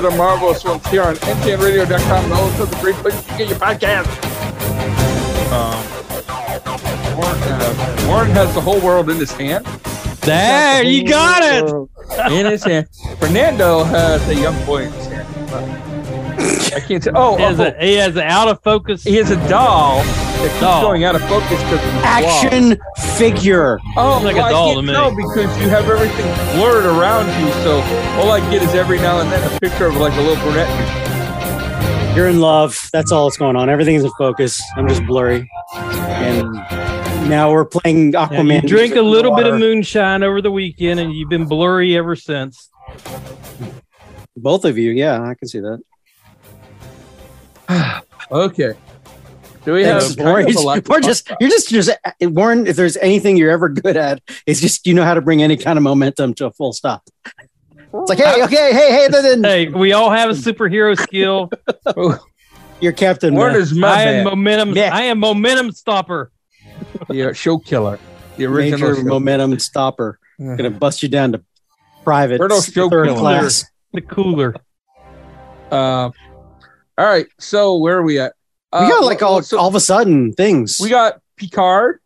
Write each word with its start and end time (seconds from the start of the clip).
to 0.00 0.08
the 0.08 0.16
Marvelous 0.16 0.64
Ones 0.64 0.86
here 0.86 1.02
on 1.02 1.14
NTNRadio.com, 1.16 2.28
the 2.28 2.36
home 2.36 2.60
of 2.60 2.70
the 2.70 2.76
great 2.76 2.94
place 2.96 3.22
to 3.22 3.36
get 3.36 3.48
your 3.48 3.58
podcast. 3.58 4.06
Um, 5.52 5.76
Warren, 7.16 7.42
uh, 7.42 8.06
Warren 8.08 8.30
has 8.30 8.54
the 8.54 8.60
whole 8.60 8.80
world 8.80 9.10
in 9.10 9.18
his 9.18 9.32
hand. 9.32 9.66
There, 10.22 10.82
you 10.84 11.06
got 11.06 11.42
it. 11.42 11.70
In 12.32 12.46
his 12.46 12.64
hand. 12.64 12.88
Fernando 13.18 13.84
has 13.84 14.26
a 14.28 14.34
young 14.34 14.66
boy 14.66 14.82
in 14.84 14.92
his 14.92 15.06
hand. 15.06 15.28
I 16.74 16.80
can't 16.80 17.04
say. 17.04 17.12
Oh, 17.14 17.36
He 17.36 17.42
has, 17.44 17.60
oh, 17.60 17.64
a, 17.64 17.80
he 17.80 17.94
has 17.94 18.16
an 18.16 18.22
out 18.22 18.48
of 18.48 18.60
focus. 18.62 19.04
he 19.04 19.14
has 19.14 19.30
a 19.30 19.48
doll 19.48 20.02
that 20.40 20.48
keeps 20.50 20.60
Doll. 20.60 20.82
going 20.82 21.04
out 21.04 21.14
of 21.14 21.22
focus 21.22 21.48
because 21.62 21.72
of 21.86 21.92
the. 21.94 22.00
Action 22.04 22.78
figure. 23.16 23.78
Oh, 23.96 24.20
Like 24.24 24.34
a 24.36 24.38
well, 24.38 24.46
I 24.46 24.50
doll 24.50 24.74
can't 24.74 24.86
to 24.86 24.92
me. 24.92 24.92
tell 24.92 25.14
because 25.14 25.60
you 25.60 25.68
have 25.68 25.88
everything 25.88 26.26
blurred 26.58 26.86
around 26.86 27.26
you. 27.44 27.52
So 27.62 27.80
all 28.20 28.30
I 28.30 28.40
get 28.50 28.62
is 28.62 28.74
every 28.74 28.98
now 28.98 29.20
and 29.20 29.30
then 29.30 29.42
a 29.54 29.60
picture 29.60 29.86
of 29.86 29.96
like 29.96 30.12
a 30.14 30.20
little 30.20 30.42
brunette. 30.42 32.16
You're 32.16 32.28
in 32.28 32.40
love. 32.40 32.88
That's 32.92 33.12
all 33.12 33.26
that's 33.28 33.36
going 33.36 33.54
on. 33.56 33.68
Everything's 33.70 34.02
in 34.04 34.10
focus. 34.18 34.60
I'm 34.76 34.88
just 34.88 35.04
blurry. 35.06 35.48
And 35.74 36.52
now 37.30 37.52
we're 37.52 37.64
playing 37.64 38.12
Yeah, 38.12 38.26
Aquaman. 38.26 38.62
you 38.62 38.68
drink 38.68 38.96
a 38.96 39.02
little 39.02 39.36
bit 39.36 39.46
of 39.46 39.58
moonshine 39.60 40.22
over 40.24 40.42
the 40.42 40.50
weekend, 40.50 40.98
and 40.98 41.12
you've 41.12 41.28
been 41.30 41.44
blurry 41.46 41.96
ever 41.96 42.16
since. 42.16 42.68
Both 44.36 44.64
of 44.64 44.76
you. 44.76 44.90
Yeah, 44.90 45.22
I 45.22 45.34
can 45.34 45.46
see 45.48 45.60
that. 45.60 45.80
Okay. 48.32 48.74
Do 49.64 49.74
we 49.74 49.84
have 49.84 50.00
Thanks, 50.02 50.16
kind 50.16 50.28
Warren. 50.28 50.48
of 50.48 50.56
a 50.56 50.60
lot 50.60 50.74
to 50.84 50.90
We're 50.90 51.00
talk 51.00 51.04
just, 51.04 51.26
about? 51.26 51.40
you're 51.40 51.50
just, 51.50 51.68
just, 51.68 51.90
Warren, 52.22 52.66
if 52.66 52.76
there's 52.76 52.96
anything 52.96 53.36
you're 53.36 53.50
ever 53.50 53.68
good 53.68 53.96
at, 53.96 54.22
it's 54.46 54.60
just 54.60 54.86
you 54.86 54.94
know 54.94 55.04
how 55.04 55.14
to 55.14 55.20
bring 55.20 55.42
any 55.42 55.56
kind 55.56 55.76
of 55.78 55.82
momentum 55.82 56.32
to 56.34 56.46
a 56.46 56.50
full 56.50 56.72
stop. 56.72 57.02
It's 57.92 58.08
like, 58.08 58.18
hey, 58.18 58.42
okay, 58.44 58.72
hey, 58.72 58.90
hey, 58.92 59.08
then, 59.08 59.22
then 59.22 59.44
Hey, 59.44 59.68
we 59.68 59.92
all 59.92 60.10
have 60.10 60.30
a 60.30 60.34
superhero 60.34 60.96
skill. 60.98 61.50
you're 62.80 62.92
Captain. 62.92 63.34
Warren 63.34 63.56
uh, 63.56 63.58
is 63.58 63.74
my 63.74 63.88
I 63.88 64.02
am 64.04 64.24
momentum. 64.24 64.70
Yeah. 64.76 64.94
I 64.94 65.02
am 65.02 65.18
momentum 65.18 65.72
stopper. 65.72 66.30
the 67.08 67.34
show 67.34 67.58
killer, 67.58 67.98
the 68.36 68.46
original 68.46 68.78
major 68.90 68.96
show. 68.96 69.02
momentum 69.06 69.58
stopper. 69.58 70.18
Mhm. 70.40 70.56
Gonna 70.56 70.70
bust 70.70 71.02
you 71.02 71.08
down 71.10 71.32
to 71.32 71.42
private, 72.04 72.38
third 72.38 72.72
Killer. 72.72 73.14
class. 73.14 73.64
The 73.92 74.00
cooler. 74.00 74.54
Um, 75.70 76.12
all 76.96 77.06
right, 77.06 77.26
so 77.38 77.76
where 77.76 77.98
are 77.98 78.02
we 78.02 78.18
at? 78.20 78.32
We 78.72 78.88
got 78.88 79.04
like 79.04 79.22
all, 79.22 79.42
so 79.42 79.58
all 79.58 79.68
of 79.68 79.74
a 79.74 79.80
sudden 79.80 80.32
things. 80.32 80.78
we 80.80 80.88
got 80.90 81.20
Picard. 81.36 82.00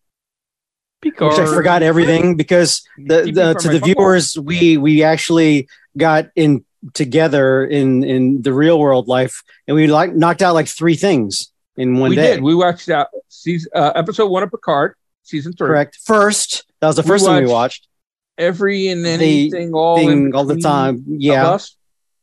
Picard. 1.03 1.33
which 1.33 1.41
I 1.41 1.47
forgot 1.47 1.83
everything 1.83 2.37
because 2.37 2.89
the, 2.97 3.31
the 3.31 3.55
to 3.55 3.69
the 3.69 3.81
viewers 3.81 4.39
we 4.39 4.79
we 4.79 5.03
actually 5.03 5.69
got 5.99 6.27
in 6.35 6.65
together 6.95 7.65
in 7.65 8.03
in 8.05 8.41
the 8.43 8.53
real 8.53 8.79
world 8.79 9.07
life 9.07 9.43
and 9.69 9.75
we 9.75 9.87
like 9.87 10.15
knocked 10.15 10.41
out 10.41 10.55
like 10.55 10.69
three 10.69 10.97
things 10.97 11.51
in 11.77 11.99
one 11.99 12.11
we 12.11 12.17
day. 12.17 12.35
did. 12.35 12.43
We 12.43 12.55
watched 12.55 12.89
out 12.89 13.09
season 13.29 13.71
uh, 13.75 13.93
episode 13.95 14.29
one 14.29 14.43
of 14.43 14.51
Picard, 14.51 14.95
season 15.23 15.53
three. 15.53 15.69
Correct. 15.69 15.99
First, 16.05 16.65
that 16.81 16.87
was 16.87 16.97
the 16.97 17.03
We 17.03 17.09
first 17.09 17.27
thing 17.27 17.45
we 17.45 17.51
watched. 17.51 17.87
Every 18.39 18.89
and 18.89 19.05
The 19.05 19.11
anything, 19.11 19.75
all 19.75 19.99
in 19.99 20.07
Thing 20.09 20.35
all 20.35 20.45
the 20.45 20.61
time. 20.61 21.05
Yeah. 21.07 21.59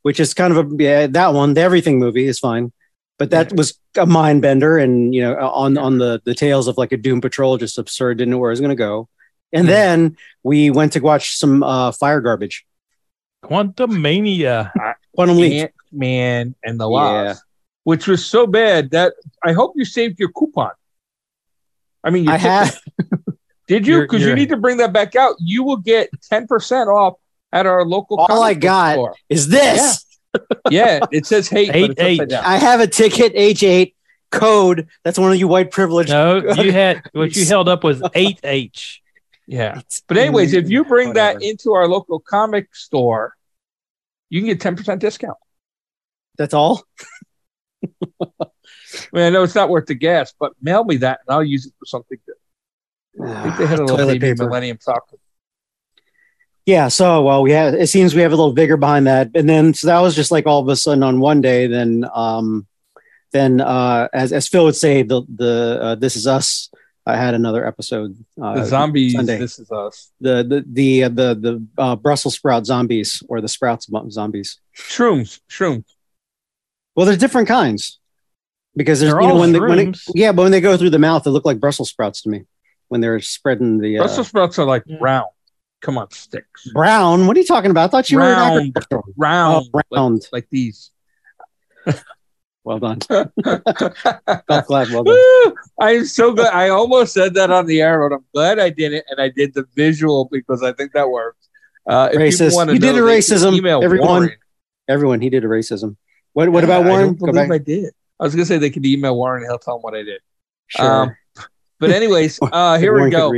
Which 0.02 0.20
is 0.20 0.34
kind 0.34 0.56
of 0.56 0.72
a 0.72 0.84
yeah, 0.84 1.08
that 1.08 1.34
one, 1.34 1.54
the 1.54 1.62
everything 1.62 2.00
movie 2.00 2.26
is 2.26 2.40
fine. 2.40 2.72
But 3.22 3.30
that 3.30 3.54
was 3.56 3.78
a 3.98 4.08
mind 4.08 4.42
bender 4.42 4.80
and 4.80 5.14
you 5.14 5.22
know, 5.22 5.36
on 5.38 5.78
on 5.78 6.00
the 6.00 6.20
the 6.26 6.34
tales 6.34 6.68
of 6.68 6.76
like 6.80 6.92
a 6.92 6.98
Doom 6.98 7.22
Patrol, 7.22 7.56
just 7.58 7.78
absurd, 7.78 8.18
didn't 8.18 8.32
know 8.32 8.40
where 8.40 8.50
it 8.50 8.54
was 8.54 8.62
gonna 8.62 8.74
go. 8.74 9.08
And 9.54 9.68
Yeah. 9.68 9.74
then 9.76 10.18
we 10.42 10.72
went 10.72 10.94
to 10.94 11.00
watch 11.02 11.38
some 11.38 11.62
uh 11.62 11.92
fire 11.92 12.20
garbage. 12.20 12.66
Quantumania. 13.46 14.72
Quantum 15.16 15.38
Leap. 15.38 15.62
Ant 15.62 15.72
Man 15.92 16.56
and 16.64 16.80
the 16.80 16.90
Yeah. 16.90 17.36
Which 17.84 18.08
was 18.08 18.26
so 18.26 18.48
bad 18.48 18.90
that 18.92 19.14
I 19.44 19.54
hope 19.54 19.74
you 19.76 19.86
saved 19.86 20.20
your 20.20 20.30
coupon. 20.32 20.72
I 22.04 22.10
mean, 22.10 22.24
your 22.24 22.34
I 22.34 22.38
ticket. 22.38 22.52
have 22.52 22.80
Did 23.68 23.86
you? 23.86 24.02
Because 24.02 24.24
you 24.24 24.34
need 24.34 24.50
to 24.50 24.58
bring 24.58 24.78
that 24.78 24.94
back 24.94 25.16
out. 25.16 25.36
You 25.40 25.64
will 25.64 25.78
get 25.78 26.10
ten 26.28 26.48
percent 26.48 26.90
off 26.90 27.16
at 27.54 27.68
our 27.68 27.86
local. 27.86 28.18
All 28.20 28.42
I 28.42 28.56
got- 28.56 28.94
store. 28.96 29.16
is 29.30 29.48
this. 29.48 30.06
Yeah, 30.70 31.00
it 31.12 31.26
says 31.26 31.48
hate, 31.50 31.72
but 31.72 31.92
it's 31.92 32.02
Eight. 32.02 32.34
I 32.34 32.58
have 32.58 32.80
a 32.80 32.88
ticket 32.88 33.34
H8 33.36 33.94
code. 34.32 34.88
That's 35.04 35.20
one 35.20 35.32
of 35.32 35.38
you 35.38 35.48
white 35.48 35.72
privileged. 35.72 36.10
No, 36.10 36.38
you 36.54 36.72
had 36.72 37.02
what 37.14 37.36
you 37.36 37.46
held 37.48 37.68
up 37.68 37.84
was 37.84 38.02
eight 38.16 38.40
H. 38.44 39.02
Yeah, 39.48 39.72
It's- 39.72 40.02
but 40.08 40.18
anyways, 40.18 40.54
if 40.54 40.70
you 40.70 40.86
bring 40.86 41.14
that 41.14 41.42
into 41.42 41.74
our 41.74 41.88
local 41.88 42.20
comic 42.20 42.74
store, 42.76 43.34
you 44.30 44.40
can 44.40 44.48
get 44.48 44.62
ten 44.62 44.76
percent 44.78 45.02
discount. 45.02 45.38
that's 46.38 46.54
all. 46.54 46.84
I 48.22 48.28
mean, 49.14 49.24
I 49.24 49.30
know 49.30 49.44
it's 49.44 49.56
not 49.56 49.70
worth 49.70 49.86
the 49.88 49.96
gas, 49.96 50.34
but 50.40 50.54
mail 50.62 50.84
me 50.84 50.98
that 50.98 51.20
and 51.28 51.34
I'll 51.34 51.44
use 51.44 51.66
it 51.66 51.74
for 51.80 51.86
something 51.86 52.18
good. 52.26 52.36
Ah, 53.26 53.40
I 53.40 53.44
think 53.44 53.58
they 53.58 53.66
had 53.68 53.80
a 53.80 53.84
little 53.86 54.06
baby 54.08 54.20
paper. 54.20 54.46
Millennium 54.46 54.78
Falcon. 54.78 55.18
Yeah. 56.72 56.88
So, 56.88 57.22
well, 57.22 57.42
we 57.44 57.52
had. 57.52 57.74
It 57.74 57.88
seems 57.88 58.16
we 58.16 58.22
have 58.22 58.32
a 58.32 58.36
little 58.36 58.54
vigor 58.54 58.78
behind 58.78 59.06
that, 59.08 59.30
and 59.36 59.48
then 59.50 59.74
so 59.74 59.88
that 59.88 60.00
was 60.00 60.16
just 60.16 60.32
like 60.32 60.46
all 60.48 60.60
of 60.62 60.68
a 60.70 60.76
sudden 60.76 61.04
on 61.04 61.20
one 61.20 61.42
day. 61.42 61.68
Then, 61.68 62.06
um, 62.14 62.66
then 63.32 63.60
uh, 63.60 64.08
as 64.14 64.32
as 64.32 64.48
Phil 64.48 64.64
would 64.66 64.76
say, 64.76 65.04
the 65.04 65.22
the 65.36 65.80
uh, 65.82 65.96
This 65.96 66.16
Is 66.16 66.28
Us. 66.28 66.70
I 67.06 67.18
had 67.18 67.34
another 67.34 67.66
episode. 67.66 68.16
Uh, 68.42 68.54
The 68.56 68.66
zombies. 68.66 69.14
Sunday. 69.14 69.38
This 69.40 69.60
is 69.60 69.70
us. 69.72 70.12
the 70.22 70.44
the 70.44 70.64
the 70.72 71.04
uh, 71.06 71.10
the 71.10 71.36
the 71.36 71.68
uh, 71.78 71.96
Brussels 71.96 72.36
sprout 72.36 72.66
zombies 72.66 73.22
or 73.28 73.42
the 73.42 73.48
sprouts 73.50 73.90
zombies. 74.10 74.60
Shrooms. 74.78 75.40
Shrooms. 75.50 75.84
Well, 76.96 77.06
there's 77.06 77.18
different 77.18 77.48
kinds 77.48 78.00
because 78.76 79.00
there's 79.00 79.12
They're 79.14 79.22
you 79.24 79.28
know 79.28 79.34
all 79.34 79.40
when 79.40 79.52
they, 79.52 79.60
when 79.60 79.80
it, 79.80 79.98
yeah, 80.14 80.32
but 80.32 80.44
when 80.44 80.52
they 80.52 80.62
go 80.62 80.78
through 80.78 80.92
the 80.92 81.00
mouth, 81.00 81.24
they 81.24 81.32
look 81.32 81.46
like 81.46 81.60
Brussels 81.60 81.90
sprouts 81.90 82.22
to 82.22 82.30
me 82.30 82.46
when 82.90 83.02
they're 83.02 83.20
spreading 83.20 83.80
the 83.80 83.98
uh, 83.98 84.04
Brussels 84.04 84.28
sprouts 84.28 84.60
are 84.60 84.66
like 84.66 84.84
Yeah. 84.86 84.98
round. 85.02 85.28
Come 85.82 85.98
on, 85.98 86.10
sticks. 86.12 86.70
brown. 86.74 87.26
What 87.28 87.36
are 87.36 87.40
you 87.40 87.46
talking 87.46 87.72
about? 87.72 87.86
I 87.86 87.88
thought 87.88 88.10
you 88.10 88.18
were 88.18 88.24
an 88.24 88.72
Round. 88.74 88.76
Round. 89.18 89.70
Oh, 89.74 89.82
round. 89.92 90.22
Like, 90.32 90.44
like 90.44 90.48
these. 90.52 90.92
Well 92.64 92.78
done. 92.78 93.00
Clap. 93.00 93.32
Well 94.92 95.04
done. 95.04 95.54
I'm 95.82 96.06
so 96.06 96.32
glad. 96.34 96.54
I 96.54 96.70
almost 96.70 97.12
said 97.12 97.34
that 97.34 97.50
on 97.50 97.66
the 97.66 97.82
air, 97.82 98.08
but 98.08 98.16
I'm 98.16 98.26
glad 98.36 98.60
I 98.60 98.70
didn't, 98.70 99.04
and 99.10 99.20
I 99.20 99.30
did 99.30 99.56
the 99.56 99.66
visual 99.76 100.30
because 100.32 100.62
I 100.62 100.72
think 100.74 100.92
that 100.94 101.10
works. 101.10 101.50
Uh, 101.90 102.10
Racist. 102.10 102.72
You 102.72 102.78
did 102.78 102.96
know, 102.98 103.04
a 103.04 103.10
racism, 103.10 103.56
Email 103.56 103.84
everyone. 103.84 104.08
Warren. 104.08 104.32
Everyone, 104.88 105.22
he 105.22 105.32
did 105.32 105.44
a 105.44 105.48
racism. 105.48 105.96
What 106.34 106.50
What 106.50 106.64
about 106.64 106.86
I 106.86 106.90
Warren? 106.90 107.16
don't 107.16 107.34
believe. 107.34 107.50
I 107.52 107.58
did. 107.58 107.94
I 108.20 108.26
was 108.26 108.36
gonna 108.36 108.46
say 108.46 108.60
they 108.60 108.70
could 108.70 108.86
email 108.86 109.16
Warren. 109.16 109.42
and 109.42 109.50
He'll 109.52 109.58
tell 109.58 109.78
him 109.78 109.82
what 109.82 109.96
I 109.96 110.04
did. 110.04 110.22
Sure. 110.68 110.86
Um, 111.04 111.16
But 111.80 111.90
anyways, 111.90 112.38
uh, 112.52 112.78
here 112.78 112.92
Warren 112.92 113.06
we 113.06 113.10
go. 113.10 113.32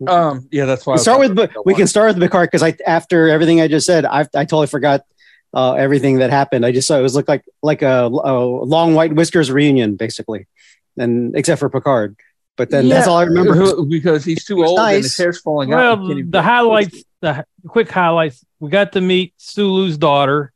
Read. 0.00 0.12
Um, 0.12 0.48
yeah, 0.50 0.64
that's 0.66 0.86
why. 0.86 0.94
We 0.94 0.98
start 0.98 1.20
with 1.20 1.36
talking 1.36 1.62
we 1.64 1.74
can 1.74 1.86
start 1.86 2.08
with 2.14 2.22
Picard 2.22 2.48
because 2.50 2.62
I 2.62 2.76
after 2.86 3.28
everything 3.28 3.60
I 3.60 3.68
just 3.68 3.86
said, 3.86 4.04
I 4.04 4.20
I 4.20 4.44
totally 4.44 4.66
forgot 4.66 5.02
uh, 5.54 5.72
everything 5.74 6.18
that 6.18 6.30
happened. 6.30 6.66
I 6.66 6.72
just 6.72 6.86
saw 6.88 6.98
it 6.98 7.02
was 7.02 7.14
looked 7.14 7.28
like 7.28 7.44
like 7.62 7.82
a, 7.82 8.04
a 8.06 8.44
long 8.44 8.94
white 8.94 9.12
whiskers 9.14 9.50
reunion 9.50 9.96
basically, 9.96 10.46
and 10.96 11.36
except 11.36 11.58
for 11.60 11.68
Picard. 11.70 12.16
But 12.56 12.70
then 12.70 12.88
that's 12.88 13.06
all 13.06 13.18
I 13.18 13.24
remember. 13.24 13.82
because 13.84 14.24
he's 14.24 14.44
too 14.44 14.56
was 14.56 14.70
old 14.70 14.78
and 14.80 14.96
his 15.02 15.16
hair's 15.16 15.40
falling 15.40 15.72
out. 15.72 15.76
Well, 15.76 15.96
He 15.96 16.06
can't 16.08 16.18
even- 16.20 16.30
the 16.30 16.42
highlights, 16.42 17.04
the 17.20 17.44
quick 17.68 17.90
highlights. 17.90 18.42
We 18.60 18.70
got 18.70 18.92
to 18.92 19.02
meet 19.02 19.34
Sulu's 19.36 19.98
daughter. 19.98 20.52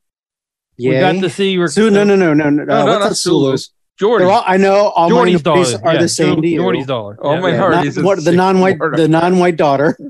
We 0.79 0.93
got 0.99 1.13
to 1.21 1.29
see. 1.29 1.57
Her, 1.59 1.69
Sue, 1.69 1.91
no, 1.91 2.05
no, 2.05 2.17
no, 2.17 2.33
no, 2.33 2.49
no, 2.49 2.65
No, 2.65 2.75
uh, 2.75 2.79
no, 2.79 2.87
what's 2.87 3.01
not 3.01 3.11
up, 3.11 3.17
Sulu's? 3.17 3.71
Geordi. 4.01 4.19
They're 4.21 4.31
all, 4.31 4.45
I 4.47 4.57
know 4.57 4.89
all 4.89 5.11
Geordi's 5.11 5.45
my 5.45 5.55
daughter 5.55 5.79
are 5.85 5.95
yeah, 5.95 6.01
the 6.01 6.09
same 6.09 6.41
to 6.41 6.49
you. 6.49 6.61
Geordi's 6.61 6.87
daughter. 6.87 7.19
Oh 7.21 7.41
my 7.41 7.51
Yeah. 7.51 7.57
heart. 7.59 7.73
Not- 7.73 7.85
he's 7.85 7.99
what 8.01 8.25
the 8.25 8.33
non-white 8.33 8.79
Florida 8.79 9.03
the 9.03 9.09
non-white 9.09 9.57
daughter. 9.57 9.97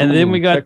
And 0.00 0.10
then 0.12 0.30
we 0.30 0.40
got- 0.40 0.64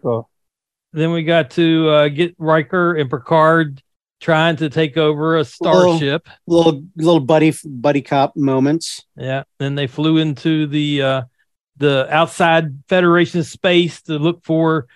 Then 0.92 1.10
we 1.12 1.24
got 1.24 1.50
to 1.52 1.88
uh, 1.90 2.08
get 2.08 2.34
Riker 2.38 2.94
and 2.94 3.10
Picard 3.10 3.82
trying 4.20 4.56
to 4.56 4.70
take 4.70 4.96
over 4.96 5.36
a 5.36 5.44
starship. 5.44 6.28
Little 6.46 6.84
little 6.96 7.20
buddy 7.20 7.52
buddy 7.64 8.00
cop 8.02 8.36
moments. 8.36 9.04
Yeah. 9.16 9.42
Then 9.58 9.74
they 9.74 9.86
flew 9.88 10.18
into 10.18 10.66
the 10.68 11.02
uh, 11.02 11.22
the 11.78 12.06
outside 12.10 12.82
Federation 12.88 13.42
space 13.42 14.00
to 14.02 14.18
look 14.20 14.44
for 14.44 14.86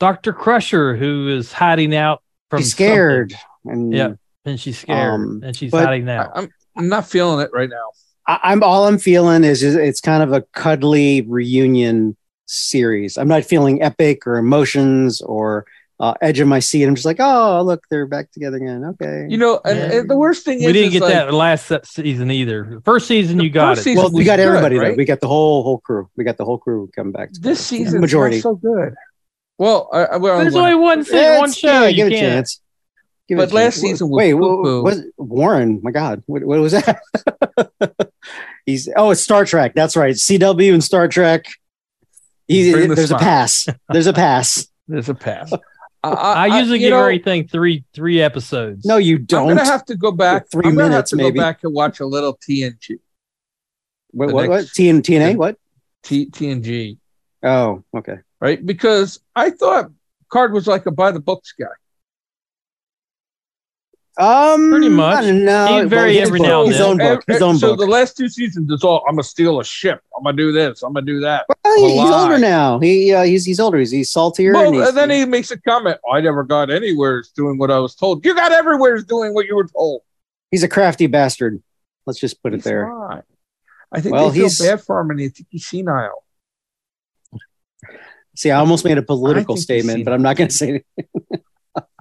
Doctor 0.00 0.32
Crusher, 0.32 0.96
who 0.96 1.28
is 1.28 1.52
hiding 1.52 1.94
out 1.94 2.22
from 2.50 2.60
He's 2.60 2.70
scared. 2.72 3.34
And 3.66 3.92
Yeah. 3.92 4.12
and 4.46 4.58
she's 4.58 4.78
scared, 4.78 5.14
Um, 5.14 5.40
and 5.44 5.54
she's 5.54 5.70
but- 5.70 5.84
hiding 5.84 6.08
out. 6.08 6.30
I- 6.34 6.40
I'm 6.40 6.48
I'm 6.76 6.88
not 6.88 7.08
feeling 7.08 7.40
it 7.44 7.50
right 7.52 7.68
now. 7.70 7.90
I, 8.26 8.38
I'm 8.44 8.62
all 8.62 8.86
I'm 8.86 8.98
feeling 8.98 9.44
is, 9.44 9.62
is 9.62 9.74
it's 9.76 10.00
kind 10.00 10.22
of 10.22 10.32
a 10.32 10.42
cuddly 10.52 11.22
reunion 11.22 12.16
series. 12.46 13.16
I'm 13.16 13.28
not 13.28 13.44
feeling 13.44 13.82
epic 13.82 14.26
or 14.26 14.36
emotions 14.36 15.20
or 15.20 15.66
uh, 15.98 16.12
edge 16.20 16.40
of 16.40 16.46
my 16.48 16.58
seat. 16.58 16.84
I'm 16.84 16.94
just 16.94 17.06
like, 17.06 17.16
oh, 17.20 17.62
look, 17.62 17.82
they're 17.90 18.06
back 18.06 18.30
together 18.30 18.58
again. 18.58 18.84
Okay. 18.84 19.26
You 19.30 19.38
know, 19.38 19.60
and, 19.64 19.78
Yeah. 19.78 19.98
and 20.00 20.10
the 20.10 20.16
worst 20.16 20.44
thing 20.44 20.60
is 20.60 20.66
we 20.66 20.72
didn't 20.74 20.92
get 20.92 21.00
like, 21.02 21.12
that 21.14 21.32
last 21.32 21.72
season 21.86 22.30
either. 22.30 22.80
First 22.84 23.08
season, 23.08 23.40
you 23.40 23.48
got 23.48 23.78
it. 23.78 23.96
well, 23.96 24.10
we 24.12 24.24
got 24.24 24.38
everybody 24.38 24.76
though. 24.76 24.82
right? 24.82 24.96
We 24.96 25.04
got 25.06 25.20
the 25.20 25.28
whole 25.28 25.62
whole 25.62 25.78
crew. 25.78 26.10
We 26.16 26.24
got 26.24 26.36
the 26.36 26.44
whole 26.44 26.58
crew 26.58 26.90
coming 26.94 27.12
back. 27.12 27.32
This 27.32 27.64
season 27.64 28.00
majority. 28.02 28.36
majority 28.36 28.40
so 28.42 28.54
good. 28.56 28.94
Well, 29.58 29.88
I, 29.90 30.04
I, 30.04 30.16
well, 30.18 30.40
There's 30.40 30.52
when- 30.52 30.64
only 30.64 30.74
one 30.76 31.02
se- 31.04 31.38
one 31.38 31.50
show. 31.52 31.68
yeah, 31.84 31.86
you 31.88 31.96
give 31.96 32.06
it 32.08 32.12
a 32.12 32.16
can't. 32.18 32.32
chance. 32.34 32.60
Give 33.28 33.38
But 33.38 33.52
last 33.52 33.74
chance. 33.74 33.80
season 33.82 34.08
was 34.08 34.18
wait, 34.18 34.32
poo-poo. 34.34 34.82
what, 34.82 34.96
what 35.16 35.28
Warren? 35.28 35.80
My 35.82 35.90
God, 35.90 36.22
what, 36.26 36.44
what 36.44 36.60
was 36.60 36.72
that? 36.72 37.00
He's 38.66 38.88
oh, 38.96 39.10
it's 39.10 39.20
Star 39.20 39.44
Trek. 39.44 39.74
That's 39.74 39.96
right, 39.96 40.14
CW 40.14 40.72
and 40.72 40.82
Star 40.84 41.08
Trek. 41.08 41.46
He, 42.48 42.70
the 42.72 42.94
there's 42.94 43.10
a 43.10 43.18
pass. 43.18 43.66
There's 43.88 44.06
a 44.06 44.12
pass. 44.12 44.68
There's 44.88 45.08
a 45.08 45.14
pass. 45.14 45.52
I, 46.04 46.46
usually 46.60 46.78
you 46.78 46.86
give 46.86 46.90
know, 46.92 47.00
everything 47.00 47.48
three 47.48 47.82
three 47.92 48.20
episodes. 48.20 48.84
No, 48.84 48.98
you 48.98 49.16
I'm 49.16 49.24
don't. 49.24 49.48
gonna 49.48 49.64
have 49.64 49.84
to 49.86 49.96
go 49.96 50.12
back. 50.12 50.48
Three 50.48 50.68
I'm 50.68 50.76
minutes, 50.76 50.94
have 50.94 51.04
to 51.06 51.16
maybe. 51.16 51.38
go 51.38 51.42
back 51.44 51.64
and 51.64 51.74
watch 51.74 51.98
a 51.98 52.06
little 52.06 52.36
TNG. 52.38 52.98
what, 54.12 54.28
the 54.28 54.34
what, 54.34 54.48
what? 54.48 54.56
next- 54.58 54.76
TN, 54.76 55.00
TNA? 55.02 55.34
What? 55.36 55.56
T, 56.04 56.26
TNG, 56.26 56.98
Oh, 57.42 57.82
okay. 57.96 58.18
right? 58.40 58.64
Because 58.64 59.18
I 59.34 59.50
thought 59.50 59.90
Card 60.30 60.52
was 60.52 60.68
like 60.68 60.86
a 60.86 60.92
by 60.92 61.10
the 61.10 61.18
books 61.18 61.52
guy. 61.58 61.66
Um, 64.18 64.70
Pretty 64.70 64.88
much. 64.88 65.18
I 65.18 65.26
don't 65.26 65.44
know. 65.44 65.66
He'd 65.88 65.92
his 65.92 66.26
every 66.28 66.38
book, 66.38 66.48
now 66.48 66.60
and 66.62 66.68
His 66.70 66.78
then. 66.78 66.86
own 66.88 66.96
book. 66.96 67.24
His 67.26 67.42
own 67.42 67.58
so 67.58 67.68
book. 67.76 67.80
the 67.80 67.86
last 67.86 68.16
two 68.16 68.28
seasons 68.30 68.70
is 68.70 68.82
all 68.82 69.04
I'm 69.06 69.14
gonna 69.16 69.22
steal 69.22 69.60
a 69.60 69.64
ship. 69.64 70.00
I'm 70.16 70.24
gonna 70.24 70.36
do 70.36 70.52
this. 70.52 70.82
I'm 70.82 70.94
gonna 70.94 71.04
do 71.04 71.20
that. 71.20 71.44
Well, 71.64 71.76
he- 71.76 71.90
he's 72.00 72.10
Lie. 72.10 72.22
older 72.22 72.38
now. 72.38 72.78
He 72.78 73.12
uh, 73.12 73.24
he's 73.24 73.44
he's 73.44 73.60
older. 73.60 73.76
He's 73.78 73.90
he's 73.90 74.10
saltier. 74.10 74.54
Well, 74.54 74.66
and 74.68 74.74
he's, 74.74 74.88
and 74.88 74.96
then 74.96 75.10
he 75.10 75.26
makes 75.26 75.50
a 75.50 75.60
comment. 75.60 75.98
I 76.10 76.22
never 76.22 76.44
got 76.44 76.70
anywhere 76.70 77.24
doing 77.36 77.58
what 77.58 77.70
I 77.70 77.78
was 77.78 77.94
told. 77.94 78.24
You 78.24 78.34
got 78.34 78.52
everywhere 78.52 78.98
doing 79.02 79.34
what 79.34 79.44
you 79.46 79.54
were 79.54 79.66
told. 79.68 80.00
he's 80.50 80.62
a 80.62 80.68
crafty 80.68 81.06
bastard. 81.08 81.62
Let's 82.06 82.18
just 82.18 82.42
put 82.42 82.54
it 82.54 82.62
there. 82.62 82.88
not. 82.88 83.24
I 83.92 84.00
think 84.00 84.14
Well, 84.14 84.30
they 84.30 84.36
feel 84.36 84.44
he's- 84.44 84.62
bad 84.62 84.80
for 84.80 84.98
him, 85.00 85.10
and 85.10 85.20
they 85.20 85.28
think 85.28 85.48
he's 85.50 85.66
senile. 85.66 86.24
See, 88.34 88.50
I 88.50 88.58
almost 88.58 88.84
made 88.84 88.98
a 88.98 89.02
political 89.02 89.56
statement, 89.56 90.04
but 90.04 90.12
I'm 90.12 90.20
not 90.22 90.36
going 90.36 90.48
to 90.48 90.54
say 90.54 90.82
it. 90.96 91.06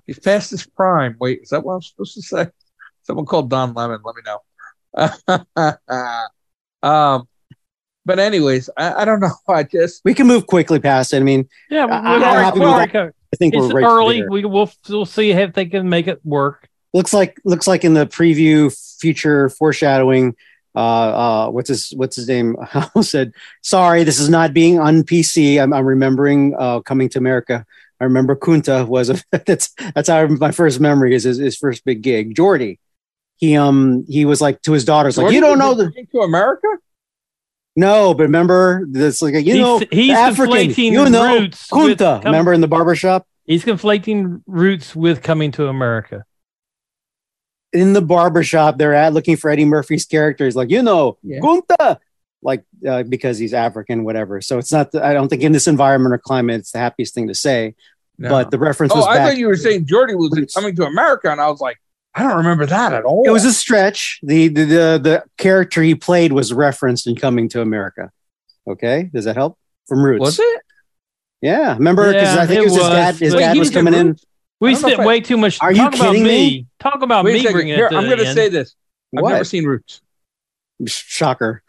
He's 0.07 0.19
past 0.19 0.51
his 0.51 0.65
prime. 0.65 1.15
Wait, 1.19 1.41
is 1.43 1.49
that 1.49 1.63
what 1.63 1.73
I'm 1.73 1.81
supposed 1.81 2.13
to 2.15 2.21
say? 2.21 2.47
Someone 3.03 3.25
called 3.25 3.49
Don 3.49 3.73
Lemon. 3.73 3.99
Let 4.03 4.15
me 4.15 4.21
know. 4.25 4.41
um, 6.83 7.27
but 8.05 8.19
anyways, 8.19 8.69
I, 8.77 9.01
I 9.01 9.05
don't 9.05 9.19
know. 9.19 9.31
I 9.47 9.63
just 9.63 10.01
We 10.05 10.13
can 10.13 10.27
move 10.27 10.47
quickly 10.47 10.79
past 10.79 11.13
it. 11.13 11.17
I 11.17 11.19
mean, 11.21 11.47
yeah, 11.69 11.85
I- 11.85 12.17
we- 12.17 12.23
I'm 12.25 12.59
we 12.59 12.65
already- 12.65 12.95
we 12.99 13.03
with 13.05 13.13
I 13.33 13.37
think 13.37 13.53
It's 13.53 13.61
we're 13.73 13.81
right 13.81 13.83
early. 13.83 14.19
there. 14.21 14.29
We 14.29 14.45
will 14.45 14.71
we'll 14.87 15.05
see 15.05 15.31
if 15.31 15.53
they 15.53 15.65
can 15.65 15.89
make 15.89 16.07
it 16.07 16.21
work. 16.25 16.69
Looks 16.93 17.13
like 17.13 17.37
looks 17.43 17.67
like 17.67 17.83
in 17.83 17.93
the 17.93 18.05
preview, 18.07 18.73
future 18.99 19.49
foreshadowing. 19.49 20.35
Uh, 20.73 20.79
uh, 20.79 21.49
what's 21.49 21.67
his 21.67 21.89
what's 21.97 22.15
his 22.15 22.29
name? 22.29 22.55
I 22.73 22.89
said 23.01 23.33
sorry. 23.61 24.05
This 24.05 24.19
is 24.21 24.29
not 24.29 24.53
being 24.53 24.79
on 24.79 25.03
PC. 25.03 25.61
I'm, 25.61 25.73
I'm 25.73 25.85
remembering 25.85 26.55
uh, 26.57 26.79
coming 26.81 27.09
to 27.09 27.19
America. 27.19 27.65
I 27.99 28.03
remember 28.05 28.35
Kunta 28.35 28.87
was 28.87 29.09
a 29.09 29.21
that's 29.45 29.73
that's 29.93 30.09
how 30.09 30.27
my 30.27 30.51
first 30.51 30.79
memory 30.79 31.15
is 31.15 31.23
his, 31.23 31.37
his 31.37 31.57
first 31.57 31.85
big 31.85 32.01
gig. 32.01 32.35
Geordi, 32.35 32.79
he 33.37 33.55
um 33.55 34.05
he 34.07 34.25
was 34.25 34.41
like 34.41 34.61
to 34.63 34.71
his 34.73 34.85
daughters 34.85 35.17
like 35.17 35.31
you 35.33 35.41
don't 35.41 35.57
know 35.59 35.73
the 35.73 35.85
the 35.85 36.05
to 36.13 36.19
America. 36.19 36.67
no, 37.75 38.13
but 38.13 38.23
remember 38.23 38.85
this 38.89 39.21
like 39.21 39.33
you 39.45 39.57
know 39.57 39.79
he's 39.79 39.87
he's 39.91 40.11
African, 40.11 40.53
conflating 40.69 40.91
you 40.91 41.09
know, 41.09 41.39
roots. 41.39 41.67
Kunta. 41.69 42.21
com- 42.21 42.25
remember 42.25 42.53
in 42.53 42.61
the 42.61 42.67
barber 42.67 42.95
shop 42.95 43.27
he's 43.45 43.63
conflating 43.65 44.41
roots 44.47 44.95
with 44.95 45.21
coming 45.21 45.51
to 45.53 45.67
America. 45.67 46.25
in 47.73 47.93
the 47.93 48.01
barber 48.01 48.43
shop 48.43 48.77
they're 48.77 48.93
at 48.93 49.13
looking 49.13 49.35
for 49.37 49.49
Eddie 49.49 49.65
Murphy's 49.65 50.05
character. 50.05 50.45
He's 50.45 50.55
like 50.55 50.69
you 50.69 50.81
know 50.81 51.17
Yeah. 51.23 51.39
Kunta, 51.39 51.97
like 52.45 52.63
uh, 52.87 53.03
because 53.03 53.37
he's 53.37 53.53
African, 53.53 54.03
whatever. 54.05 54.39
So 54.39 54.57
it's 54.59 54.71
not. 54.71 54.91
The, 54.91 55.03
I 55.03 55.13
don't 55.13 55.27
think 55.27 55.41
in 55.41 55.51
this 55.51 55.67
environment 55.67 56.13
or 56.13 56.19
climate 56.19 56.59
it's 56.61 56.71
the 56.71 56.77
happiest 56.77 57.13
thing 57.13 57.27
to 57.27 57.35
say. 57.35 57.75
No. 58.17 58.29
But 58.29 58.51
the 58.51 58.59
reference 58.59 58.93
oh, 58.93 58.97
was 58.97 59.07
I 59.07 59.15
back. 59.17 59.27
thought 59.31 59.37
you 59.37 59.47
were 59.47 59.57
saying 59.57 59.85
Geordi 59.87 60.15
was 60.15 60.53
coming 60.53 60.75
to 60.77 60.85
America, 60.85 61.29
and 61.29 61.41
I 61.41 61.49
was 61.49 61.59
like, 61.59 61.77
I 62.13 62.23
don't 62.23 62.37
remember 62.37 62.65
that 62.67 62.93
at 62.93 63.03
all. 63.03 63.23
it 63.25 63.31
was 63.31 63.43
a 63.43 63.51
stretch. 63.51 64.19
The, 64.23 64.47
the 64.47 64.63
the 64.63 64.99
the 65.03 65.23
character 65.37 65.81
he 65.81 65.95
played 65.95 66.31
was 66.31 66.53
referenced 66.53 67.07
in 67.07 67.15
Coming 67.17 67.49
to 67.49 67.61
America. 67.61 68.11
Okay, 68.67 69.09
does 69.13 69.25
that 69.25 69.35
help? 69.35 69.57
From 69.87 70.03
Roots. 70.03 70.21
was 70.21 70.39
it? 70.39 70.61
Yeah, 71.41 71.73
remember 71.73 72.13
because 72.13 72.35
Yeah, 72.35 72.41
I 72.41 72.47
think 72.47 72.59
it 72.59 72.61
it 72.61 72.63
was, 72.65 72.73
his 72.73 72.83
was, 72.83 72.89
dad. 72.89 73.15
His 73.15 73.33
but 73.33 73.39
dad 73.39 73.49
was 73.57 73.59
was 73.59 73.69
coming 73.71 73.93
in. 73.93 74.17
We 74.61 74.75
spent 74.75 74.93
if 74.93 74.99
I- 75.01 75.05
way 75.05 75.19
too 75.19 75.37
much. 75.37 75.57
Are 75.61 75.71
you 75.71 75.77
talk 75.79 75.95
about 75.95 76.11
kidding 76.13 76.23
me? 76.23 76.29
me? 76.29 76.67
Talk 76.79 77.01
about 77.01 77.25
Wait 77.25 77.43
me 77.43 77.51
bringing 77.51 77.75
Here, 77.75 77.87
it. 77.87 77.89
To 77.89 77.97
I'm 77.97 78.05
going 78.05 78.19
to 78.19 78.33
say 78.33 78.45
end. 78.45 78.55
this. 78.55 78.75
I've 79.15 79.23
What? 79.23 79.31
never 79.33 79.43
seen 79.43 79.65
Roots. 79.65 80.01
Shocker. 80.87 81.63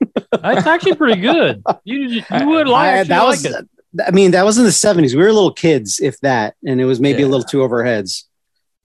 It's 0.00 0.66
actually 0.66 0.94
pretty 0.94 1.20
good. 1.20 1.62
You 1.84 1.98
you 2.08 2.22
would 2.48 2.68
like, 2.68 3.00
I, 3.00 3.02
that 3.04 3.24
was. 3.24 3.44
it. 3.44 3.68
I 4.06 4.10
mean, 4.10 4.32
that 4.32 4.44
was 4.44 4.58
in 4.58 4.64
the 4.64 4.72
seventies. 4.72 5.16
We 5.16 5.22
were 5.22 5.32
little 5.32 5.52
kids, 5.52 6.00
if 6.00 6.20
that, 6.20 6.54
and 6.66 6.80
it 6.80 6.84
was 6.84 7.00
maybe 7.00 7.22
a 7.22 7.28
little 7.28 7.44
too 7.44 7.62
over 7.62 7.84
heads. 7.84 8.28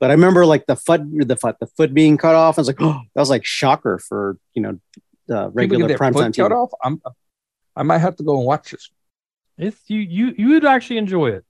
But 0.00 0.10
I 0.10 0.14
remember 0.14 0.46
like 0.46 0.66
the 0.66 0.76
foot, 0.76 1.02
the 1.04 1.36
foot, 1.36 1.56
the 1.60 1.66
foot 1.66 1.94
being 1.94 2.16
cut 2.16 2.34
off. 2.34 2.58
I 2.58 2.62
was 2.62 2.66
like, 2.66 2.80
oh, 2.80 3.00
that 3.14 3.20
was 3.20 3.30
like 3.30 3.44
shocker 3.44 3.98
for 3.98 4.36
you 4.54 4.62
know 4.62 4.70
uh, 5.30 5.46
People 5.46 5.50
regular 5.50 5.88
get 5.88 5.88
their 5.88 5.98
primetime 5.98 6.34
foot 6.34 6.36
cut 6.36 6.52
off. 6.52 6.70
I'm, 6.82 7.00
I 7.76 7.82
might 7.82 7.98
have 7.98 8.16
to 8.16 8.24
go 8.24 8.36
and 8.36 8.46
watch 8.46 8.70
this. 8.70 8.90
It's 9.58 9.78
you 9.88 10.00
you 10.00 10.34
you 10.36 10.48
would 10.50 10.64
actually 10.64 10.98
enjoy 10.98 11.28
it. 11.30 11.44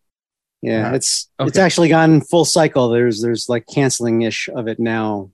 Yeah, 0.61 0.79
Alright. 0.79 0.95
it's 0.97 1.29
it's 1.41 1.59
actually 1.59 1.89
gone 1.89 2.21
full 2.21 2.45
cycle. 2.45 2.89
There's 2.89 3.23
there's 3.23 3.49
like 3.49 3.67
canceling 3.67 4.23
ish 4.23 4.49
of 4.55 4.69
it 4.69 4.79
now, 4.79 5.31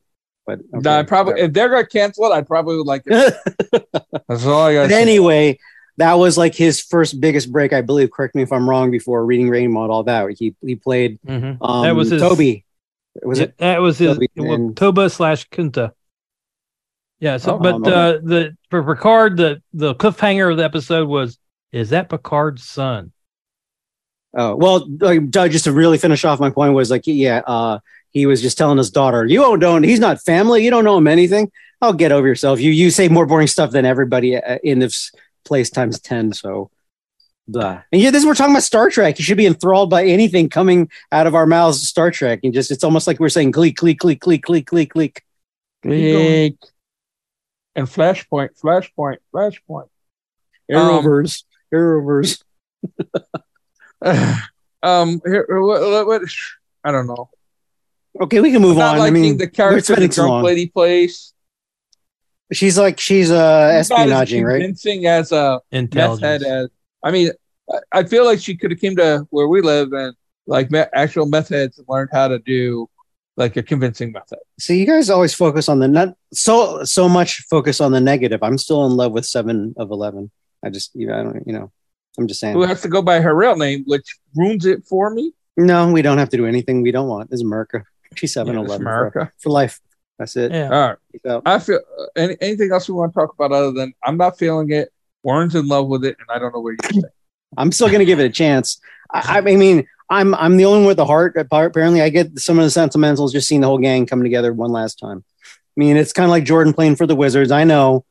but 0.48 0.60
okay, 0.60 0.80
No, 0.82 0.98
I 0.98 1.02
probably 1.02 1.40
if 1.42 1.52
they're 1.52 1.68
going 1.68 1.84
to 1.84 1.88
cancel 1.88 2.24
it, 2.24 2.32
I 2.34 2.40
probably 2.40 2.76
would 2.78 2.86
like 2.86 3.02
it. 3.06 3.34
That's 4.28 4.44
all 4.46 4.62
I 4.62 4.72
got. 4.74 4.88
but 4.88 4.92
anyway, 4.92 5.58
that 5.98 6.14
was 6.14 6.38
like 6.38 6.54
his 6.54 6.80
first 6.80 7.20
biggest 7.20 7.52
break, 7.52 7.72
I 7.74 7.82
believe. 7.82 8.10
Correct 8.10 8.34
me 8.34 8.42
if 8.42 8.52
I'm 8.52 8.68
wrong. 8.68 8.90
Before 8.90 9.24
reading 9.26 9.50
Rainbow 9.50 9.82
and 9.82 9.92
all 9.92 10.04
that, 10.04 10.30
he 10.38 10.54
he 10.64 10.74
played 10.76 11.20
Mhm. 11.26 11.58
um, 11.60 11.82
that 11.84 11.94
was 11.94 12.10
his 12.10 12.22
Toby. 12.22 12.64
Was 13.22 13.40
it? 13.40 13.56
That 13.58 13.80
was 13.82 13.98
his 13.98 14.14
Toby 14.14 14.28
it 14.34 14.42
and- 14.42 14.76
Toba 14.76 15.10
slash 15.10 15.48
Kunta. 15.50 15.92
Yeah. 17.20 17.36
So, 17.36 17.56
Oh, 17.56 17.58
but 17.58 17.74
okay. 17.74 17.92
uh, 17.92 18.12
the 18.22 18.56
for 18.70 18.82
Picard, 18.82 19.36
the 19.36 19.60
the 19.72 19.94
cliffhanger 19.96 20.50
of 20.50 20.56
the 20.56 20.64
episode 20.64 21.08
was, 21.08 21.38
is 21.72 21.90
that 21.90 22.08
Picard's 22.08 22.62
son? 22.64 23.12
Oh 24.36 24.54
well, 24.56 24.86
like, 25.00 25.30
Doug, 25.30 25.50
just 25.50 25.64
to 25.64 25.72
really 25.72 25.98
finish 25.98 26.24
off 26.24 26.38
my 26.38 26.50
point 26.50 26.74
was 26.74 26.90
like, 26.90 27.02
yeah, 27.06 27.42
uh, 27.46 27.78
he 28.18 28.26
was 28.26 28.42
just 28.42 28.58
telling 28.58 28.78
his 28.78 28.90
daughter, 28.90 29.24
"You 29.24 29.56
don't. 29.56 29.82
He's 29.84 30.00
not 30.00 30.20
family. 30.20 30.64
You 30.64 30.70
don't 30.70 30.84
know 30.84 30.98
him 30.98 31.06
anything. 31.06 31.50
I'll 31.80 31.92
get 31.92 32.10
over 32.12 32.26
yourself. 32.26 32.60
You 32.60 32.72
you 32.72 32.90
say 32.90 33.08
more 33.08 33.26
boring 33.26 33.46
stuff 33.46 33.70
than 33.70 33.84
everybody 33.84 34.36
uh, 34.36 34.58
in 34.64 34.80
this 34.80 35.12
place 35.44 35.70
times 35.70 36.00
ten. 36.00 36.32
So, 36.32 36.70
blah. 37.46 37.82
And 37.92 38.02
yeah, 38.02 38.10
this 38.10 38.22
is 38.22 38.26
we're 38.26 38.34
talking 38.34 38.54
about 38.54 38.64
Star 38.64 38.90
Trek. 38.90 39.18
You 39.18 39.24
should 39.24 39.36
be 39.36 39.46
enthralled 39.46 39.88
by 39.88 40.04
anything 40.04 40.48
coming 40.48 40.90
out 41.12 41.26
of 41.28 41.34
our 41.36 41.46
mouths. 41.46 41.88
Star 41.88 42.10
Trek, 42.10 42.40
and 42.42 42.52
just 42.52 42.70
it's 42.72 42.82
almost 42.84 43.06
like 43.06 43.20
we're 43.20 43.28
saying 43.28 43.52
gleek, 43.52 43.76
gleek, 43.76 43.98
gleek, 43.98 44.20
gleek, 44.20 44.42
gleek, 44.42 44.66
gleek, 44.66 44.92
gleek. 44.92 45.20
Big. 45.82 46.56
And 47.76 47.86
Flashpoint, 47.86 48.58
Flashpoint, 48.60 49.18
Flashpoint. 49.32 49.88
Arrowverse, 50.70 51.44
Arrowverse. 51.72 52.42
um, 54.82 55.20
here, 55.24 55.46
what, 55.48 55.80
what, 55.80 56.06
what- 56.06 56.22
I 56.84 56.92
don't 56.92 57.06
know. 57.06 57.30
Okay, 58.20 58.40
we 58.40 58.50
can 58.50 58.62
move 58.62 58.76
Not 58.76 58.94
on. 58.94 58.94
I 58.96 58.98
liking 58.98 59.14
mean, 59.14 59.36
the 59.36 59.44
we're 59.44 59.50
character 59.50 59.80
spending 59.94 60.08
the 60.08 60.14
too 60.14 60.20
drunk 60.22 60.30
long. 60.30 60.44
lady 60.44 60.66
plays. 60.68 61.32
She's 62.52 62.78
like 62.78 62.98
she's 62.98 63.30
uh 63.30 63.78
She's 63.78 63.90
not 63.90 64.00
as 64.00 64.08
espionaging, 64.30 64.44
right? 64.44 64.60
Convincing 64.60 65.06
as 65.06 65.32
a 65.32 65.60
meth 65.72 66.20
head. 66.20 66.42
As 66.42 66.68
I 67.02 67.10
mean, 67.10 67.30
I- 67.70 67.78
I 67.92 68.04
feel 68.04 68.24
like 68.24 68.40
she 68.40 68.56
could 68.56 68.70
have 68.70 68.80
came 68.80 68.96
to 68.96 69.26
where 69.30 69.46
we 69.48 69.60
live 69.60 69.92
and 69.92 70.14
like 70.46 70.70
me- 70.70 70.84
actual 70.94 71.26
meth 71.26 71.50
heads 71.50 71.78
and 71.78 71.86
learned 71.88 72.08
how 72.12 72.28
to 72.28 72.38
do 72.38 72.88
like 73.36 73.56
a 73.56 73.62
convincing 73.62 74.12
method. 74.12 74.38
So 74.58 74.72
you 74.72 74.86
guys 74.86 75.10
always 75.10 75.34
focus 75.34 75.68
on 75.68 75.78
the 75.78 75.88
not 75.88 76.14
so 76.32 76.82
so 76.84 77.08
much 77.08 77.42
focus 77.50 77.80
on 77.80 77.92
the 77.92 78.00
negative. 78.00 78.42
I'm 78.42 78.56
still 78.58 78.86
in 78.86 78.92
love 78.96 79.12
with 79.12 79.26
seven 79.26 79.74
of 79.76 79.90
eleven. 79.90 80.30
I 80.64 80.70
just 80.70 80.90
you 80.94 81.06
know, 81.06 81.20
I 81.20 81.22
don't 81.22 81.46
you 81.46 81.52
know 81.52 81.70
I'm 82.18 82.26
just 82.26 82.40
saying. 82.40 82.54
Who 82.54 82.62
has 82.62 82.80
to 82.82 82.88
go 82.88 83.02
by 83.02 83.20
her 83.20 83.34
real 83.34 83.56
name, 83.56 83.84
which 83.86 84.16
ruins 84.34 84.64
it 84.64 84.84
for 84.88 85.10
me. 85.10 85.34
No, 85.58 85.92
we 85.92 86.00
don't 86.02 86.18
have 86.18 86.30
to 86.30 86.36
do 86.38 86.46
anything 86.46 86.82
we 86.82 86.92
don't 86.92 87.08
want. 87.08 87.30
This 87.30 87.38
is 87.40 87.44
America. 87.44 87.84
She's 88.14 88.34
7-Eleven 88.34 88.66
for, 88.66 88.74
America. 88.74 89.32
for 89.38 89.50
life. 89.50 89.80
That's 90.18 90.36
it. 90.36 90.52
Yeah. 90.52 90.70
All 90.70 90.88
right. 90.88 91.42
I 91.46 91.58
feel 91.58 91.80
uh, 91.98 92.06
any, 92.16 92.36
anything 92.40 92.72
else 92.72 92.88
we 92.88 92.94
want 92.94 93.12
to 93.12 93.20
talk 93.20 93.32
about 93.34 93.52
other 93.52 93.72
than 93.72 93.94
I'm 94.02 94.16
not 94.16 94.38
feeling 94.38 94.70
it. 94.72 94.92
Warren's 95.22 95.54
in 95.54 95.66
love 95.66 95.88
with 95.88 96.04
it, 96.04 96.16
and 96.18 96.26
I 96.30 96.38
don't 96.38 96.54
know 96.54 96.60
where 96.60 96.72
you 96.72 96.78
stand. 96.84 97.04
I'm 97.56 97.72
still 97.72 97.88
gonna 97.88 98.04
give 98.04 98.20
it 98.20 98.26
a 98.26 98.30
chance. 98.30 98.80
I, 99.10 99.38
I 99.38 99.40
mean, 99.40 99.86
I'm 100.10 100.34
I'm 100.34 100.56
the 100.56 100.64
only 100.64 100.80
one 100.80 100.88
with 100.88 100.96
the 100.96 101.06
heart. 101.06 101.34
Apparently, 101.36 102.02
I 102.02 102.08
get 102.08 102.38
some 102.38 102.58
of 102.58 102.64
the 102.64 102.70
sentimentals. 102.70 103.32
Just 103.32 103.48
seeing 103.48 103.60
the 103.60 103.66
whole 103.66 103.78
gang 103.78 104.06
come 104.06 104.22
together 104.22 104.52
one 104.52 104.70
last 104.70 104.98
time. 104.98 105.24
I 105.44 105.76
mean, 105.76 105.96
it's 105.96 106.12
kind 106.12 106.24
of 106.24 106.30
like 106.30 106.44
Jordan 106.44 106.72
playing 106.72 106.96
for 106.96 107.06
the 107.06 107.16
Wizards. 107.16 107.50
I 107.50 107.64
know, 107.64 108.04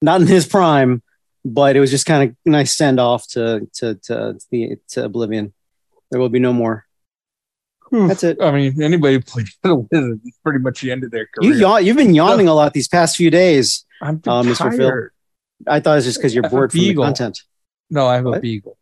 not 0.00 0.20
in 0.20 0.26
his 0.26 0.46
prime, 0.46 1.02
but 1.44 1.76
it 1.76 1.80
was 1.80 1.90
just 1.90 2.06
kind 2.06 2.30
of 2.30 2.36
nice 2.44 2.76
send 2.76 2.98
off 2.98 3.26
to 3.28 3.68
to 3.74 3.94
to 4.04 4.38
the 4.50 4.76
to 4.88 5.04
Oblivion. 5.04 5.52
There 6.10 6.20
will 6.20 6.28
be 6.28 6.38
no 6.38 6.52
more. 6.52 6.85
That's 7.92 8.24
it. 8.24 8.38
I 8.42 8.50
mean, 8.50 8.82
anybody 8.82 9.20
played 9.20 9.48
for 9.62 9.68
the 9.68 9.74
Wizards 9.76 10.24
is 10.24 10.38
pretty 10.42 10.58
much 10.58 10.80
the 10.80 10.90
end 10.92 11.04
of 11.04 11.10
their 11.10 11.26
career. 11.26 11.42
You 11.42 11.50
career. 11.52 11.60
yawn, 11.60 11.86
you've 11.86 11.96
been 11.96 12.14
yawning 12.14 12.48
a 12.48 12.54
lot 12.54 12.72
these 12.72 12.88
past 12.88 13.16
few 13.16 13.30
days. 13.30 13.84
I'm 14.02 14.16
uh, 14.26 14.42
Mr. 14.42 14.76
Phil. 14.76 14.88
tired. 14.90 15.12
I 15.66 15.80
thought 15.80 15.92
it 15.92 15.96
was 15.96 16.04
just 16.04 16.18
because 16.18 16.34
you're 16.34 16.44
I 16.44 16.48
have 16.48 16.52
a 16.52 16.56
bored 16.56 16.70
from 16.72 16.80
the 16.80 16.88
beagle. 16.88 17.04
content. 17.04 17.40
No, 17.90 18.06
I 18.06 18.16
have 18.16 18.26
a 18.26 18.30
What? 18.30 18.42
beagle. 18.42 18.76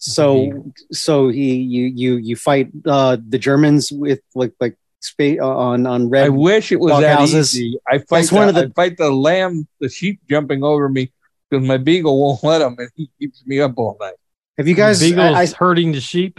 So 0.00 0.70
so 0.92 1.28
he 1.28 1.56
you 1.56 1.86
you 1.86 2.16
you 2.18 2.36
fight 2.36 2.70
uh 2.86 3.16
the 3.28 3.38
Germans 3.38 3.90
with 3.90 4.20
like 4.36 4.52
like 4.60 4.76
space 5.00 5.40
on 5.40 5.86
on 5.86 6.08
red. 6.08 6.26
I 6.26 6.28
wish 6.28 6.70
it 6.70 6.78
was 6.78 6.90
dog 6.92 7.02
that 7.02 7.18
houses. 7.18 7.56
easy. 7.58 7.78
I 7.88 7.98
fight 7.98 8.06
That's 8.10 8.30
the, 8.30 8.36
one 8.36 8.48
of 8.48 8.54
the- 8.54 8.66
I 8.66 8.68
fight 8.76 8.96
the 8.96 9.10
lamb, 9.10 9.66
the 9.80 9.88
sheep 9.88 10.20
jumping 10.30 10.62
over 10.62 10.88
me 10.88 11.12
because 11.50 11.66
my 11.66 11.78
beagle 11.78 12.20
won't 12.20 12.44
let 12.44 12.60
him, 12.60 12.76
and 12.78 12.90
he 12.94 13.10
keeps 13.18 13.42
me 13.44 13.58
up 13.60 13.72
all 13.76 13.96
night. 14.00 14.14
Have 14.56 14.68
you 14.68 14.74
guys? 14.76 15.00
Beagles 15.00 15.34
I, 15.36 15.40
I, 15.42 15.46
herding 15.46 15.90
the 15.92 16.00
sheep. 16.00 16.38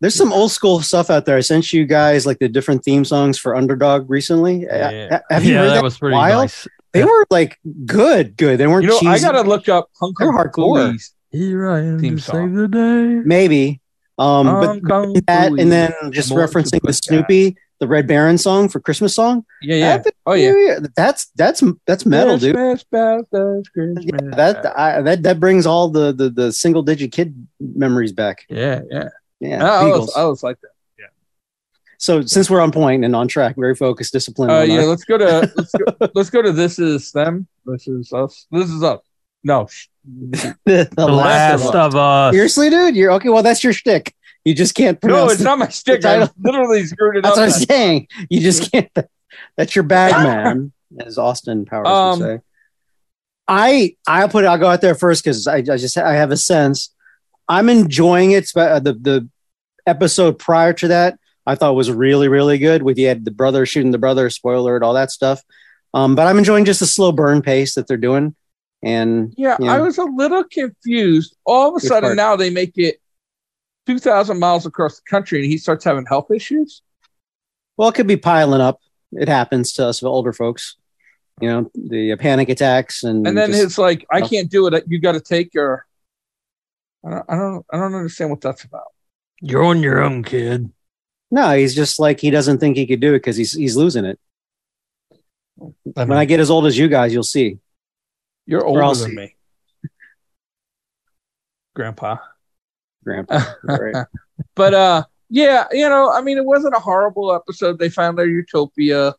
There's 0.00 0.14
some 0.14 0.32
old 0.32 0.50
school 0.52 0.80
stuff 0.80 1.10
out 1.10 1.24
there. 1.26 1.36
I 1.36 1.40
sent 1.40 1.72
you 1.72 1.84
guys 1.86 2.24
like 2.26 2.38
the 2.38 2.48
different 2.48 2.84
theme 2.84 3.04
songs 3.04 3.38
for 3.38 3.56
Underdog 3.56 4.08
recently. 4.08 4.62
Yeah. 4.62 5.20
Have 5.30 5.44
you 5.44 5.52
yeah, 5.54 5.60
heard 5.60 5.68
that, 5.70 5.74
that? 5.74 5.82
was 5.82 5.98
pretty 5.98 6.14
Wild? 6.14 6.42
nice. 6.44 6.68
They 6.92 7.04
were 7.04 7.26
like 7.30 7.58
good, 7.84 8.36
good. 8.36 8.58
They 8.58 8.66
weren't 8.66 8.84
You 8.84 8.90
know, 9.02 9.10
I 9.10 9.18
gotta 9.18 9.42
look 9.42 9.68
up 9.68 9.90
Hong 10.00 10.14
They're 10.18 10.30
Kong 10.32 10.38
hardcore. 10.38 10.86
Phillies. 10.86 11.14
Here 11.30 11.68
I 11.70 11.80
am 11.80 11.98
Theme 11.98 12.16
to 12.16 12.22
song. 12.22 12.48
save 12.48 12.54
the 12.54 12.68
day. 12.68 13.22
maybe. 13.26 13.80
Um, 14.18 14.46
but 14.46 14.82
that 15.26 15.52
and 15.58 15.70
then 15.70 15.92
just 16.10 16.30
More 16.30 16.40
referencing 16.40 16.80
the 16.80 16.80
put 16.80 16.94
Snoopy, 16.96 17.56
the 17.78 17.86
Red 17.86 18.08
Baron 18.08 18.36
song 18.38 18.68
for 18.68 18.80
Christmas 18.80 19.14
song. 19.14 19.44
yeah, 19.62 19.76
yeah. 19.76 19.86
Happy 19.92 20.10
Oh 20.26 20.32
yeah, 20.32 20.78
That's 20.96 21.26
that's 21.36 21.62
that's 21.86 22.04
metal, 22.06 22.36
dude. 22.38 22.56
Christmas 22.56 22.84
bells, 23.30 23.68
Christmas 23.68 24.04
Yeah, 24.04 24.34
that 24.34 24.76
I, 24.76 25.02
that 25.02 25.22
that 25.22 25.38
brings 25.38 25.66
all 25.66 25.88
the, 25.88 26.12
the 26.12 26.30
the 26.30 26.52
single 26.52 26.82
digit 26.82 27.12
kid 27.12 27.46
memories 27.60 28.12
back. 28.12 28.44
yeah, 28.48 28.80
yeah. 28.90 29.08
Yeah, 29.40 29.64
I, 29.64 29.84
I 29.84 29.84
was, 29.86 30.16
I 30.16 30.24
was 30.24 30.42
like 30.42 30.60
that. 30.62 30.70
Yeah. 30.98 31.06
So 31.98 32.22
since 32.22 32.50
we're 32.50 32.60
on 32.60 32.72
point 32.72 33.04
and 33.04 33.14
on 33.14 33.28
track, 33.28 33.56
very 33.56 33.74
focused, 33.74 34.12
disciplined. 34.12 34.50
Uh, 34.52 34.60
yeah, 34.62 34.80
our- 34.80 34.86
let's 34.86 35.04
go 35.04 35.18
to 35.18 35.52
let's 35.56 35.72
go, 35.72 36.08
let's 36.14 36.30
go 36.30 36.42
to 36.42 36.52
this 36.52 36.78
is 36.78 37.12
them. 37.12 37.46
This 37.66 37.86
is 37.88 38.12
us. 38.12 38.46
This 38.50 38.70
is 38.70 38.82
us. 38.82 39.00
No, 39.44 39.66
sh- 39.68 39.86
the, 40.04 40.56
The 40.96 41.06
last 41.06 41.62
last 41.64 41.68
of 41.68 41.74
Us. 41.74 41.74
of 41.74 41.94
us. 41.96 42.34
Seriously, 42.34 42.70
dude, 42.70 42.96
you're 42.96 43.12
okay. 43.12 43.28
Well, 43.28 43.42
that's 43.42 43.62
your 43.62 43.72
shtick. 43.72 44.14
You 44.44 44.54
just 44.54 44.74
can't 44.74 45.00
pronounce. 45.00 45.28
no, 45.28 45.32
it's 45.32 45.42
not 45.42 45.58
my 45.58 45.68
stick. 45.68 46.04
I 46.04 46.28
literally 46.42 46.84
screwed 46.86 47.16
it 47.18 47.22
That's 47.22 47.36
up. 47.38 47.44
That's 47.46 47.58
what 47.60 47.62
I'm 47.62 47.66
saying. 47.68 48.08
You 48.30 48.40
just 48.40 48.72
can't. 48.72 48.90
That's 49.56 49.76
your 49.76 49.82
bag, 49.84 50.12
man. 50.24 50.72
As 51.04 51.18
Austin 51.18 51.66
Powers 51.66 51.86
Um, 51.86 52.18
would 52.20 52.26
say. 52.40 52.42
I 53.46 53.96
I'll 54.06 54.28
put 54.28 54.44
it. 54.44 54.46
I'll 54.48 54.58
go 54.58 54.68
out 54.68 54.80
there 54.80 54.94
first 54.94 55.22
because 55.24 55.46
I, 55.46 55.56
I 55.56 55.62
just 55.62 55.96
I 55.96 56.14
have 56.14 56.30
a 56.30 56.36
sense. 56.36 56.94
I'm 57.48 57.68
enjoying 57.68 58.32
it. 58.32 58.50
Uh, 58.54 58.78
The 58.80 58.92
the 58.94 59.28
episode 59.86 60.38
prior 60.38 60.72
to 60.74 60.88
that 60.88 61.18
I 61.46 61.54
thought 61.54 61.74
was 61.74 61.90
really 61.90 62.28
really 62.28 62.58
good. 62.58 62.82
With 62.82 62.98
you 62.98 63.08
had 63.08 63.24
the 63.24 63.30
brother 63.30 63.64
shooting 63.66 63.90
the 63.92 63.98
brother, 63.98 64.28
spoiler 64.30 64.74
and 64.76 64.84
all 64.84 64.94
that 64.94 65.10
stuff. 65.10 65.42
Um, 65.94 66.14
but 66.14 66.26
I'm 66.26 66.36
enjoying 66.38 66.66
just 66.66 66.80
the 66.80 66.86
slow 66.86 67.12
burn 67.12 67.40
pace 67.42 67.74
that 67.74 67.86
they're 67.88 67.96
doing. 67.96 68.34
And 68.82 69.32
Yeah, 69.36 69.56
Yeah. 69.58 69.72
I 69.72 69.80
was 69.80 69.96
a 69.98 70.04
little 70.04 70.44
confused. 70.44 71.34
All 71.46 71.70
of 71.74 71.82
a 71.82 71.86
sudden 71.86 72.10
part? 72.10 72.16
now 72.16 72.36
they 72.36 72.50
make 72.50 72.76
it 72.76 73.00
2,000 73.86 74.38
miles 74.38 74.66
across 74.66 74.96
the 74.96 75.02
country 75.08 75.38
and 75.40 75.50
he 75.50 75.56
starts 75.58 75.84
having 75.84 76.04
health 76.06 76.30
issues. 76.30 76.82
well, 77.78 77.88
it 77.88 77.94
could 77.94 78.06
be 78.06 78.16
piling 78.18 78.60
up. 78.60 78.80
It 79.12 79.28
happens 79.28 79.72
to 79.74 79.86
us 79.86 80.02
older 80.02 80.32
folks. 80.34 80.76
You 81.40 81.48
know, 81.48 81.70
the 81.74 82.12
uh, 82.12 82.16
panic 82.16 82.48
attacks 82.50 83.02
and 83.04 83.26
And 83.26 83.38
then 83.38 83.50
just- 83.52 83.62
it's 83.62 83.78
like, 83.78 84.04
I 84.12 84.20
can't 84.20 84.50
do 84.50 84.66
it. 84.66 84.84
You 84.88 84.98
got 85.00 85.12
to 85.12 85.20
take 85.20 85.54
your. 85.54 85.86
I 87.08 87.10
don't, 87.10 87.24
I 87.28 87.36
don't, 87.36 87.66
I 87.72 87.76
don't 87.78 87.94
understand 87.94 88.30
what 88.30 88.40
that's 88.40 88.64
about. 88.64 88.92
You're 89.40 89.64
on 89.64 89.82
your 89.82 90.02
own, 90.02 90.22
kid. 90.22 90.70
No, 91.30 91.56
he's 91.56 91.74
just 91.74 91.98
like 91.98 92.20
he 92.20 92.30
doesn't 92.30 92.58
think 92.58 92.76
he 92.76 92.86
could 92.86 93.00
do 93.00 93.14
it 93.14 93.20
because 93.20 93.36
he's 93.36 93.52
he's 93.52 93.76
losing 93.76 94.04
it. 94.04 94.18
When 95.84 96.12
I 96.12 96.24
get 96.24 96.40
as 96.40 96.50
old 96.50 96.66
as 96.66 96.76
you 96.76 96.88
guys, 96.88 97.12
you'll 97.12 97.22
see. 97.22 97.58
You're 98.46 98.62
or 98.62 98.82
older 98.82 99.00
than 99.00 99.10
see. 99.10 99.16
me, 99.16 99.36
Grandpa. 101.74 102.16
Grandpa. 103.04 103.40
Right. 103.64 104.06
But 104.54 104.72
uh, 104.72 105.02
yeah, 105.30 105.66
you 105.72 105.88
know, 105.88 106.12
I 106.12 106.20
mean, 106.20 106.38
it 106.38 106.44
wasn't 106.44 106.74
a 106.76 106.78
horrible 106.78 107.34
episode. 107.34 107.78
They 107.78 107.88
found 107.88 108.16
their 108.16 108.26
utopia. 108.26 109.14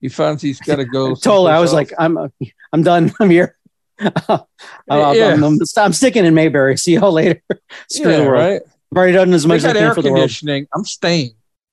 He 0.00 0.08
finds 0.08 0.40
he's 0.42 0.58
got 0.58 0.76
to 0.76 0.86
go. 0.86 1.14
Totally. 1.14 1.52
I 1.52 1.60
was 1.60 1.70
someplace 1.70 1.90
like, 1.90 2.00
I'm 2.00 2.32
I'm 2.72 2.82
done. 2.82 3.12
I'm 3.20 3.28
here. 3.28 3.56
I'm, 4.28 4.40
I'm- 4.90 5.16
Yeah. 5.16 5.34
I'm- 5.34 5.58
I'm 5.76 5.92
sticking 5.92 6.24
in 6.24 6.34
Mayberry. 6.34 6.76
See 6.76 6.94
y'all 6.94 7.12
later. 7.12 7.40
Screw 7.90 8.10
yeah, 8.10 8.18
the 8.18 8.24
world. 8.24 8.32
right. 8.32 8.62
I've 8.92 8.98
already 8.98 9.12
done 9.12 9.32
as 9.32 9.46
much 9.46 9.58
as 9.58 9.64
I 9.64 9.72
can 9.72 9.94
for 9.94 10.02
the 10.02 10.12
world. 10.12 10.30
I'm 10.74 10.84
staying. 10.84 11.32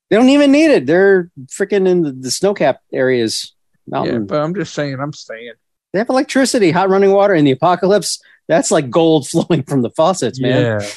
They 0.10 0.18
don't 0.18 0.30
even 0.30 0.52
need 0.52 0.72
it. 0.72 0.86
They're 0.86 1.30
freaking 1.46 1.88
in 1.88 2.02
the, 2.02 2.12
the 2.12 2.32
snow 2.32 2.54
capped 2.54 2.84
areas. 2.92 3.54
Yeah, 3.88 4.18
but 4.20 4.42
I'm 4.42 4.54
just 4.56 4.74
saying, 4.74 5.00
I'm 5.00 5.14
staying. 5.14 5.54
They 5.94 6.00
have 6.00 6.10
electricity, 6.10 6.72
hot 6.72 6.90
running 6.90 7.12
water 7.12 7.34
in 7.34 7.46
the 7.46 7.52
apocalypse. 7.52 8.22
That's 8.48 8.72
like 8.72 8.90
gold 8.90 9.28
flowing 9.30 9.64
from 9.64 9.82
the 9.82 9.90
faucets, 9.92 10.40
man. 10.40 10.62
Yeah. 10.62 10.88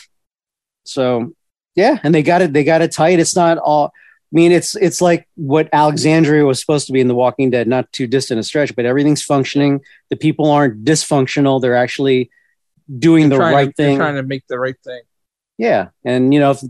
So 0.84 1.32
yeah, 1.74 1.98
and 2.02 2.14
they 2.14 2.22
got 2.22 2.42
it. 2.42 2.52
They 2.52 2.64
got 2.64 2.82
it 2.82 2.92
tight. 2.92 3.18
It's 3.18 3.36
not 3.36 3.58
all. 3.58 3.92
I 4.32 4.34
mean, 4.34 4.50
it's 4.50 4.74
it's 4.76 5.00
like 5.00 5.28
what 5.36 5.68
Alexandria 5.72 6.44
was 6.44 6.58
supposed 6.58 6.86
to 6.88 6.92
be 6.92 7.00
in 7.00 7.08
The 7.08 7.14
Walking 7.14 7.50
Dead. 7.50 7.68
Not 7.68 7.92
too 7.92 8.06
distant 8.06 8.40
a 8.40 8.42
stretch, 8.42 8.74
but 8.74 8.84
everything's 8.84 9.22
functioning. 9.22 9.80
The 10.10 10.16
people 10.16 10.50
aren't 10.50 10.84
dysfunctional. 10.84 11.60
They're 11.60 11.76
actually 11.76 12.30
doing 12.98 13.28
the 13.28 13.36
They're 13.36 13.38
trying 13.38 13.54
right 13.54 13.64
to, 13.66 13.74
they're 13.76 13.86
thing. 13.90 13.98
Trying 13.98 14.16
to 14.16 14.22
make 14.24 14.46
the 14.48 14.58
right 14.58 14.76
thing. 14.84 15.02
Yeah, 15.56 15.90
and 16.04 16.34
you 16.34 16.40
know, 16.40 16.50
if, 16.50 16.62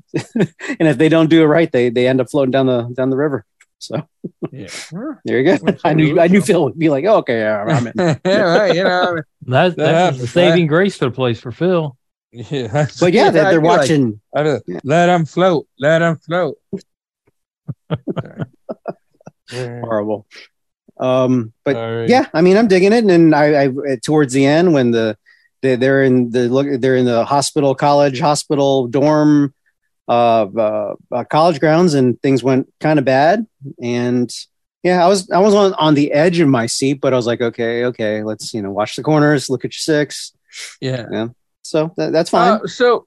and 0.79 0.89
if 0.89 0.99
they 0.99 1.09
don't 1.09 1.31
do 1.31 1.43
it 1.43 1.47
right, 1.47 1.71
they 1.73 1.89
they 1.89 2.07
end 2.07 2.21
up 2.21 2.31
floating 2.31 2.51
down 2.51 2.67
the 2.67 2.83
down 2.95 3.09
the 3.09 3.17
river. 3.17 3.47
So 3.79 4.07
Yeah. 4.51 4.69
there 5.25 5.41
you 5.41 5.57
go. 5.57 5.79
I 5.85 5.95
knew 5.95 6.21
I 6.21 6.29
knew. 6.29 6.41
Phil 6.41 6.65
would 6.65 6.79
be 6.79 6.89
like, 6.89 7.05
oh, 7.05 7.17
okay, 7.19 7.39
yeah, 7.39 7.65
I'm 7.65 7.87
in. 7.87 7.93
yeah, 8.25 8.41
right. 8.59 8.75
You 8.75 8.85
know. 8.85 9.17
That, 9.17 9.25
That 9.47 9.77
that's 9.77 9.99
happens, 9.99 10.21
the 10.21 10.27
saving 10.29 10.67
grace 10.67 10.97
for 10.97 11.07
the 11.07 11.11
place 11.11 11.41
for 11.41 11.53
Phil. 11.53 11.97
Yeah. 12.33 12.89
But 12.99 13.13
yeah, 13.13 13.31
they're, 13.31 13.51
they're 13.51 13.61
watching. 13.61 14.21
Like, 14.35 14.63
Let 14.83 15.07
them 15.07 15.25
float. 15.25 15.69
Let 15.79 16.01
them 16.01 16.17
float. 16.17 16.59
Horrible. 19.51 20.27
Um, 20.99 21.53
but 21.65 21.77
right. 21.77 22.09
yeah, 22.09 22.27
I 22.33 22.41
mean, 22.41 22.57
I'm 22.57 22.69
digging 22.69 22.93
it. 22.93 22.99
And 22.99 23.11
then 23.11 23.35
I, 23.35 23.65
I 23.65 23.97
towards 24.03 24.33
the 24.33 24.47
end 24.47 24.73
when 24.73 24.93
the 24.93 25.17
they, 25.63 25.77
they're 25.77 26.05
in 26.05 26.31
the 26.31 26.49
look, 26.49 26.67
they're 26.81 26.97
in 26.97 27.07
the 27.07 27.25
hospital, 27.25 27.75
college, 27.75 28.21
hospital, 28.21 28.87
dorm, 28.87 29.55
uh, 30.09 30.47
uh, 30.57 30.95
uh 31.11 31.25
college 31.25 31.59
grounds, 31.59 31.95
and 31.95 32.21
things 32.23 32.43
went 32.43 32.73
kind 32.81 32.99
of 32.99 33.05
bad. 33.05 33.47
And 33.83 34.31
yeah, 34.83 35.05
I 35.05 35.09
was 35.09 35.31
I 35.31 35.39
was 35.39 35.55
on 35.55 35.75
on 35.75 35.95
the 35.95 36.13
edge 36.13 36.39
of 36.41 36.49
my 36.49 36.67
seat, 36.67 37.01
but 37.01 37.13
I 37.13 37.17
was 37.17 37.27
like, 37.27 37.41
okay, 37.41 37.87
okay, 37.87 38.23
let's 38.23 38.55
you 38.55 38.63
know 38.63 38.71
watch 38.71 38.97
the 38.97 39.03
corners, 39.03 39.51
look 39.51 39.65
at 39.65 39.73
your 39.73 39.79
six. 39.79 40.33
Yeah. 40.81 41.07
Yeah. 41.11 41.29
So 41.63 41.93
that, 41.97 42.13
that's 42.13 42.31
fine. 42.31 42.61
Uh, 42.61 42.67
so, 42.67 43.07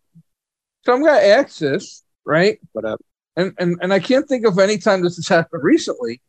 so 0.84 0.94
I'm 0.94 1.04
gonna 1.04 1.20
ask 1.20 1.60
this, 1.60 2.04
right? 2.26 2.60
but 2.74 2.86
uh, 2.86 2.98
And 3.38 3.54
and 3.60 3.78
and 3.82 3.94
I 3.94 4.00
can't 4.00 4.28
think 4.28 4.46
of 4.46 4.58
any 4.60 4.78
time 4.80 5.04
this 5.04 5.16
has 5.16 5.28
happened 5.28 5.64
recently. 5.64 6.22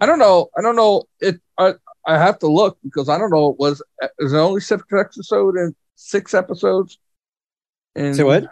I 0.00 0.06
don't 0.06 0.20
know. 0.20 0.48
I 0.56 0.62
don't 0.62 0.76
know. 0.76 1.04
It. 1.20 1.40
I 1.58 1.74
I 2.06 2.16
have 2.16 2.38
to 2.38 2.46
look 2.46 2.78
because 2.84 3.08
I 3.08 3.18
don't 3.18 3.30
know. 3.30 3.50
It 3.50 3.56
was 3.58 3.82
is 4.20 4.32
it 4.32 4.36
only 4.38 4.60
six 4.60 4.84
episode 4.96 5.56
and 5.56 5.74
six 5.96 6.34
episodes? 6.34 6.98
And 7.96 8.14
say 8.14 8.22
what? 8.22 8.44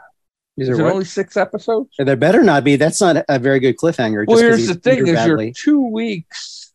Is 0.57 0.69
Is 0.69 0.77
there 0.77 0.81
it 0.81 0.89
what? 0.89 0.93
only 0.95 1.05
six 1.05 1.37
episodes? 1.37 1.91
there 1.97 2.17
better 2.17 2.43
not 2.43 2.65
be. 2.65 2.75
That's 2.75 3.01
not 3.01 3.25
a 3.29 3.39
very 3.39 3.61
good 3.61 3.77
cliffhanger. 3.77 4.27
Well, 4.27 4.39
here's 4.39 4.67
the 4.67 4.75
thing: 4.75 5.07
is 5.07 5.25
you're 5.25 5.53
two 5.53 5.87
weeks 5.89 6.73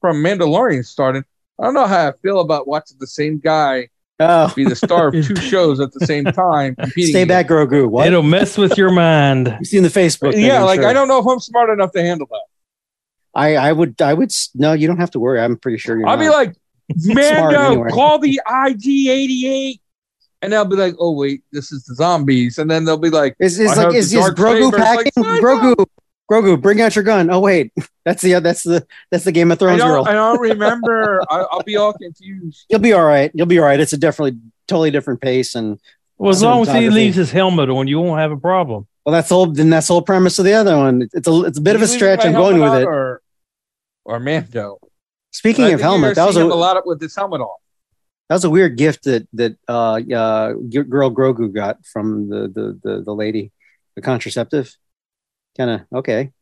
from 0.00 0.16
Mandalorian 0.16 0.84
starting. 0.84 1.24
I 1.60 1.64
don't 1.64 1.74
know 1.74 1.86
how 1.86 2.08
I 2.08 2.12
feel 2.22 2.40
about 2.40 2.66
watching 2.66 2.96
the 2.98 3.06
same 3.06 3.38
guy 3.38 3.89
Oh, 4.22 4.52
be 4.54 4.64
the 4.64 4.76
star 4.76 5.08
of 5.08 5.14
two 5.14 5.34
shows 5.40 5.80
at 5.80 5.92
the 5.92 6.04
same 6.06 6.24
time. 6.26 6.76
competing 6.76 7.10
stay 7.10 7.24
back, 7.24 7.48
Grogu. 7.48 7.88
What? 7.88 8.06
It'll 8.06 8.22
mess 8.22 8.58
with 8.58 8.76
your 8.76 8.90
mind. 8.90 9.56
You've 9.58 9.66
seen 9.68 9.82
the 9.82 9.88
Facebook. 9.88 10.34
thing, 10.34 10.44
yeah, 10.44 10.58
I'm 10.58 10.66
like 10.66 10.80
sure. 10.80 10.88
I 10.88 10.92
don't 10.92 11.08
know 11.08 11.18
if 11.18 11.26
I'm 11.26 11.40
smart 11.40 11.70
enough 11.70 11.92
to 11.92 12.02
handle 12.02 12.26
that. 12.30 12.44
I, 13.34 13.56
I 13.56 13.72
would, 13.72 14.00
I 14.02 14.12
would. 14.12 14.30
No, 14.54 14.74
you 14.74 14.86
don't 14.86 14.98
have 14.98 15.12
to 15.12 15.20
worry. 15.20 15.40
I'm 15.40 15.56
pretty 15.56 15.78
sure 15.78 15.98
you're. 15.98 16.06
I'll 16.06 16.18
be 16.18 16.28
like, 16.28 16.54
Smart 16.98 17.16
Mando, 17.16 17.72
anyway. 17.72 17.90
call 17.90 18.18
the 18.18 18.40
IG88. 18.46 19.80
And 20.42 20.52
they'll 20.52 20.64
be 20.64 20.76
like, 20.76 20.94
oh, 20.98 21.12
wait, 21.12 21.42
this 21.52 21.70
is 21.70 21.84
the 21.84 21.94
zombies. 21.94 22.58
And 22.58 22.70
then 22.70 22.84
they'll 22.84 22.96
be 22.98 23.10
like, 23.10 23.36
is, 23.38 23.60
is 23.60 23.72
I 23.72 23.84
like, 23.84 23.94
is, 23.94 24.10
the 24.10 24.18
is 24.18 24.30
Grogu 24.30 24.64
saber. 24.64 24.76
It's 24.76 24.78
like, 24.78 25.14
packing? 25.14 25.22
"Fine, 25.22 25.42
Grogu, 25.42 25.86
Grogu, 26.30 26.60
bring 26.60 26.80
out 26.80 26.94
your 26.94 27.02
gun. 27.02 27.28
Oh 27.30 27.40
wait, 27.40 27.72
that's 28.04 28.22
the 28.22 28.38
that's 28.38 28.62
the 28.62 28.86
that's 29.10 29.24
the 29.24 29.32
Game 29.32 29.50
of 29.50 29.58
Thrones 29.58 29.78
don't, 29.78 29.88
girl. 29.88 30.04
I 30.06 30.12
don't 30.12 30.40
remember. 30.50 31.22
I, 31.28 31.40
I'll 31.50 31.62
be 31.62 31.76
all 31.76 31.92
confused. 31.92 32.66
You'll 32.68 32.80
be 32.80 32.92
all 32.92 33.04
right. 33.04 33.30
You'll 33.34 33.46
be 33.46 33.58
all 33.58 33.64
right. 33.64 33.80
It's 33.80 33.92
a 33.92 33.98
definitely 33.98 34.38
totally 34.68 34.90
different 34.92 35.20
pace, 35.20 35.54
and 35.56 35.80
Well, 36.18 36.30
as 36.30 36.42
long 36.42 36.62
as 36.62 36.68
he 36.68 36.88
leaves 36.88 37.16
his 37.16 37.32
helmet 37.32 37.68
on, 37.68 37.88
you 37.88 38.00
won't 38.00 38.20
have 38.20 38.30
a 38.30 38.36
problem. 38.36 38.86
well, 39.04 39.12
that's 39.12 39.28
the 39.28 39.34
whole. 39.34 39.46
Then 39.46 39.70
that's 39.70 39.88
the 39.88 39.94
whole 39.94 40.02
premise 40.02 40.38
of 40.38 40.44
the 40.44 40.52
other 40.52 40.76
one. 40.76 41.08
It's 41.12 41.26
a 41.26 41.42
it's 41.42 41.58
a 41.58 41.62
bit 41.62 41.74
of 41.74 41.82
a 41.82 41.88
stretch. 41.88 42.24
I'm 42.24 42.32
going 42.32 42.60
with 42.60 42.74
it. 42.74 42.84
Or, 42.84 43.22
or 44.04 44.20
Mando. 44.20 44.78
Speaking 45.32 45.66
I 45.66 45.70
of 45.70 45.80
helmet, 45.80 46.14
that 46.14 46.26
was 46.26 46.36
a 46.36 46.42
him 46.42 46.50
a 46.50 46.54
lot 46.54 46.84
with 46.86 47.00
his 47.00 47.14
helmet 47.14 47.40
on. 47.40 47.56
that 48.28 48.36
was 48.36 48.44
a 48.44 48.50
weird 48.50 48.76
gift 48.76 49.04
that 49.04 49.26
that 49.32 49.56
uh, 49.68 49.94
uh 49.94 50.52
girl 50.52 51.10
Grogu 51.10 51.52
got 51.52 51.84
from 51.86 52.28
the 52.28 52.48
the 52.48 52.80
the, 52.82 53.02
the 53.02 53.14
lady, 53.14 53.50
the 53.96 54.02
contraceptive. 54.02 54.76
Kind 55.56 55.70
of 55.70 55.80
okay. 55.98 56.32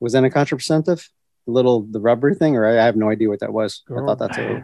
Was 0.00 0.12
that 0.14 0.24
a 0.24 0.30
contraceptive? 0.30 1.08
The 1.46 1.52
little 1.52 1.82
the 1.82 2.00
rubber 2.00 2.34
thing, 2.34 2.56
or 2.56 2.66
I, 2.66 2.80
I 2.80 2.84
have 2.84 2.96
no 2.96 3.10
idea 3.10 3.28
what 3.28 3.40
that 3.40 3.52
was. 3.52 3.82
I 3.90 3.94
thought 4.00 4.18
that's 4.18 4.38
what. 4.38 4.62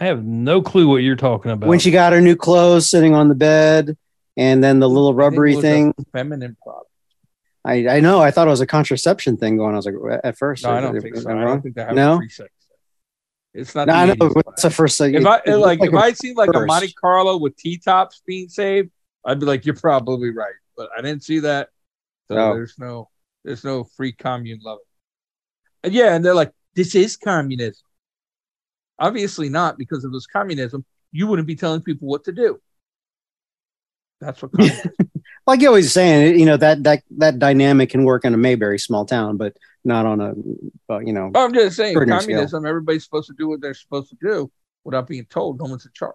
I 0.00 0.04
have 0.04 0.24
no 0.24 0.62
clue 0.62 0.88
what 0.88 0.98
you're 1.02 1.16
talking 1.16 1.50
about. 1.50 1.68
when 1.68 1.78
she 1.78 1.90
got 1.90 2.12
her 2.12 2.20
new 2.20 2.36
clothes 2.36 2.88
sitting 2.88 3.14
on 3.14 3.28
the 3.28 3.34
bed 3.34 3.96
and 4.36 4.64
then 4.64 4.78
the 4.78 4.88
little 4.88 5.08
I 5.08 5.12
think 5.12 5.16
it 5.18 5.22
rubbery 5.24 5.56
thing. 5.56 5.94
feminine 6.12 6.56
product. 6.62 6.86
I, 7.64 7.86
I 7.96 8.00
know. 8.00 8.20
I 8.22 8.30
thought 8.30 8.46
it 8.46 8.50
was 8.50 8.62
a 8.62 8.66
contraception 8.66 9.36
thing 9.36 9.58
going. 9.58 9.68
on. 9.70 9.74
I 9.74 9.76
was 9.76 9.86
like, 9.86 10.20
at 10.24 10.38
first, 10.38 10.64
No, 10.64 10.70
I 10.70 10.80
don't 10.80 10.96
is- 10.96 11.02
think 11.02 11.16
so. 11.16 11.28
I 11.28 11.42
I 11.42 11.44
don't 11.44 11.60
think 11.60 11.74
they 11.74 11.82
have 11.84 11.94
No? 11.94 12.18
It's 13.52 13.74
not. 13.74 13.88
No, 13.88 13.92
the 13.92 13.98
I 13.98 14.06
know. 14.06 14.14
80s, 14.14 14.18
but 14.18 14.34
but- 14.34 14.46
That's 14.46 14.62
the 14.62 14.70
first 14.70 14.96
thing. 14.96 15.14
If 15.14 15.20
it- 15.22 15.26
I 15.26 15.36
it 15.44 15.56
looked 15.56 15.80
like, 15.80 15.82
if 15.82 15.94
I 15.94 16.12
seen 16.12 16.34
like 16.34 16.48
a. 16.54 16.60
Monte 16.64 16.92
Carlo 16.94 17.36
with 17.36 17.56
T 17.56 17.76
tops 17.76 18.22
being 18.26 18.48
saved, 18.48 18.90
I'd 19.24 19.38
be 19.40 19.44
like, 19.46 19.66
you're 19.66 19.74
probably 19.76 20.30
right. 20.30 20.54
But 20.76 20.88
I 20.96 21.02
didn't 21.02 21.24
see 21.24 21.40
that, 21.40 21.68
so 22.30 22.36
No. 22.36 22.54
there's 22.54 22.76
no, 22.78 23.08
there's 23.44 23.64
no 23.64 23.84
free 23.84 24.12
commune 24.12 24.60
love. 24.62 24.78
And 25.82 25.92
yeah, 25.92 26.14
and 26.14 26.24
they're 26.24 26.34
like, 26.34 26.52
this 26.74 26.94
is 26.94 27.16
communism. 27.16 27.82
Obviously 28.98 29.48
not, 29.48 29.78
because 29.78 30.04
if 30.04 30.08
it 30.08 30.12
was 30.12 30.26
communism, 30.26 30.84
you 31.10 31.26
wouldn't 31.26 31.48
be 31.48 31.56
telling 31.56 31.82
people 31.82 32.06
what 32.06 32.24
to 32.24 32.32
do. 32.32 32.60
That's 34.20 34.40
what 34.42 34.52
communism. 34.56 34.92
like 35.46 35.60
you 35.60 35.68
always 35.68 35.92
saying, 35.92 36.38
you 36.38 36.44
know 36.46 36.56
that 36.58 36.82
that 36.84 37.02
that 37.18 37.38
dynamic 37.38 37.90
can 37.90 38.04
work 38.04 38.24
in 38.24 38.34
a 38.34 38.36
Mayberry 38.36 38.78
small 38.78 39.04
town, 39.06 39.36
but 39.38 39.56
not 39.84 40.04
on 40.06 40.20
a, 40.20 40.34
you 41.02 41.12
know. 41.14 41.30
Oh, 41.34 41.44
I'm 41.44 41.54
just 41.54 41.76
saying, 41.76 41.90
Extraordinary 41.92 42.20
scale. 42.22 42.34
communism. 42.36 42.66
Everybody's 42.66 43.04
supposed 43.04 43.28
to 43.28 43.34
do 43.38 43.48
what 43.48 43.60
they're 43.62 43.74
supposed 43.74 44.10
to 44.10 44.16
do 44.20 44.52
without 44.84 45.08
being 45.08 45.24
told. 45.30 45.58
No 45.58 45.64
one's 45.64 45.86
in 45.86 45.92
charge. 45.94 46.14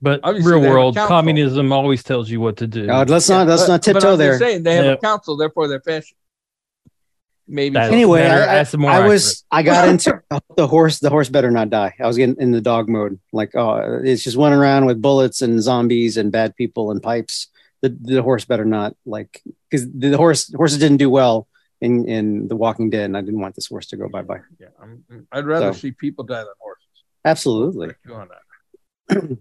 But 0.00 0.20
Obviously, 0.22 0.52
real 0.52 0.60
they 0.60 0.66
have 0.66 0.74
a 0.74 0.78
world 0.78 0.96
communism 0.96 1.72
always 1.72 2.02
tells 2.04 2.30
you 2.30 2.40
what 2.40 2.56
to 2.58 2.66
do. 2.68 2.88
Uh, 2.88 3.04
let's 3.08 3.28
not 3.28 3.46
let's 3.48 3.62
but- 3.62 3.68
not 3.68 3.82
tiptoe 3.82 4.00
just 4.00 4.18
there. 4.18 4.38
Saying 4.38 4.62
they 4.62 4.76
have 4.76 4.84
Yeah. 4.84 4.92
a 4.92 4.96
council, 4.98 5.36
therefore 5.36 5.66
they're 5.68 5.80
fascist. 5.80 6.14
Maybe 7.50 7.72
That's 7.74 7.88
so. 7.88 7.94
Anyway, 7.94 8.20
better- 8.20 8.42
I, 8.42 8.54
that's 8.56 8.76
more 8.76 8.90
I 8.90 8.94
accurate. 8.96 9.08
was 9.10 9.44
I 9.50 9.62
got 9.62 9.88
into 9.92 10.22
the 10.56 10.66
horse. 10.66 10.98
The 11.00 11.08
horse 11.10 11.30
better 11.30 11.50
not 11.50 11.70
die. 11.70 11.94
I 11.98 12.06
was 12.06 12.16
getting 12.18 12.36
in 12.38 12.52
the 12.52 12.60
dog 12.60 12.88
mode. 12.88 13.18
Like, 13.32 13.54
oh, 13.56 14.00
it's 14.04 14.22
just 14.22 14.36
running 14.36 14.58
around 14.58 14.84
with 14.84 15.00
bullets 15.00 15.40
and 15.42 15.60
zombies 15.62 16.16
and 16.18 16.30
bad 16.30 16.54
people 16.56 16.90
and 16.90 17.02
pipes. 17.02 17.48
The 17.80 17.88
the 18.00 18.22
horse 18.22 18.44
better 18.44 18.64
not 18.66 18.96
like 19.06 19.42
because 19.70 19.90
the 19.90 20.16
horse 20.16 20.52
horses 20.54 20.78
didn't 20.78 20.98
do 20.98 21.08
well 21.10 21.48
in 21.80 22.06
in 22.06 22.48
The 22.48 22.56
Walking 22.56 22.90
Dead, 22.90 23.04
and 23.06 23.16
I 23.16 23.20
didn't 23.22 23.40
want 23.40 23.54
this 23.54 23.66
horse 23.68 23.86
to 23.88 23.96
go 23.96 24.08
bye 24.08 24.22
bye. 24.22 24.40
Yeah, 24.60 24.68
I'm, 24.82 25.04
I'd 25.32 25.46
rather 25.46 25.72
So. 25.72 25.78
see 25.80 25.90
people 25.92 26.24
die 26.24 26.38
than 26.40 26.48
horses. 26.60 26.84
Absolutely. 27.24 27.94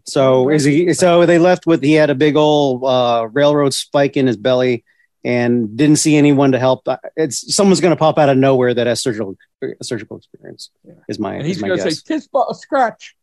So 0.05 0.49
is 0.49 0.63
he? 0.63 0.93
So 0.93 1.25
they 1.25 1.39
left 1.39 1.67
with 1.67 1.83
he 1.83 1.93
had 1.93 2.09
a 2.09 2.15
big 2.15 2.35
old 2.35 2.83
uh, 2.83 3.27
railroad 3.31 3.73
spike 3.73 4.15
in 4.15 4.25
his 4.25 4.37
belly, 4.37 4.85
and 5.25 5.75
didn't 5.75 5.97
see 5.97 6.15
anyone 6.15 6.53
to 6.53 6.59
help. 6.59 6.87
It's 7.15 7.53
someone's 7.53 7.81
going 7.81 7.91
to 7.91 7.99
pop 7.99 8.17
out 8.17 8.29
of 8.29 8.37
nowhere 8.37 8.73
that 8.73 8.87
has 8.87 9.01
surgical 9.01 9.35
surgical 9.81 10.17
experience. 10.17 10.69
Yeah. 10.85 10.93
Is 11.09 11.19
my 11.19 11.35
And 11.35 11.45
he's 11.45 11.61
going 11.61 11.77
to 11.77 11.91
say, 11.91 12.01
"Tis 12.05 12.27
but 12.27 12.47
a 12.49 12.55
scratch. 12.55 13.15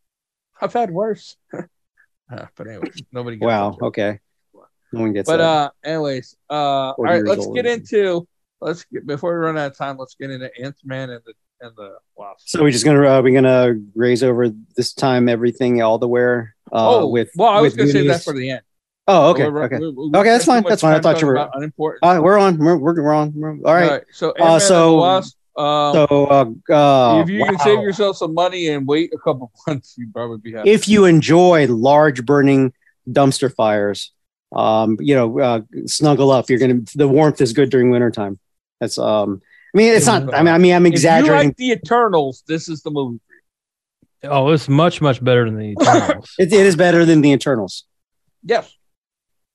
I've 0.61 0.73
had 0.73 0.91
worse." 0.91 1.35
Uh, 2.31 2.47
but 2.55 2.65
anyway, 2.65 2.89
nobody. 3.11 3.37
Gets 3.37 3.45
Wow. 3.45 3.77
Okay. 3.79 4.19
No 4.91 5.01
one 5.01 5.13
gets 5.13 5.29
But 5.29 5.41
uh, 5.41 5.69
anyways, 5.83 6.35
uh, 6.49 6.53
all 6.53 6.95
40 6.95 7.11
right, 7.11 7.23
let's 7.23 7.45
old. 7.45 7.55
get 7.55 7.67
into 7.67 8.27
let's 8.61 8.83
get 8.85 9.05
before 9.05 9.31
we 9.31 9.45
run 9.45 9.59
out 9.59 9.71
of 9.71 9.77
time. 9.77 9.97
Let's 9.97 10.15
get 10.15 10.31
into 10.31 10.49
Ant 10.59 10.75
Man 10.83 11.11
and 11.11 11.21
the 11.23 11.33
and 11.61 11.71
the 11.75 11.95
Wasp. 12.15 12.47
so 12.47 12.61
we're 12.61 12.71
just 12.71 12.85
gonna 12.85 13.01
uh, 13.07 13.21
we're 13.21 13.33
gonna 13.33 13.75
raise 13.95 14.23
over 14.23 14.49
this 14.75 14.93
time 14.93 15.29
everything 15.29 15.81
all 15.81 15.97
the 15.97 16.07
where 16.07 16.55
uh, 16.71 16.99
oh, 17.01 17.07
with 17.07 17.29
well, 17.35 17.49
I 17.49 17.61
was 17.61 17.73
to 17.75 17.87
say 17.87 18.07
that 18.07 18.23
for 18.23 18.33
the 18.33 18.49
end. 18.51 18.61
Oh, 19.07 19.29
okay, 19.31 19.47
We're- 19.47 19.65
okay, 19.65 19.77
we- 19.77 19.89
we- 19.91 20.17
Okay, 20.19 20.29
that's 20.29 20.45
fine, 20.45 20.63
that's 20.63 20.81
fine. 20.81 20.95
I 20.95 20.99
thought 20.99 21.21
you 21.21 21.27
were- 21.27 21.49
unimportant. 21.53 21.99
all 22.03 22.13
right. 22.13 22.19
We're 22.23 22.39
on. 22.39 22.57
We're 22.57 22.75
we're, 22.77 23.01
we're 23.03 23.13
on. 23.13 23.33
We're, 23.35 23.51
all 23.51 23.73
right. 23.75 24.03
so 24.11 24.29
Ant-Man 24.29 24.47
and 24.53 24.55
the 24.61 24.65
so- 24.65 24.97
Wasp, 24.97 25.37
um, 25.57 25.93
So 25.93 26.05
uh, 26.69 26.73
uh, 26.73 27.21
if 27.21 27.29
you 27.29 27.45
can 27.45 27.59
save 27.59 27.81
yourself 27.81 28.17
some 28.17 28.33
money 28.33 28.67
and 28.69 28.87
wait 28.87 29.13
a 29.13 29.17
couple 29.19 29.51
months, 29.67 29.95
you'd 29.97 30.11
probably 30.13 30.39
be 30.39 30.53
happy. 30.53 30.71
if 30.71 30.87
you 30.87 31.05
enjoy 31.05 31.67
large 31.67 32.25
burning 32.25 32.73
dumpster 33.07 33.53
fires, 33.53 34.11
um, 34.55 34.97
you 34.99 35.13
know, 35.13 35.39
uh, 35.39 35.61
snuggle 35.85 36.31
up. 36.31 36.49
You're 36.49 36.59
gonna 36.59 36.79
the 36.95 37.07
warmth 37.07 37.39
is 37.41 37.53
good 37.53 37.69
during 37.69 37.91
wintertime. 37.91 38.39
That's 38.81 38.97
um. 38.97 39.41
I 39.75 39.77
mean, 39.77 39.93
it's 39.93 40.05
not. 40.05 40.33
I 40.33 40.41
mean, 40.41 40.53
I 40.53 40.57
mean, 40.57 40.73
I'm 40.73 40.85
if 40.85 40.91
you 40.91 40.95
exaggerating. 40.95 41.49
like 41.49 41.57
the 41.57 41.71
Eternals, 41.71 42.43
this 42.47 42.69
is 42.69 42.81
the 42.81 42.91
movie. 42.91 43.19
Oh, 44.23 44.49
it's 44.51 44.69
much 44.69 45.01
much 45.01 45.21
better 45.23 45.45
than 45.45 45.57
the 45.57 45.71
Eternals. 45.79 46.33
It, 46.39 46.53
it 46.53 46.65
is 46.65 46.75
better 46.77 47.03
than 47.03 47.21
the 47.21 47.31
Eternals. 47.33 47.83
Yes. 48.43 48.71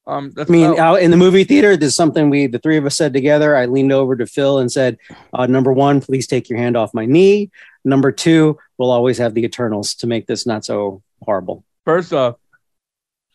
Um, 0.07 0.33
that's 0.37 0.51
I 0.51 0.53
mean, 0.53 0.67
about- 0.73 0.79
out 0.79 1.03
in 1.03 1.11
the 1.11 1.17
movie 1.17 1.45
theater, 1.45 1.77
there's 1.77 1.95
something 1.95 2.29
we, 2.31 2.47
the 2.49 2.59
three 2.59 2.77
of 2.77 2.85
us 2.85 2.97
said 2.97 3.13
together. 3.15 3.57
I 3.57 3.65
leaned 3.67 3.93
over 3.93 4.15
to 4.17 4.27
Phil 4.27 4.59
and 4.59 4.71
said, 4.71 4.99
uh, 5.33 5.47
number 5.47 5.73
one, 5.73 6.01
please 6.01 6.27
take 6.27 6.49
your 6.51 6.59
hand 6.59 6.77
off 6.77 6.93
my 6.93 7.07
knee. 7.07 7.51
Number 7.85 8.11
two, 8.13 8.59
we'll 8.77 8.91
always 8.91 9.19
have 9.19 9.35
the 9.35 9.45
Eternals 9.45 9.95
to 9.97 10.07
make 10.07 10.27
this 10.27 10.47
not 10.47 10.65
so 10.65 11.03
horrible. 11.23 11.65
first 11.85 12.13
off, 12.13 12.37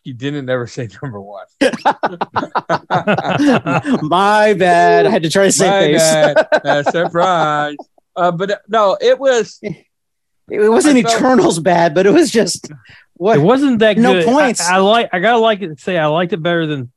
he 0.06 0.12
didn't 0.12 0.48
ever 0.48 0.68
say 0.68 0.88
number 1.02 1.20
one. 1.20 1.46
my 4.02 4.54
bad. 4.54 5.04
I 5.06 5.10
had 5.10 5.22
to 5.24 5.30
try 5.30 5.42
to 5.42 5.46
My 5.46 5.50
save 5.50 5.92
face. 5.92 5.98
bad. 6.00 6.48
Uh, 6.64 6.82
surprise. 6.84 7.76
Uh, 8.14 8.30
but 8.32 8.50
uh, 8.52 8.56
no, 8.68 8.96
it 9.00 9.18
was. 9.18 9.58
It 9.62 9.84
wasn't 10.70 10.98
I 10.98 11.02
felt- 11.02 11.16
Eternals 11.16 11.58
bad, 11.58 11.92
but 11.94 12.06
it 12.06 12.10
was 12.12 12.30
just 12.30 12.70
what 13.14 13.38
it 13.38 13.40
wasn't 13.42 13.80
that 13.80 13.98
No 13.98 14.12
good. 14.14 14.26
points. 14.26 14.60
I, 14.60 14.76
I 14.76 14.78
like. 14.78 15.08
I 15.12 15.18
gotta 15.18 15.38
like 15.38 15.60
it. 15.60 15.66
And 15.66 15.78
say 15.78 15.98
I 15.98 16.06
liked 16.06 16.32
it 16.32 16.42
better 16.42 16.66
than 16.66 16.92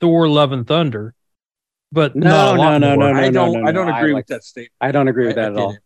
Thor: 0.00 0.28
Love 0.28 0.50
and 0.52 0.66
Thunder, 0.66 1.14
but 1.92 2.16
No, 2.16 2.28
not 2.28 2.56
a 2.56 2.58
lot 2.58 2.78
no, 2.80 2.94
no, 2.96 3.12
no, 3.12 3.18
I 3.20 3.30
don't. 3.30 3.52
no, 3.62 3.68
I 3.68 3.72
don't 3.72 3.86
no, 3.86 3.92
I 3.92 3.98
agree 4.00 4.12
like- 4.12 4.22
with 4.22 4.26
that 4.28 4.44
statement. 4.44 4.72
I 4.80 4.90
don't 4.92 5.06
agree 5.08 5.26
with 5.26 5.36
that 5.36 5.44
I 5.44 5.52
at 5.52 5.56
all. 5.56 5.68
didn't. 5.70 5.82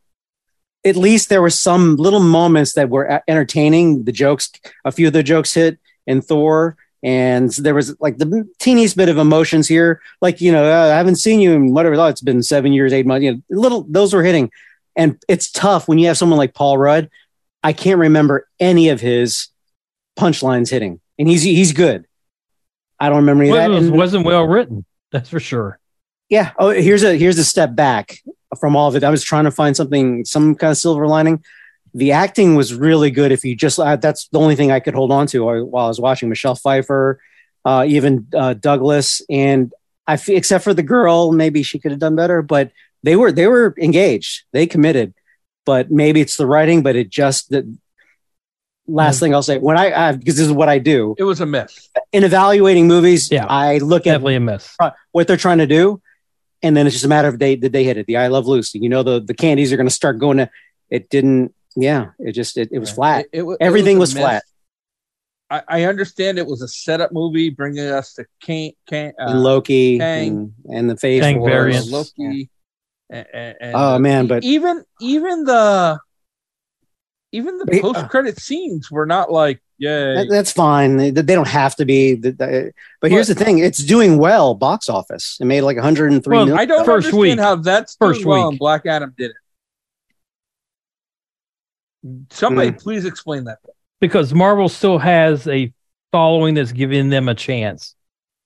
At 0.87 0.97
least 0.97 1.31
there 1.31 1.41
were 1.41 1.49
some 1.49 1.97
little 1.97 2.21
moments 2.21 2.75
that 2.75 2.91
were 2.91 3.23
entertaining. 3.27 4.05
The 4.05 4.13
jokes, 4.13 4.51
a 4.85 4.93
few 4.93 5.07
of 5.07 5.13
the 5.15 5.23
jokes 5.23 5.55
hit 5.55 5.79
in 6.07 6.21
Thor, 6.23 6.77
and 7.03 7.51
there 7.53 7.75
was 7.75 7.99
like 8.01 8.19
the 8.19 8.49
teeniest 8.59 8.97
bit 8.97 9.09
of 9.09 9.19
emotions 9.19 9.69
here. 9.69 10.01
Like 10.21 10.41
you 10.41 10.51
know, 10.53 10.65
uh, 10.65 10.93
I 10.93 10.97
haven't 10.97 11.17
seen 11.17 11.41
you 11.41 11.53
in 11.53 11.73
whatever. 11.75 11.95
Oh, 11.97 12.07
it's 12.07 12.21
been 12.21 12.43
seven 12.43 12.73
years, 12.73 12.93
eight 12.93 13.07
months. 13.07 13.25
You 13.25 13.33
know, 13.35 13.41
little 13.51 13.87
those 13.89 14.13
were 14.15 14.23
hitting, 14.25 14.51
and 14.97 15.23
it's 15.29 15.51
tough 15.51 15.89
when 15.89 15.99
you 15.99 16.07
have 16.09 16.17
someone 16.19 16.39
like 16.39 16.55
Paul 16.55 16.79
Rudd. 16.79 17.11
I 17.63 17.73
can't 17.73 17.99
remember 17.99 18.47
any 18.61 18.89
of 18.91 19.01
his 19.01 19.49
punchlines 20.19 20.71
hitting, 20.71 21.01
and 21.19 21.29
he's 21.29 21.43
he's 21.43 21.73
good. 21.73 22.07
I 23.01 23.09
don't 23.09 23.19
remember 23.19 23.43
any 23.45 23.51
of 23.51 23.57
Well, 23.57 23.69
that. 23.69 23.75
it 23.75 23.79
was, 23.79 23.87
And- 23.89 23.97
wasn't 23.97 24.25
well 24.27 24.47
written. 24.47 24.85
That's 25.13 25.29
for 25.29 25.41
sure. 25.41 25.79
yeah 26.31 26.53
oh 26.59 26.71
here's 26.71 27.03
a 27.05 27.17
here's 27.17 27.39
a 27.39 27.45
step 27.45 27.75
back 27.77 28.19
from 28.59 28.75
all 28.77 28.89
of 28.89 28.97
it 28.97 29.05
i 29.05 29.11
was 29.11 29.23
trying 29.23 29.45
to 29.45 29.51
find 29.51 29.77
something 29.77 30.25
some 30.25 30.55
kind 30.55 30.71
of 30.71 30.77
silver 30.79 31.07
lining 31.07 31.45
the 31.97 32.13
acting 32.13 32.57
was 32.57 32.75
really 32.75 33.11
good 33.11 33.31
if 33.33 33.45
you 33.45 33.55
just 33.55 33.79
uh, 33.79 33.97
that's 33.97 34.29
the 34.29 34.39
only 34.39 34.57
thing 34.57 34.71
i 34.73 34.81
could 34.81 34.95
hold 34.95 35.11
on 35.13 35.27
to 35.27 35.45
while 35.45 35.85
i 35.85 35.89
was 35.89 36.01
watching 36.01 36.29
michelle 36.29 36.55
pfeiffer 36.57 37.21
uh, 37.65 37.85
even 37.87 38.27
uh, 38.35 38.53
douglas 38.55 39.23
and 39.31 39.73
i 40.07 40.17
fe- 40.17 40.37
except 40.37 40.65
for 40.65 40.75
the 40.75 40.83
girl 40.83 41.33
maybe 41.33 41.63
she 41.63 41.79
could 41.79 41.91
have 41.93 42.01
done 42.01 42.17
better 42.17 42.43
but 42.43 42.71
they 43.03 43.17
were 43.17 43.31
they 43.33 43.47
were 43.47 43.75
engaged 43.79 44.43
they 44.53 44.67
committed 44.67 45.15
but 45.65 45.91
maybe 45.91 46.21
it's 46.21 46.37
the 46.37 46.47
writing 46.47 46.83
but 46.83 46.97
it 46.97 47.09
just 47.11 47.49
the 47.51 47.63
last 48.87 49.17
Mm. 49.17 49.21
thing 49.21 49.35
i'll 49.35 49.43
say 49.43 49.59
when 49.59 49.79
i, 49.79 49.93
I 50.09 50.13
because 50.13 50.37
this 50.37 50.45
is 50.47 50.53
what 50.53 50.69
i 50.69 50.79
do 50.79 51.15
It 51.17 51.25
was 51.25 51.41
a 51.41 51.47
mess. 51.47 51.89
in 52.13 52.23
evaluating 52.25 52.87
movies 52.87 53.31
Yeah. 53.31 53.47
i 53.47 53.79
look 53.79 54.03
at 54.07 54.13
Definitely 54.15 54.35
a 54.37 54.41
miss. 54.41 54.77
what 55.13 55.27
they're 55.27 55.37
trying 55.39 55.59
to 55.59 55.67
do, 55.67 56.03
and 56.63 56.77
then 56.77 56.87
it's 56.87 56.95
just 56.95 57.05
a 57.05 57.09
matter 57.09 57.29
of 57.29 57.39
they 57.39 57.57
did 57.57 57.73
they 57.73 57.85
hit 57.85 57.97
it. 57.97 58.07
The 58.07 58.17
I 58.19 58.27
Love 58.29 58.47
Lucy, 58.47 58.79
you 58.79 58.89
know, 58.89 59.03
the 59.03 59.21
the 59.21 59.33
candies 59.35 59.73
are 59.73 59.77
going 59.77 59.89
to 59.89 59.95
start 59.95 60.19
going 60.19 60.39
to. 60.39 60.51
It 60.91 61.09
didn't. 61.11 61.55
Yeah, 61.77 62.11
it 62.19 62.33
just 62.33 62.57
it, 62.57 62.69
it 62.73 62.79
was 62.79 62.91
flat. 62.91 63.27
It, 63.33 63.43
it, 63.43 63.49
it 63.49 63.57
Everything 63.61 63.97
a 63.97 64.01
was 64.01 64.15
mess. 64.15 64.23
flat. 64.23 64.43
I, 65.51 65.63
I 65.69 65.83
understand 65.85 66.39
it 66.39 66.47
was 66.47 66.63
a 66.63 66.69
setup 66.69 67.13
movie, 67.13 67.51
bringing 67.51 67.85
us 67.87 68.15
to 68.15 68.25
Kang, 68.41 68.73
Kang, 68.89 69.13
uh, 69.21 69.27
and 69.31 69.43
Loki 69.43 69.99
Kang. 69.99 70.53
and, 70.65 70.77
and 70.77 70.91
the 70.91 70.97
face 70.97 71.23
Kang 71.23 71.39
Wars. 71.41 71.51
variants. 71.53 71.91
Loki. 71.91 72.49
And, 73.11 73.27
and, 73.35 73.57
and 73.61 73.75
Oh, 73.77 73.95
uh, 73.95 73.99
man, 73.99 74.27
but- 74.27 74.43
even 74.45 74.85
even 75.01 75.45
the 75.45 75.99
even 77.33 77.59
the 77.59 77.79
uh, 77.79 77.81
post 77.93 78.09
credit 78.11 78.39
scenes 78.41 78.91
were 78.91 79.07
not 79.07 79.31
like 79.31 79.61
yeah. 79.77 80.15
That- 80.15 80.29
that's 80.31 80.53
fine. 80.53 80.97
They, 80.97 81.11
they 81.11 81.35
don't 81.35 81.49
have 81.49 81.75
to 81.77 81.85
be. 81.85 82.15
The- 82.15 82.31
the- 82.33 82.73
But 83.01 83.11
here's 83.11 83.27
the 83.29 83.35
thing: 83.35 83.59
it's 83.59 83.79
doing 83.85 84.19
well 84.19 84.55
box 84.55 84.89
office. 84.89 85.37
It 85.41 85.45
made 85.45 85.63
like 85.63 85.77
103 85.77 86.31
Well, 86.37 86.47
million. 86.47 86.59
I 86.61 86.65
don't 86.65 86.85
First 86.85 87.07
understand 87.09 87.21
week. 87.21 87.39
how 87.41 87.57
that's 87.57 87.97
First 87.97 88.21
doing 88.21 88.29
well 88.29 88.43
week. 88.45 88.53
and 88.53 88.59
Black 88.59 88.87
Adam 88.87 89.13
did 89.19 89.31
it. 89.33 89.37
Somebody 92.31 92.71
Hmm. 92.71 92.77
please 92.77 93.05
explain 93.05 93.45
that. 93.45 93.59
because 94.01 94.35
Marvel 94.35 94.69
still 94.69 94.99
has 94.99 95.47
a 95.49 95.73
following 96.13 96.55
that's 96.55 96.73
giving 96.73 97.09
them 97.11 97.29
a 97.29 97.35
chance, 97.35 97.95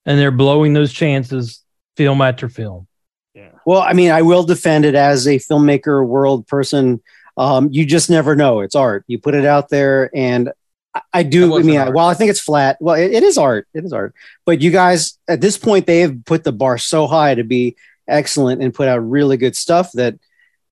and 0.06 0.18
they're 0.18 0.30
blowing 0.30 0.72
those 0.72 0.92
chances 0.92 1.62
film 1.96 2.20
after 2.20 2.48
film. 2.48 2.86
Yeah. 3.34 3.50
Well, 3.66 3.82
I 3.82 3.92
mean, 3.92 4.10
I 4.10 4.22
will 4.22 4.44
defend 4.44 4.84
it 4.84 4.94
as 4.94 5.26
a 5.26 5.36
filmmaker, 5.36 6.06
world 6.06 6.46
person. 6.46 7.02
Um, 7.36 7.68
you 7.72 7.84
just 7.84 8.08
never 8.10 8.34
know. 8.36 8.60
It's 8.60 8.74
art. 8.74 9.04
You 9.06 9.18
put 9.18 9.34
it 9.34 9.44
out 9.44 9.68
there, 9.68 10.10
and 10.14 10.50
I, 10.94 11.00
I 11.12 11.22
do. 11.24 11.58
I 11.58 11.62
mean, 11.62 11.78
I, 11.78 11.88
while 11.90 12.08
I 12.08 12.14
think 12.14 12.30
it's 12.30 12.40
flat, 12.40 12.76
well, 12.80 12.94
it, 12.94 13.12
it 13.12 13.22
is 13.22 13.36
art. 13.38 13.66
It 13.74 13.84
is 13.84 13.92
art. 13.92 14.14
But 14.46 14.60
you 14.60 14.70
guys, 14.70 15.18
at 15.28 15.40
this 15.40 15.58
point, 15.58 15.86
they 15.86 16.00
have 16.00 16.24
put 16.24 16.44
the 16.44 16.52
bar 16.52 16.78
so 16.78 17.06
high 17.06 17.34
to 17.34 17.44
be 17.44 17.76
excellent 18.06 18.62
and 18.62 18.72
put 18.72 18.88
out 18.88 18.98
really 18.98 19.36
good 19.36 19.56
stuff 19.56 19.90
that. 19.92 20.14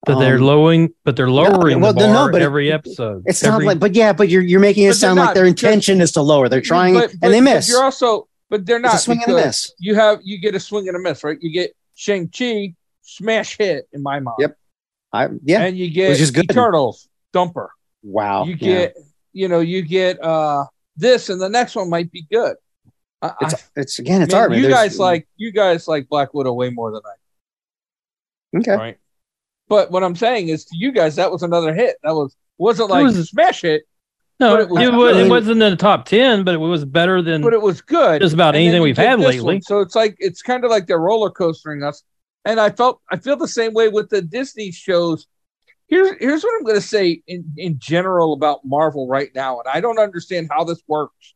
But 0.07 0.21
they're 0.21 0.37
um, 0.37 0.43
lowering, 0.43 0.95
but 1.05 1.17
they're 1.17 1.29
lowering 1.31 1.81
well, 1.81 1.93
the 1.93 2.07
no, 2.07 2.13
bar 2.15 2.33
but 2.33 2.41
it- 2.41 2.45
every 2.45 2.71
episode. 2.73 3.25
It's 3.27 3.43
Every- 3.43 3.65
not 3.67 3.71
like, 3.73 3.81
but 3.81 3.95
yeah, 3.95 4.13
but 4.13 4.29
you're 4.29 4.43
you're 4.43 4.61
making 4.61 4.85
it 4.85 4.91
But 4.91 4.91
they're 4.93 5.09
sound 5.09 5.19
like 5.19 5.35
their 5.35 5.47
intention 5.47 6.01
is 6.01 6.13
to 6.13 6.23
lower. 6.23 6.49
They're 6.49 6.61
trying 6.61 6.95
But- 6.95 7.11
but- 7.21 7.27
and 7.27 7.35
they 7.35 7.41
miss. 7.41 7.69
You're 7.69 7.83
also 7.83 8.29
but 8.49 8.65
they're 8.65 8.79
not 8.79 8.95
It's 8.95 9.03
a 9.03 9.05
swing 9.05 9.21
and 9.27 9.33
a 9.37 9.37
miss. 9.45 9.73
You 9.81 9.97
have 9.97 10.21
you 10.23 10.39
get 10.41 10.55
a 10.55 10.61
swing 10.61 10.87
and 10.89 10.97
a 10.97 11.01
miss, 11.01 11.25
right? 11.25 11.37
You 11.41 11.51
get 11.51 11.75
Shang 11.97 12.29
Chi 12.29 12.75
smash 13.03 13.57
hit 13.59 13.89
in 13.93 14.03
my 14.03 14.21
mind. 14.21 14.37
Yep. 14.39 14.57
I 15.13 15.29
yeah. 15.45 15.63
and 15.63 15.77
you 15.77 15.91
get 15.91 16.19
Which 16.19 16.33
good. 16.33 16.49
Turtles 16.51 17.09
dumper. 17.35 17.69
wow. 18.05 18.45
you 18.45 18.53
yeah. 18.61 18.67
get 18.79 18.97
you 19.33 19.49
know 19.49 19.59
you 19.61 19.83
get 19.83 20.23
uh 20.23 20.65
this, 20.97 21.29
and 21.31 21.41
the 21.41 21.49
next 21.49 21.75
one 21.75 21.91
might 21.91 22.11
be 22.13 22.25
good. 22.31 22.57
I, 23.23 23.33
it's 23.41 23.55
it's 23.75 23.99
again 23.99 24.23
it's 24.23 24.33
man, 24.33 24.41
art. 24.43 24.51
man. 24.53 24.61
You 24.61 24.69
There's- 24.69 24.79
guys 24.91 24.99
like 25.01 25.27
you 25.37 25.51
guys 25.51 25.89
like 25.89 26.09
Black 26.09 26.33
Widow 26.33 26.53
way 26.53 26.71
more 26.71 26.93
than 26.93 27.01
I 27.05 28.59
okay. 28.59 28.77
right? 28.77 28.99
But 29.69 29.91
what 29.91 30.05
I'm 30.05 30.15
saying 30.17 30.49
is, 30.49 30.65
to 30.67 30.77
you 30.77 30.93
guys, 30.93 31.17
that 31.17 31.31
was 31.31 31.43
another 31.43 31.75
hit. 31.75 31.97
That 32.03 32.15
was 32.15 32.37
wasn't 32.59 32.91
It 32.91 32.93
like 32.93 33.05
was- 33.05 33.19
a 33.19 33.25
smash 33.25 33.63
hit, 33.63 33.83
No, 34.41 34.55
it, 34.57 34.61
it 34.63 34.69
was 34.71 34.91
was, 34.91 35.13
good. 35.13 35.27
it 35.27 35.31
wasn't 35.31 35.63
in 35.63 35.71
the 35.71 35.77
top 35.77 36.05
ten, 36.07 36.45
but 36.45 36.55
it 36.55 36.59
was 36.59 36.85
better 36.85 37.21
than 37.23 37.43
but 37.43 37.53
it 37.53 37.61
was 37.63 37.81
good. 37.81 38.21
just 38.23 38.35
about 38.35 38.55
And 38.55 38.63
anything 38.63 38.83
we've 38.83 38.97
had 38.97 39.19
lately. 39.21 39.55
one. 39.55 39.63
So 39.63 39.81
it's 39.81 39.95
like 39.97 40.17
it's 40.19 40.41
kind 40.43 40.65
of 40.65 40.71
like 40.71 40.87
they're 40.87 40.99
roller 40.99 41.31
coastering 41.31 41.83
us. 41.83 42.03
And 42.45 42.61
I 42.61 42.71
felt 42.71 43.01
I 43.11 43.17
feel 43.17 43.37
the 43.37 43.49
same 43.49 43.75
way 43.75 43.89
with 43.89 44.09
the 44.09 44.23
Disney 44.23 44.71
shows. 44.71 45.27
Here's 45.89 46.17
here's 46.21 46.43
what 46.45 46.55
I'm 46.59 46.65
going 46.65 46.77
to 46.77 46.87
say 46.87 47.23
in 47.27 47.45
in 47.57 47.79
general 47.79 48.33
about 48.35 48.61
Marvel 48.65 49.09
right 49.09 49.31
now, 49.35 49.59
and 49.59 49.69
I 49.69 49.81
don't 49.81 49.99
understand 49.99 50.49
how 50.51 50.63
this 50.65 50.83
works. 50.87 51.35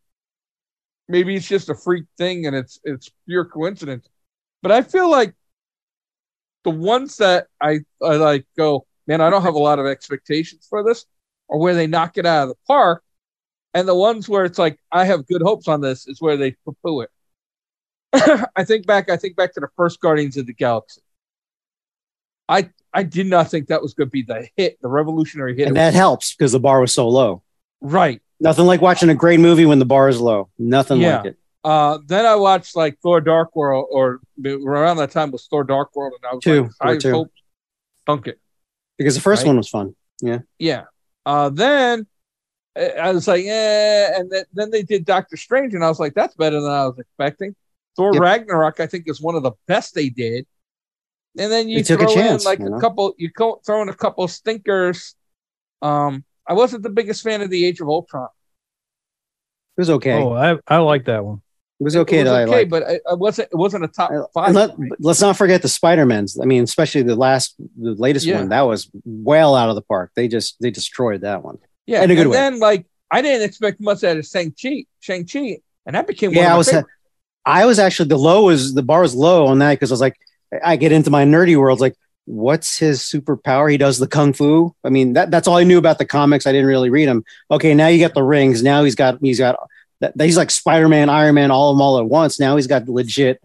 Maybe 1.08 1.34
it's 1.34 1.48
just 1.48 1.68
a 1.68 1.74
freak 1.74 2.04
thing 2.16 2.46
and 2.46 2.54
it's 2.54 2.78
it's 2.84 3.10
pure 3.26 3.44
coincidence, 3.44 4.08
but 4.62 4.70
I 4.70 4.82
feel 4.82 5.10
like 5.10 5.34
the 6.64 6.70
ones 6.70 7.16
that 7.18 7.46
I 7.60 7.80
I 8.02 8.16
like 8.16 8.46
go, 8.56 8.86
man, 9.06 9.20
I 9.20 9.30
don't 9.30 9.42
have 9.42 9.54
a 9.54 9.58
lot 9.58 9.78
of 9.78 9.86
expectations 9.86 10.66
for 10.68 10.82
this, 10.84 11.06
or 11.48 11.58
where 11.58 11.74
they 11.74 11.86
knock 11.86 12.18
it 12.18 12.26
out 12.26 12.44
of 12.44 12.48
the 12.50 12.54
park, 12.66 13.02
and 13.74 13.86
the 13.88 13.94
ones 13.94 14.28
where 14.28 14.44
it's 14.44 14.58
like 14.58 14.78
I 14.92 15.04
have 15.04 15.26
good 15.26 15.42
hopes 15.42 15.68
on 15.68 15.80
this 15.80 16.06
is 16.06 16.20
where 16.20 16.36
they 16.36 16.52
poo 16.64 16.76
poo 16.84 17.00
it. 17.02 17.10
I 18.56 18.64
think 18.64 18.86
back. 18.86 19.08
I 19.10 19.16
think 19.16 19.36
back 19.36 19.54
to 19.54 19.60
the 19.60 19.68
first 19.76 20.00
Guardians 20.00 20.36
of 20.36 20.46
the 20.46 20.52
Galaxy. 20.54 21.00
I 22.48 22.70
I 22.92 23.04
did 23.04 23.26
not 23.28 23.48
think 23.50 23.68
that 23.68 23.80
was 23.82 23.94
going 23.94 24.08
to 24.08 24.10
be 24.10 24.22
the 24.22 24.48
hit, 24.56 24.78
the 24.82 24.88
revolutionary 24.88 25.56
hit. 25.56 25.68
And 25.68 25.76
that 25.76 25.94
helps 25.94 26.34
because 26.34 26.52
the 26.52 26.58
bar 26.60 26.80
was 26.80 26.92
so 26.92 27.08
low. 27.08 27.42
right. 27.80 28.20
Nothing 28.42 28.64
like 28.64 28.80
watching 28.80 29.10
a 29.10 29.14
great 29.14 29.38
movie 29.38 29.66
when 29.66 29.78
the 29.78 29.84
bar 29.84 30.08
is 30.08 30.18
low. 30.18 30.48
Nothing 30.58 31.00
Yeah. 31.02 31.18
like 31.18 31.26
it. 31.26 31.36
Uh, 31.62 31.98
then 32.06 32.24
I 32.24 32.36
watched 32.36 32.74
like 32.76 32.98
Thor: 33.00 33.20
Dark 33.20 33.54
World, 33.54 33.86
or 33.90 34.20
around 34.44 34.96
that 34.98 35.10
time 35.10 35.30
was 35.30 35.46
Thor: 35.46 35.64
Dark 35.64 35.94
World, 35.94 36.14
and 36.22 36.30
I 36.30 36.34
was 36.34 36.42
Two, 36.44 36.62
like, 36.62 36.72
Thor 36.72 36.88
I 36.90 36.96
two. 36.98 37.10
hope 37.12 37.32
dunk 38.06 38.26
it. 38.28 38.40
Because 38.96 39.14
the 39.14 39.20
first 39.20 39.42
Right. 39.42 39.48
one 39.48 39.56
was 39.58 39.68
fun. 39.68 39.94
Yeah. 40.20 40.40
Yeah. 40.58 40.84
Uh, 41.26 41.50
then 41.50 42.06
I 42.76 43.12
was 43.12 43.26
like, 43.28 43.44
eh, 43.44 44.18
and 44.18 44.30
then, 44.30 44.44
then 44.52 44.70
they 44.70 44.82
did 44.82 45.04
Doctor 45.04 45.36
Strange, 45.36 45.74
and 45.74 45.84
I 45.84 45.88
was 45.88 45.98
like, 46.00 46.14
that's 46.14 46.34
better 46.34 46.60
than 46.60 46.70
I 46.70 46.86
was 46.86 46.98
expecting. 46.98 47.54
Thor 47.96 48.12
Yep. 48.14 48.22
Ragnarok, 48.22 48.80
I 48.80 48.86
think, 48.86 49.08
is 49.08 49.20
one 49.20 49.34
of 49.34 49.42
the 49.42 49.52
best 49.66 49.94
they 49.94 50.08
did. 50.08 50.46
And 51.38 51.50
then 51.52 51.68
you 51.68 51.78
They 51.78 51.82
took 51.82 52.00
a 52.00 52.04
throw 52.04 52.14
chance, 52.14 52.44
in 52.44 52.48
like 52.48 52.58
you 52.58 52.74
a 52.74 52.80
couple, 52.80 53.14
you 53.18 53.30
co- 53.30 53.60
throw 53.64 53.82
in 53.82 53.88
a 53.88 53.94
couple 53.94 54.26
stinkers. 54.28 55.14
Um, 55.82 56.24
I 56.46 56.54
wasn't 56.54 56.82
the 56.82 56.90
biggest 56.90 57.22
fan 57.22 57.42
of 57.42 57.50
the 57.50 57.64
Age 57.64 57.80
of 57.80 57.88
Ultron. 57.88 58.28
It 59.76 59.80
was 59.80 59.90
okay. 59.90 60.12
Oh, 60.22 60.32
I, 60.32 60.58
I 60.66 60.78
like 60.78 61.04
that 61.06 61.24
one. 61.24 61.42
It 61.80 61.84
was 61.84 61.96
okay 61.96 62.18
it 62.18 62.24
was 62.24 62.30
that 62.32 62.36
I 62.36 62.42
okay, 62.44 62.64
but 62.64 62.82
it, 62.82 63.02
wasn't. 63.18 63.48
It 63.50 63.56
wasn't 63.56 63.84
a 63.84 63.88
top 63.88 64.10
five. 64.34 64.54
Let, 64.54 64.72
let's 64.98 65.20
not 65.22 65.36
forget 65.36 65.62
the 65.62 65.68
Spider-Mans. 65.68 66.38
I 66.40 66.44
mean, 66.44 66.62
especially 66.62 67.02
the 67.02 67.16
last, 67.16 67.54
the 67.58 67.94
latest 67.94 68.26
Yeah. 68.26 68.38
one. 68.38 68.50
That 68.50 68.62
was 68.62 68.90
well 69.04 69.54
out 69.56 69.70
of 69.70 69.74
the 69.76 69.82
park. 69.82 70.12
They 70.14 70.28
just 70.28 70.56
they 70.60 70.70
destroyed 70.70 71.22
that 71.22 71.42
one. 71.42 71.58
yeah, 71.86 72.02
in 72.02 72.10
a 72.10 72.14
good 72.14 72.22
and 72.22 72.30
way. 72.30 72.36
then 72.36 72.58
like 72.60 72.86
I 73.10 73.22
didn't 73.22 73.42
expect 73.48 73.80
much 73.80 74.04
out 74.04 74.18
of 74.18 74.26
Shang 74.26 74.52
Chi, 74.60 74.84
Shang 75.00 75.26
Chi, 75.26 75.58
and 75.86 75.96
that 75.96 76.06
became 76.06 76.32
Yeah, 76.32 76.54
I 76.54 76.58
was. 76.58 76.72
I 77.46 77.64
was 77.64 77.78
actually 77.78 78.10
the 78.10 78.18
low 78.18 78.44
was 78.44 78.74
the 78.74 78.82
bar 78.82 79.00
was 79.00 79.14
low 79.14 79.46
on 79.46 79.60
that 79.60 79.72
because 79.72 79.90
I 79.90 79.94
was 79.94 80.00
like, 80.02 80.16
I 80.62 80.76
get 80.76 80.92
into 80.92 81.08
my 81.10 81.24
nerdy 81.24 81.56
world. 81.56 81.80
Like, 81.80 81.96
what's 82.26 82.76
his 82.78 83.00
superpower? 83.00 83.70
He 83.70 83.78
does 83.78 83.98
the 83.98 84.06
kung 84.06 84.34
fu. 84.34 84.74
I 84.84 84.90
mean, 84.90 85.14
that 85.14 85.30
that's 85.30 85.48
all 85.48 85.56
I 85.56 85.64
knew 85.64 85.78
about 85.78 85.98
the 85.98 86.04
comics. 86.04 86.46
I 86.46 86.52
didn't 86.52 86.66
really 86.66 86.90
read 86.90 87.08
them. 87.08 87.24
Okay, 87.50 87.72
now 87.72 87.88
you 87.88 87.98
got 87.98 88.12
the 88.14 88.22
rings. 88.22 88.62
Now 88.62 88.84
he's 88.84 88.94
got 88.94 89.18
he's 89.22 89.38
got 89.38 89.56
that 90.00 90.14
he's 90.18 90.36
like 90.36 90.50
Spider 90.50 90.88
Man, 90.88 91.08
Iron 91.08 91.34
Man, 91.34 91.50
all 91.50 91.70
of 91.70 91.76
them 91.76 91.82
all 91.82 91.98
at 91.98 92.06
once. 92.06 92.40
Now 92.40 92.56
he's 92.56 92.66
got 92.66 92.88
legit 92.88 93.42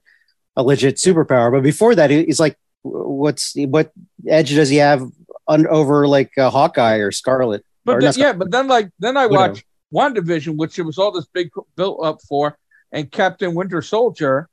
a 0.55 0.63
legit 0.63 0.95
superpower. 0.95 1.51
But 1.51 1.63
before 1.63 1.95
that, 1.95 2.09
he's 2.09 2.39
like, 2.39 2.57
what's 2.81 3.53
what 3.55 3.91
edge 4.27 4.55
does 4.55 4.69
he 4.69 4.77
have 4.77 5.03
un, 5.47 5.67
over 5.67 6.07
like 6.07 6.37
uh, 6.37 6.49
Hawkeye 6.49 6.97
or 6.97 7.11
Scarlet? 7.11 7.65
But 7.83 7.97
Or 7.97 8.01
then, 8.01 8.13
yeah, 8.17 8.33
but 8.33 8.51
then 8.51 8.67
like 8.67 8.89
then 8.99 9.17
I 9.17 9.27
Widow. 9.27 9.55
WandaVision, 9.93 10.57
which 10.57 10.79
it 10.79 10.83
was 10.83 10.97
all 10.97 11.11
this 11.11 11.27
big 11.33 11.49
built 11.75 12.03
up 12.03 12.21
for, 12.27 12.57
and 12.91 13.09
Captain 13.11 13.53
Winter 13.53 13.81
Soldier. 13.81 14.49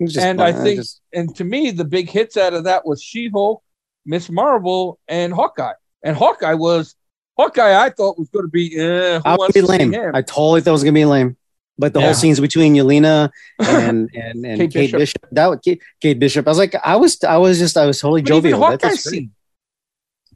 And 0.00 0.12
fun. 0.12 0.40
I 0.40 0.52
think, 0.52 0.80
just- 0.80 1.00
and 1.12 1.34
to 1.36 1.44
me, 1.44 1.72
the 1.72 1.84
big 1.84 2.08
hits 2.08 2.36
out 2.36 2.54
of 2.54 2.64
that 2.64 2.86
was 2.86 3.02
She 3.02 3.28
Hulk, 3.32 3.62
Miss 4.06 4.30
Marvel, 4.30 4.98
and 5.08 5.32
Hawkeye. 5.32 5.72
And 6.04 6.16
Hawkeye 6.16 6.54
was 6.54 6.94
Hawkeye. 7.38 7.84
I 7.84 7.90
thought 7.90 8.18
was 8.18 8.28
going 8.30 8.44
to 8.46 8.50
be. 8.50 8.76
Eh, 8.78 9.18
who 9.18 9.22
I 9.24 9.30
would 9.32 9.38
wants 9.38 9.54
be 9.54 9.60
to 9.60 9.66
see 9.66 9.78
lame. 9.78 9.92
him? 9.92 10.14
I 10.14 10.22
totally 10.22 10.60
thought 10.60 10.70
it 10.70 10.72
was 10.72 10.84
gonna 10.84 10.92
be 10.94 11.04
lame. 11.04 11.36
But 11.80 11.92
the 11.92 12.00
Yeah. 12.00 12.06
whole 12.06 12.14
scenes 12.14 12.40
between 12.40 12.74
Yelena 12.74 13.30
and 13.60 14.10
and, 14.14 14.44
and 14.44 14.58
Kate 14.60 14.72
Kate, 14.72 14.92
Bishop. 14.92 14.98
Bishop. 14.98 15.26
that 15.32 15.46
was 15.46 15.58
Kate, 15.64 15.80
Kate 16.00 16.18
Bishop. 16.18 16.46
I 16.46 16.50
was 16.50 16.58
like, 16.58 16.74
I 16.84 16.96
was 16.96 17.22
I 17.22 17.36
was 17.36 17.58
just 17.58 17.76
I 17.76 17.86
was 17.86 18.00
totally 18.00 18.22
But 18.22 18.28
jovial. 18.28 18.58
That- 18.60 18.66
Hawkeye 18.66 18.88
that's 18.88 19.04
scene. 19.08 19.30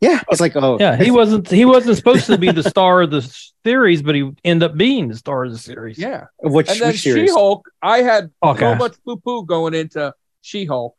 Yeah, 0.00 0.20
it's 0.30 0.40
like 0.40 0.56
oh 0.56 0.78
Yeah, 0.80 0.96
he 0.96 1.10
wasn't 1.12 1.48
he 1.48 1.64
wasn't 1.64 1.96
supposed 1.96 2.26
to 2.26 2.36
be 2.38 2.50
the 2.50 2.62
star 2.74 3.02
of 3.02 3.10
the 3.12 3.22
series, 3.64 4.02
but 4.02 4.14
he 4.16 4.30
ended 4.44 4.70
up 4.70 4.76
being 4.76 5.08
the 5.08 5.16
star 5.16 5.44
of 5.44 5.52
the 5.52 5.58
series. 5.58 5.96
Yeah, 5.98 6.26
which 6.40 6.68
and 6.70 6.80
then 6.80 6.88
which 6.88 6.98
She-Hulk. 6.98 7.68
I 7.82 7.98
had 8.02 8.30
Hawkeye. 8.42 8.72
so 8.72 8.74
much 8.76 8.94
poo 9.04 9.16
poo 9.16 9.44
going 9.44 9.74
into 9.74 10.12
She 10.40 10.64
Hulk. 10.64 10.94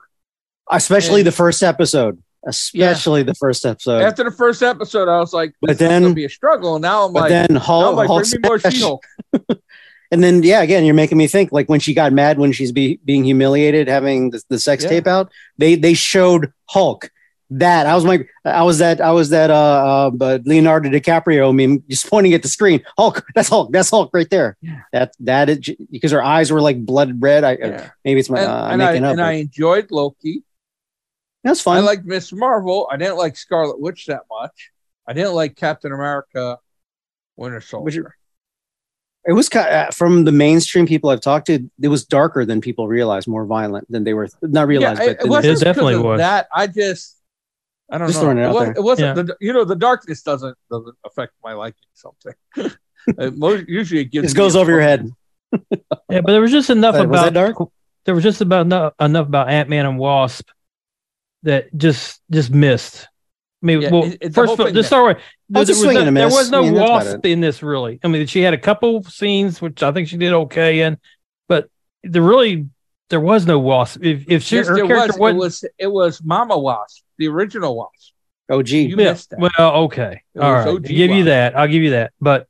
Especially 0.72 1.22
and- 1.22 1.28
the 1.28 1.32
first 1.34 1.64
episode. 1.64 2.22
Especially 2.46 3.24
the 3.24 3.36
first 3.36 3.66
episode. 3.66 4.02
After 4.02 4.24
the 4.24 4.32
first 4.32 4.62
episode, 4.62 5.08
I 5.08 5.18
was 5.20 5.34
like, 5.34 5.54
But 5.62 5.68
"This 5.68 5.76
is 5.76 5.80
then- 5.80 6.02
going 6.02 6.12
to 6.12 6.16
be 6.16 6.26
a 6.26 6.30
struggle." 6.30 6.78
Now 6.80 7.06
I'm 7.06 7.14
but 7.14 7.22
like, 7.24 7.30
then 7.30 7.56
Hulk, 7.56 7.96
like, 7.96 8.08
Hulk 8.08 8.24
bring 8.30 8.42
me 8.42 8.48
more 8.48 8.60
Hulk. 8.64 9.06
and 10.12 10.24
then 10.24 10.44
yeah, 10.44 10.62
again, 10.62 10.84
you're 10.86 10.94
making 10.94 11.18
me 11.18 11.28
think 11.28 11.52
like 11.52 11.70
when 11.70 11.80
she 11.80 11.94
got 11.94 12.12
mad 12.14 12.38
when 12.38 12.52
she's 12.52 12.72
be, 12.72 13.00
being 13.06 13.24
humiliated, 13.24 13.88
having 13.88 14.32
the, 14.32 14.42
the 14.50 14.60
sex 14.60 14.84
Yeah. 14.84 14.90
tape 14.90 15.08
out. 15.08 15.32
They 15.58 15.76
they 15.76 15.94
showed 15.94 16.52
Hulk. 16.70 17.10
That 17.50 17.86
I 17.86 17.94
was 17.94 18.04
my 18.04 18.26
I 18.46 18.64
was 18.64 18.80
that 18.80 19.00
I 19.00 19.12
was 19.12 19.30
that 19.30 19.52
uh, 19.52 19.54
uh 19.54 20.10
but 20.10 20.46
Leonardo 20.46 20.90
DiCaprio 20.90 21.54
meme 21.56 21.84
just 21.88 22.08
pointing 22.10 22.34
at 22.34 22.42
the 22.42 22.48
screen. 22.48 22.84
Hulk, 22.98 23.24
that's 23.36 23.48
Hulk, 23.50 23.72
that's 23.72 23.90
Hulk 23.92 24.10
right 24.12 24.30
there. 24.30 24.58
Yeah. 24.62 24.82
That 24.92 25.14
that 25.20 25.50
is 25.50 25.70
because 25.92 26.12
her 26.12 26.24
eyes 26.24 26.52
were 26.52 26.62
like 26.62 26.84
blood 26.84 27.22
red. 27.22 27.44
I 27.44 27.58
Yeah. 27.60 27.90
maybe 28.04 28.20
it's 28.20 28.30
my 28.30 28.40
and, 28.40 28.52
uh, 28.52 28.56
I'm 28.64 28.72
and 28.74 28.84
I 28.84 28.86
making 28.92 29.04
up. 29.06 29.10
and 29.12 29.18
but 29.20 29.24
I 29.26 29.32
enjoyed 29.34 29.92
Loki. 29.92 30.44
That's 31.44 31.62
fine. 31.62 31.76
I 31.76 31.80
fine. 31.80 31.86
liked 31.86 32.06
Miss 32.06 32.32
Marvel. 32.32 32.88
I 32.92 32.98
didn't 32.98 33.18
like 33.18 33.36
Scarlet 33.38 33.80
Witch 33.80 34.06
that 34.08 34.22
much. 34.30 34.72
I 35.08 35.14
didn't 35.14 35.34
like 35.34 35.56
Captain 35.56 35.92
America, 35.92 36.58
Winter 37.36 37.60
Soldier. 37.62 38.16
it 39.28 39.34
was 39.34 39.50
kind 39.50 39.68
uh, 39.68 39.92
from 39.92 40.24
the 40.26 40.32
mainstream 40.32 40.86
people 40.86 41.10
I've 41.10 41.22
talked 41.22 41.48
to. 41.48 41.70
It 41.82 41.88
was 41.90 42.06
darker 42.06 42.46
than 42.46 42.62
people 42.62 42.88
realized, 42.88 43.28
more 43.28 43.46
violent 43.46 43.90
than 43.92 44.04
they 44.04 44.14
were 44.14 44.30
not 44.42 44.68
realized. 44.68 45.02
yeah, 45.02 45.08
but 45.08 45.20
it, 45.20 45.26
it 45.26 45.30
wasn't 45.30 45.62
It 45.62 45.64
definitely 45.66 45.98
was. 45.98 46.20
that. 46.20 46.48
I 46.54 46.68
just, 46.68 47.18
I 47.92 47.98
don't 47.98 48.08
Just 48.08 48.20
know. 48.20 48.24
throwing 48.24 48.38
it 48.38 48.42
It, 48.42 48.46
out 48.46 48.54
was, 48.54 48.64
there. 48.64 48.74
it 48.78 48.84
wasn't 48.84 49.18
Yeah. 49.18 49.24
the 49.24 49.38
you 49.42 49.52
know 49.54 49.66
the 49.66 49.76
darkness 49.76 50.22
doesn't 50.24 50.58
doesn't 50.72 50.96
affect 51.06 51.34
my 51.44 51.54
liking 51.54 51.84
something. 51.94 52.34
it 53.08 53.38
most, 53.38 53.68
usually 53.68 54.02
it 54.02 54.06
gives 54.12 54.28
Just 54.28 54.38
goes 54.38 54.56
over 54.56 54.72
your 54.72 54.82
head. 54.82 55.10
Yeah, 55.52 56.22
but 56.22 56.28
there 56.28 56.42
was 56.42 56.52
just 56.52 56.70
enough 56.70 56.96
Was 56.96 57.04
about 57.04 57.34
dark? 57.34 57.58
there 58.06 58.16
was 58.16 58.24
just 58.24 58.42
about 58.42 58.66
enough, 58.66 58.94
enough 59.00 59.28
about 59.28 59.50
Ant 59.50 59.70
Man 59.70 59.86
and 59.86 60.00
Wasp 60.00 60.48
that 61.44 61.76
just 61.78 62.22
just 62.32 62.52
missed. 62.52 63.08
I 63.62 63.66
mean, 63.66 63.82
Yeah, 63.82 63.92
well, 63.92 64.04
it- 64.04 64.14
it- 64.20 64.20
the 64.22 64.32
first 64.32 64.54
of 64.54 64.60
all, 64.60 64.66
just 64.66 64.76
missed. 64.76 64.88
start 64.88 65.18
with 65.50 65.70
it's 65.70 65.80
a 65.80 65.84
there, 65.88 65.94
was 65.94 66.06
no, 66.06 66.12
there 66.12 66.28
was 66.30 66.52
no 66.52 66.60
I 66.60 66.62
mean, 66.64 66.74
Wasp 66.74 67.26
in 67.26 67.40
this 67.42 67.64
really. 67.64 68.00
I 68.04 68.08
mean, 68.10 68.26
she 68.28 68.42
had 68.42 68.54
a 68.54 68.58
couple 68.58 69.04
scenes 69.04 69.62
which 69.62 69.82
I 69.84 69.92
think 69.92 70.08
she 70.10 70.18
did 70.18 70.34
okay 70.34 70.82
in, 70.82 70.98
but 71.48 71.70
there 72.04 72.22
really 72.22 72.68
there 73.10 73.20
was 73.22 73.46
no 73.46 73.60
Wasp. 73.60 74.04
If 74.04 74.26
if 74.30 74.44
she 74.44 74.58
Yes, 74.58 74.68
her 74.68 74.76
there 74.76 74.88
character 74.88 75.18
was. 75.20 75.32
It 75.34 75.38
wasn't- 75.38 75.72
it 75.78 75.88
was 75.88 76.22
Mama 76.24 76.58
Wasp, 76.58 77.04
the 77.18 77.28
original 77.28 77.78
Wasp. 77.78 78.14
Oh, 78.50 78.60
OG. 78.60 78.70
You 78.70 78.90
Yeah, 78.98 79.12
missed 79.12 79.30
that. 79.30 79.40
Well, 79.40 79.76
okay. 79.86 80.22
It 80.36 80.40
All 80.42 80.52
was 80.52 80.66
right. 80.66 80.68
OG 80.68 80.76
I'll 80.76 80.80
give 80.98 81.12
you 81.12 81.24
that. 81.26 81.58
I'll 81.58 81.68
give 81.68 81.84
you 81.84 81.92
that. 81.92 82.12
But 82.20 82.48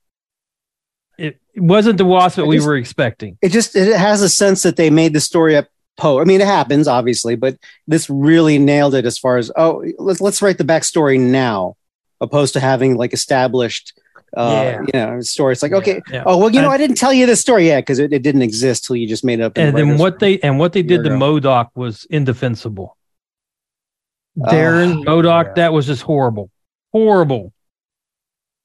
it 1.20 1.40
it 1.54 1.62
wasn't 1.62 1.98
the 2.00 2.06
wasp 2.06 2.38
that 2.38 2.44
I 2.44 2.48
we 2.48 2.60
were 2.60 2.76
expecting. 2.78 3.38
it 3.42 3.50
just 3.50 3.76
it 3.76 3.96
has 3.96 4.22
a 4.24 4.30
sense 4.30 4.64
that 4.64 4.76
they 4.76 4.90
made 4.90 5.14
the 5.14 5.20
story 5.22 5.56
up 5.56 5.68
po 5.98 6.20
I 6.20 6.24
mean 6.24 6.42
it 6.42 6.48
happens 6.48 6.88
obviously, 6.88 7.36
but 7.36 7.58
this 7.88 8.10
really 8.10 8.58
nailed 8.60 8.96
it 8.96 9.06
as 9.06 9.18
far 9.18 9.38
as 9.38 9.52
oh 9.56 9.84
let's 10.00 10.22
let's 10.22 10.42
write 10.42 10.58
the 10.58 10.64
backstory 10.64 11.20
now, 11.20 11.76
opposed 12.22 12.54
to 12.54 12.60
having 12.60 12.96
like 12.96 13.14
established 13.14 13.94
uh 14.36 14.50
Yeah. 14.64 14.82
you 14.82 15.16
know 15.16 15.22
story. 15.22 15.54
It's 15.54 15.62
like 15.62 15.74
okay, 15.74 16.02
Yeah. 16.12 16.24
oh 16.26 16.38
well 16.38 16.50
you 16.50 16.60
know 16.62 16.68
And- 16.68 16.74
I 16.74 16.78
didn't 16.78 16.98
tell 16.98 17.14
you 17.14 17.26
this 17.26 17.42
story 17.42 17.68
yet 17.68 17.82
because 17.82 18.00
it, 18.00 18.12
it 18.12 18.24
didn't 18.24 18.42
exist 18.42 18.86
till 18.86 18.96
you 18.96 19.08
just 19.08 19.24
made 19.24 19.40
it 19.40 19.44
up. 19.44 19.58
And 19.58 19.78
then 19.78 19.98
what 19.98 20.20
they 20.20 20.40
and 20.40 20.58
what 20.58 20.74
they 20.74 20.82
did 20.82 21.04
to 21.04 21.10
There 21.10 21.18
MODOK 21.18 21.70
was 21.76 22.06
indefensible. 22.10 22.98
Oh, 24.42 24.46
Darren 24.52 25.04
MODOK, 25.06 25.46
yeah. 25.46 25.54
that 25.58 25.74
was 25.74 25.86
just 25.86 26.02
horrible, 26.02 26.50
horrible. 26.92 27.54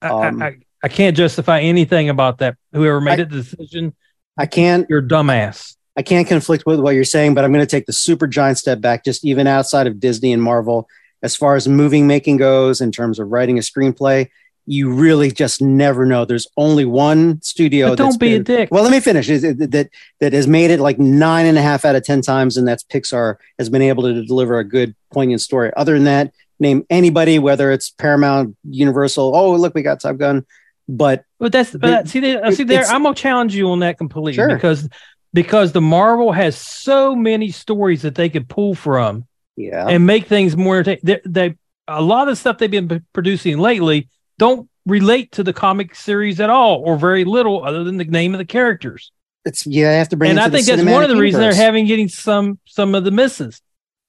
I, 0.01 0.09
I- 0.09 0.29
Um, 0.29 0.43
I, 0.43 0.57
I 0.83 0.89
can't 0.89 1.17
justify 1.17 1.61
anything 1.61 2.09
about 2.09 2.39
that. 2.39 2.57
Whoever 2.73 3.01
made 3.03 3.13
I- 3.15 3.25
that 3.25 3.31
decision, 3.31 3.95
I 4.39 4.47
can't 4.47 4.87
you're 4.89 5.03
dumbass. 5.03 5.75
I 5.99 6.03
can't 6.03 6.29
conflict 6.29 6.65
with 6.65 6.79
what 6.79 6.95
you're 6.95 7.03
saying, 7.05 7.35
but 7.35 7.45
I'm 7.45 7.53
going 7.53 7.67
to 7.67 7.71
take 7.71 7.87
the 7.87 7.93
super 7.93 8.29
giant 8.29 8.57
step 8.57 8.81
back, 8.81 9.05
just 9.05 9.25
even 9.25 9.49
outside 9.49 9.89
of 9.89 9.99
Disney 9.99 10.33
and 10.33 10.41
Marvel, 10.41 10.89
as 11.25 11.35
far 11.35 11.57
as 11.57 11.67
moving 11.67 12.07
making 12.07 12.37
goes, 12.37 12.81
in 12.81 12.93
terms 12.93 13.19
of 13.19 13.27
writing 13.33 13.59
a 13.59 13.63
screenplay. 13.63 14.29
You 14.65 14.93
really 14.93 15.33
just 15.33 15.61
never 15.61 16.07
know. 16.07 16.25
There's 16.25 16.47
only 16.57 16.85
one 16.85 17.43
studio. 17.43 17.89
But 17.89 17.99
don't 17.99 18.21
be 18.21 18.35
a 18.35 18.39
dick. 18.39 18.69
Well, 18.71 18.85
let 18.85 18.93
me 18.93 19.01
finish. 19.01 19.29
Is 19.29 19.43
it- 19.43 19.71
That 19.73 19.89
that 20.21 20.33
has 20.35 20.47
made 20.47 20.71
it 20.71 20.79
like 20.79 21.01
nine 21.01 21.47
and 21.47 21.59
a 21.59 21.63
half 21.63 21.85
out 21.85 21.97
of 21.97 22.05
ten 22.05 22.21
times, 22.23 22.57
and 22.57 22.69
that's 22.69 22.85
Pixar 22.85 23.37
has 23.59 23.69
been 23.69 23.83
able 23.83 24.05
to 24.05 24.25
deliver 24.25 24.59
a 24.61 24.65
good, 24.65 24.95
poignant 25.13 25.41
story. 25.41 25.73
Other 25.77 25.95
than 25.95 26.05
that, 26.05 26.33
name 26.61 26.85
anybody, 26.91 27.41
whether 27.41 27.73
it's 27.73 27.91
Paramount, 27.91 28.57
Universal. 28.71 29.35
Oh, 29.35 29.57
look, 29.57 29.75
we 29.75 29.83
got 29.83 30.01
Top 30.01 30.17
Gun. 30.19 30.47
But 30.87 31.25
But 31.41 31.51
that's 31.51 31.73
but 31.75 32.07
see 32.09 32.21
there, 32.21 32.53
see 32.53 32.63
there. 32.65 32.85
I'm 32.85 33.03
gonna 33.03 33.15
challenge 33.15 33.55
you 33.57 33.69
on 33.71 33.81
that 33.81 33.99
completely 33.99 34.35
Sure. 34.35 34.55
because 34.55 34.89
because 35.39 35.71
the 35.71 35.81
Marvel 35.81 36.33
has 36.33 36.57
so 36.57 37.15
many 37.15 37.53
stories 37.53 38.03
that 38.03 38.17
they 38.17 38.29
could 38.29 38.49
pull 38.49 38.75
from 38.75 39.25
yeah, 39.57 39.87
and 39.87 40.05
make 40.05 40.27
things 40.27 40.57
more 40.57 40.79
entertaining. 40.79 41.01
They, 41.05 41.21
they 41.25 41.55
a 41.87 42.03
lot 42.03 42.27
of 42.27 42.37
stuff 42.37 42.59
they've 42.59 42.69
been 42.69 43.07
producing 43.13 43.59
lately 43.59 44.09
don't 44.37 44.69
relate 44.85 45.31
to 45.33 45.45
the 45.45 45.53
comic 45.53 45.95
series 45.95 46.41
at 46.41 46.51
all 46.51 46.83
or 46.85 46.97
very 46.97 47.25
little 47.25 47.65
other 47.65 47.85
than 47.85 47.99
the 47.99 48.05
name 48.05 48.35
of 48.35 48.39
the 48.39 48.45
characters. 48.45 49.13
it's 49.45 49.65
you 49.65 49.85
have 49.85 50.09
to 50.09 50.17
bring. 50.17 50.33
and 50.33 50.41
I 50.41 50.51
think 50.51 50.67
that's 50.67 50.83
one 50.83 51.05
of 51.05 51.09
the 51.09 51.15
cinematic 51.15 51.21
reasons 51.21 51.41
they're 51.41 51.55
having 51.55 51.87
getting 51.87 52.09
some 52.09 52.59
some 52.65 52.97
of 52.97 53.05
the 53.05 53.13
misses. 53.13 53.63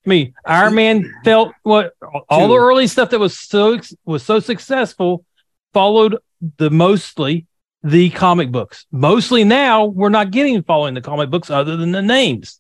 I 0.08 0.10
mean, 0.10 0.34
Iron 0.46 0.74
Man 0.74 1.14
felt 1.24 1.54
what 1.62 1.94
all 2.28 2.48
the 2.48 2.58
early 2.58 2.88
stuff 2.88 3.12
that 3.12 3.20
was 3.20 3.38
so 3.38 3.80
was 4.04 4.24
so 4.24 4.40
successful 4.40 5.26
followed 5.74 6.18
the 6.58 6.72
mostly 6.72 7.46
the 7.84 8.10
comic 8.10 8.52
books. 8.52 8.86
Mostly 8.92 9.44
now 9.44 9.86
we're 9.86 10.10
not 10.10 10.32
getting 10.32 10.62
following 10.64 10.94
the 10.94 11.02
comic 11.02 11.30
books 11.30 11.50
other 11.50 11.78
than 11.78 11.92
the 11.92 12.02
names. 12.02 12.60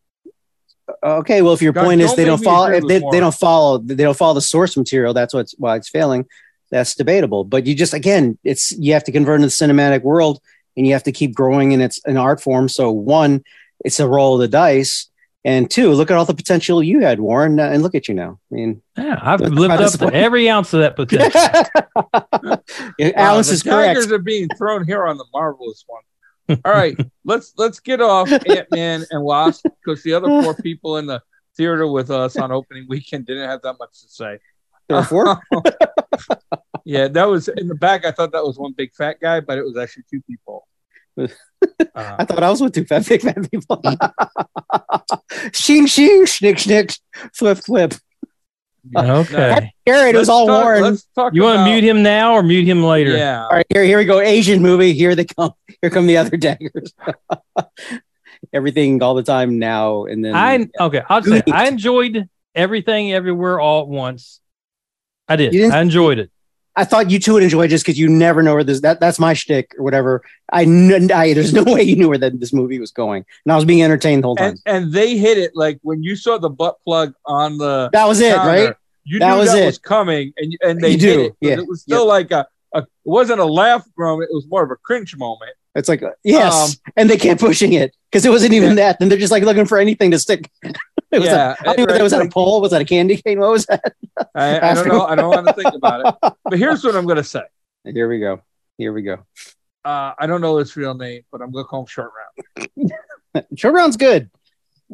Okay, 1.03 1.41
well, 1.41 1.53
if 1.53 1.61
your 1.61 1.73
God, 1.73 1.85
point 1.85 2.01
is 2.01 2.15
they 2.15 2.25
don't 2.25 2.43
follow, 2.43 2.71
if 2.71 2.83
they, 2.85 2.99
they 3.11 3.19
don't 3.19 3.35
follow, 3.35 3.77
they 3.77 3.95
don't 3.95 4.17
follow 4.17 4.33
the 4.33 4.41
source 4.41 4.75
material. 4.75 5.13
That's 5.13 5.33
what's 5.33 5.53
why 5.57 5.75
it's 5.75 5.89
failing. 5.89 6.25
That's 6.71 6.95
debatable. 6.95 7.43
But 7.43 7.65
you 7.67 7.75
just 7.75 7.93
again, 7.93 8.37
it's 8.43 8.71
you 8.71 8.93
have 8.93 9.03
to 9.05 9.11
convert 9.11 9.41
into 9.41 9.47
the 9.47 9.51
cinematic 9.51 10.01
world, 10.01 10.41
and 10.75 10.87
you 10.87 10.93
have 10.93 11.03
to 11.03 11.11
keep 11.11 11.33
growing 11.33 11.73
in 11.73 11.81
its 11.81 12.01
an 12.05 12.17
art 12.17 12.41
form. 12.41 12.69
So 12.69 12.91
one, 12.91 13.43
it's 13.85 13.99
a 13.99 14.07
roll 14.07 14.35
of 14.35 14.41
the 14.41 14.47
dice, 14.47 15.08
and 15.45 15.69
two, 15.71 15.93
look 15.93 16.11
at 16.11 16.17
all 16.17 16.25
the 16.25 16.33
potential 16.33 16.83
you 16.83 16.99
had, 16.99 17.19
Warren, 17.19 17.59
uh, 17.59 17.69
and 17.69 17.81
look 17.81 17.95
at 17.95 18.07
you 18.07 18.13
now. 18.13 18.39
I 18.51 18.55
mean, 18.55 18.81
Yeah, 18.97 19.17
I've 19.21 19.39
lived 19.39 19.73
up 19.73 19.93
to 19.93 20.13
every 20.13 20.49
ounce 20.49 20.73
of 20.73 20.81
that 20.81 20.95
potential. 20.95 21.39
Yeah, 22.99 23.07
Wow, 23.15 23.33
Alice 23.33 23.47
the 23.47 23.53
is 23.53 23.63
correct. 23.63 23.95
daggers 23.95 24.11
are 24.11 24.17
being 24.19 24.47
thrown 24.57 24.85
here 24.85 25.05
on 25.07 25.17
the 25.17 25.25
marvelous 25.33 25.85
one. 25.87 26.03
All 26.65 26.71
right, 26.73 26.97
let's 27.25 27.53
let's 27.57 27.79
get 27.79 28.01
off 28.01 28.31
Ant 28.31 28.67
Man 28.71 29.05
and 29.11 29.23
Wasp 29.23 29.63
because 29.63 30.03
the 30.03 30.13
other 30.13 30.27
four 30.27 30.55
people 30.55 30.97
in 30.97 31.05
the 31.05 31.21
theater 31.55 31.87
with 31.87 32.09
us 32.11 32.37
on 32.37 32.51
opening 32.51 32.85
weekend 32.89 33.25
didn't 33.25 33.47
have 33.47 33.61
that 33.61 33.75
much 33.79 34.01
to 34.01 34.09
say. 34.09 34.39
There 34.87 34.97
were 34.97 35.03
four. 35.03 35.39
yeah, 36.85 37.07
that 37.07 37.25
was 37.25 37.47
in 37.47 37.67
the 37.67 37.75
back. 37.75 38.05
I 38.05 38.11
thought 38.11 38.31
that 38.31 38.43
was 38.43 38.57
one 38.57 38.73
big 38.75 38.93
fat 38.95 39.19
guy, 39.21 39.39
but 39.39 39.57
it 39.57 39.63
was 39.63 39.77
actually 39.77 40.03
two 40.09 40.21
people. 40.21 40.67
Uh, 41.21 42.15
I 42.19 42.25
thought 42.25 42.41
I 42.41 42.49
was 42.49 42.61
with 42.61 42.73
two 42.73 42.85
fat 42.85 43.07
big 43.07 43.21
fat 43.21 43.51
people. 43.51 43.81
shing 45.53 45.85
shing, 45.87 46.23
schnick 46.23 46.55
schnick, 46.55 46.97
flip 47.33 47.57
flip. 47.57 47.93
Okay. 48.95 49.73
Garrett, 49.85 50.15
it 50.15 50.17
was 50.17 50.29
all 50.29 50.47
talk- 50.47 50.63
Warren. 50.63 50.81
Let's 50.83 51.05
talk 51.15 51.33
You 51.33 51.43
want 51.43 51.59
to 51.59 51.65
mute 51.65 51.83
him 51.83 52.01
now 52.01 52.33
or 52.33 52.41
mute 52.43 52.65
him 52.65 52.81
later? 52.83 53.15
Yeah. 53.15 53.43
All 53.43 53.49
right, 53.49 53.65
here, 53.69 53.83
here 53.83 53.97
we 53.97 54.05
go. 54.05 54.19
Asian 54.19 54.61
movie. 54.61 54.93
Here 54.93 55.15
they 55.15 55.25
come. 55.25 55.51
Here 55.81 55.89
come 55.89 56.07
the 56.07 56.17
other 56.17 56.37
daggers. 56.37 56.93
Everything 58.53 59.03
all 59.03 59.15
the 59.15 59.23
time 59.23 59.59
now 59.59 60.05
and 60.05 60.23
then. 60.23 60.33
I 60.33 60.67
okay. 60.79 61.01
I'll 61.09 61.21
say 61.21 61.41
I 61.51 61.67
enjoyed 61.67 62.29
everything 62.55 63.11
everywhere 63.11 63.59
all 63.59 63.81
at 63.83 63.87
once. 63.89 64.39
I 65.27 65.35
did. 65.35 65.71
I 65.71 65.81
enjoyed 65.81 66.19
it. 66.19 66.31
I 66.79 66.85
thought 66.85 67.11
you 67.11 67.19
two 67.19 67.33
would 67.33 67.43
enjoy 67.43 67.67
just 67.67 67.83
because 67.85 67.99
you 67.99 68.07
never 68.07 68.41
know 68.41 68.53
where 68.53 68.63
this. 68.63 68.79
That 68.79 69.01
that's 69.01 69.19
my 69.19 69.33
shtick 69.33 69.75
or 69.77 69.83
whatever. 69.83 70.23
I, 70.51 70.61
I 70.61 71.33
there's 71.33 71.51
no 71.53 71.63
way 71.73 71.83
you 71.83 71.97
knew 71.97 72.07
where 72.07 72.17
that 72.17 72.39
this 72.39 72.53
movie 72.53 72.79
was 72.79 72.91
going, 72.91 73.25
and 73.45 73.51
I 73.51 73.55
was 73.57 73.65
being 73.65 73.83
entertained 73.83 74.23
the 74.23 74.27
whole 74.27 74.37
time. 74.37 74.55
And 74.65 74.83
and 74.85 74.93
they 74.93 75.17
hit 75.17 75.37
it 75.37 75.51
like 75.55 75.79
when 75.81 76.03
you 76.03 76.15
saw 76.15 76.37
the 76.37 76.49
butt 76.49 76.77
plug 76.85 77.13
on 77.25 77.57
the 77.57 77.89
that 77.91 78.05
was 78.07 78.21
it, 78.21 78.33
counter, 78.33 78.47
right? 78.49 78.75
You 79.03 79.19
That 79.19 79.33
knew 79.33 79.39
was 79.39 79.51
that 79.51 79.63
it. 79.63 79.65
was 79.65 79.77
coming, 79.77 80.33
and 80.37 80.57
and 80.61 80.79
they 80.81 80.91
You 80.91 80.97
did 80.97 81.13
do, 81.17 81.25
it. 81.25 81.35
yeah. 81.41 81.53
It 81.59 81.67
was 81.67 81.81
still 81.81 82.07
like 82.07 82.31
a, 82.31 82.47
a. 82.73 82.79
It 82.79 82.87
wasn't 83.03 83.41
a 83.41 83.45
laugh 83.45 83.85
moment. 83.97 84.29
It 84.31 84.35
was 84.35 84.47
more 84.47 84.63
of 84.63 84.71
a 84.71 84.77
cringe 84.77 85.17
moment. 85.17 85.51
It's 85.75 85.89
like 85.89 86.01
yes, 86.23 86.75
Um, 86.75 86.91
and 86.95 87.09
they 87.09 87.17
kept 87.17 87.41
pushing 87.41 87.73
it 87.73 87.93
because 88.09 88.25
it 88.25 88.29
wasn't 88.29 88.53
even 88.53 88.75
that. 88.75 88.99
Then 88.99 89.09
they're 89.09 89.19
just 89.19 89.31
like 89.31 89.43
looking 89.43 89.65
for 89.65 89.77
anything 89.77 90.11
to 90.11 90.19
stick. 90.19 90.49
It 91.11 91.19
was 91.19 91.27
yeah, 91.27 91.55
a, 91.65 91.69
I 91.69 91.73
think 91.75 91.89
that 91.89 92.01
was 92.03 92.11
that 92.11 92.21
a 92.25 92.29
pole. 92.29 92.61
Was 92.61 92.71
that 92.71 92.81
a 92.81 92.85
candy 92.85 93.17
cane? 93.17 93.39
What 93.39 93.49
was 93.51 93.65
that? 93.65 93.93
I, 94.35 94.71
I 94.71 94.73
don't 94.75 94.87
know. 94.87 95.05
I 95.05 95.15
don't 95.15 95.29
want 95.29 95.47
to 95.47 95.53
think 95.53 95.73
about 95.73 96.05
it. 96.23 96.33
But 96.43 96.59
here's 96.59 96.83
what 96.83 96.95
I'm 96.95 97.05
going 97.05 97.17
to 97.17 97.23
say. 97.23 97.41
Here 97.83 98.07
we 98.07 98.19
go. 98.19 98.41
Here 98.77 98.93
we 98.93 99.01
go. 99.01 99.25
Uh, 99.83 100.13
I 100.19 100.27
don't 100.27 100.41
know 100.41 100.57
his 100.57 100.75
real 100.77 100.93
name, 100.93 101.23
but 101.31 101.41
I'm 101.41 101.51
going 101.51 101.65
to 101.65 101.67
call 101.67 101.81
him 101.81 101.85
Short 101.87 102.11
Round. 102.57 102.91
Short 103.55 103.73
round's 103.73 103.97
good. 103.97 104.29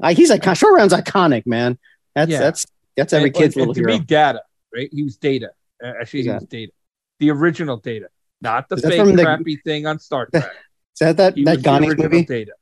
Uh, 0.02 0.14
he's 0.14 0.30
like 0.30 0.44
short 0.56 0.74
round's 0.76 0.94
iconic, 0.94 1.46
man. 1.46 1.78
That's 2.16 2.32
Yeah. 2.32 2.40
that's 2.40 2.66
that's 2.98 3.14
every 3.14 3.30
And- 3.30 3.36
kid's 3.36 3.56
and 3.56 3.62
little 3.62 3.74
to 3.74 3.80
hero. 3.82 3.98
be 4.00 4.04
Data, 4.04 4.42
right? 4.74 4.90
He 4.92 5.04
was 5.04 5.18
Data. 5.18 5.52
Uh, 5.84 5.94
actually, 6.02 6.24
he 6.24 6.30
was 6.30 6.44
Data. 6.46 6.72
The 7.20 7.32
original 7.32 7.78
Data, 7.78 8.08
not 8.42 8.68
the 8.70 8.78
fake 8.78 9.00
from 9.00 9.16
the- 9.16 9.24
crappy 9.24 9.58
thing 9.58 9.86
on 9.86 10.00
Star 10.00 10.28
Trek. 10.28 10.46
Is 10.46 11.00
that 11.00 11.18
that 11.18 11.36
He 11.36 11.44
that 11.46 11.62
Goonies 11.64 11.98
movie? 11.98 12.24
Data, 12.26 12.54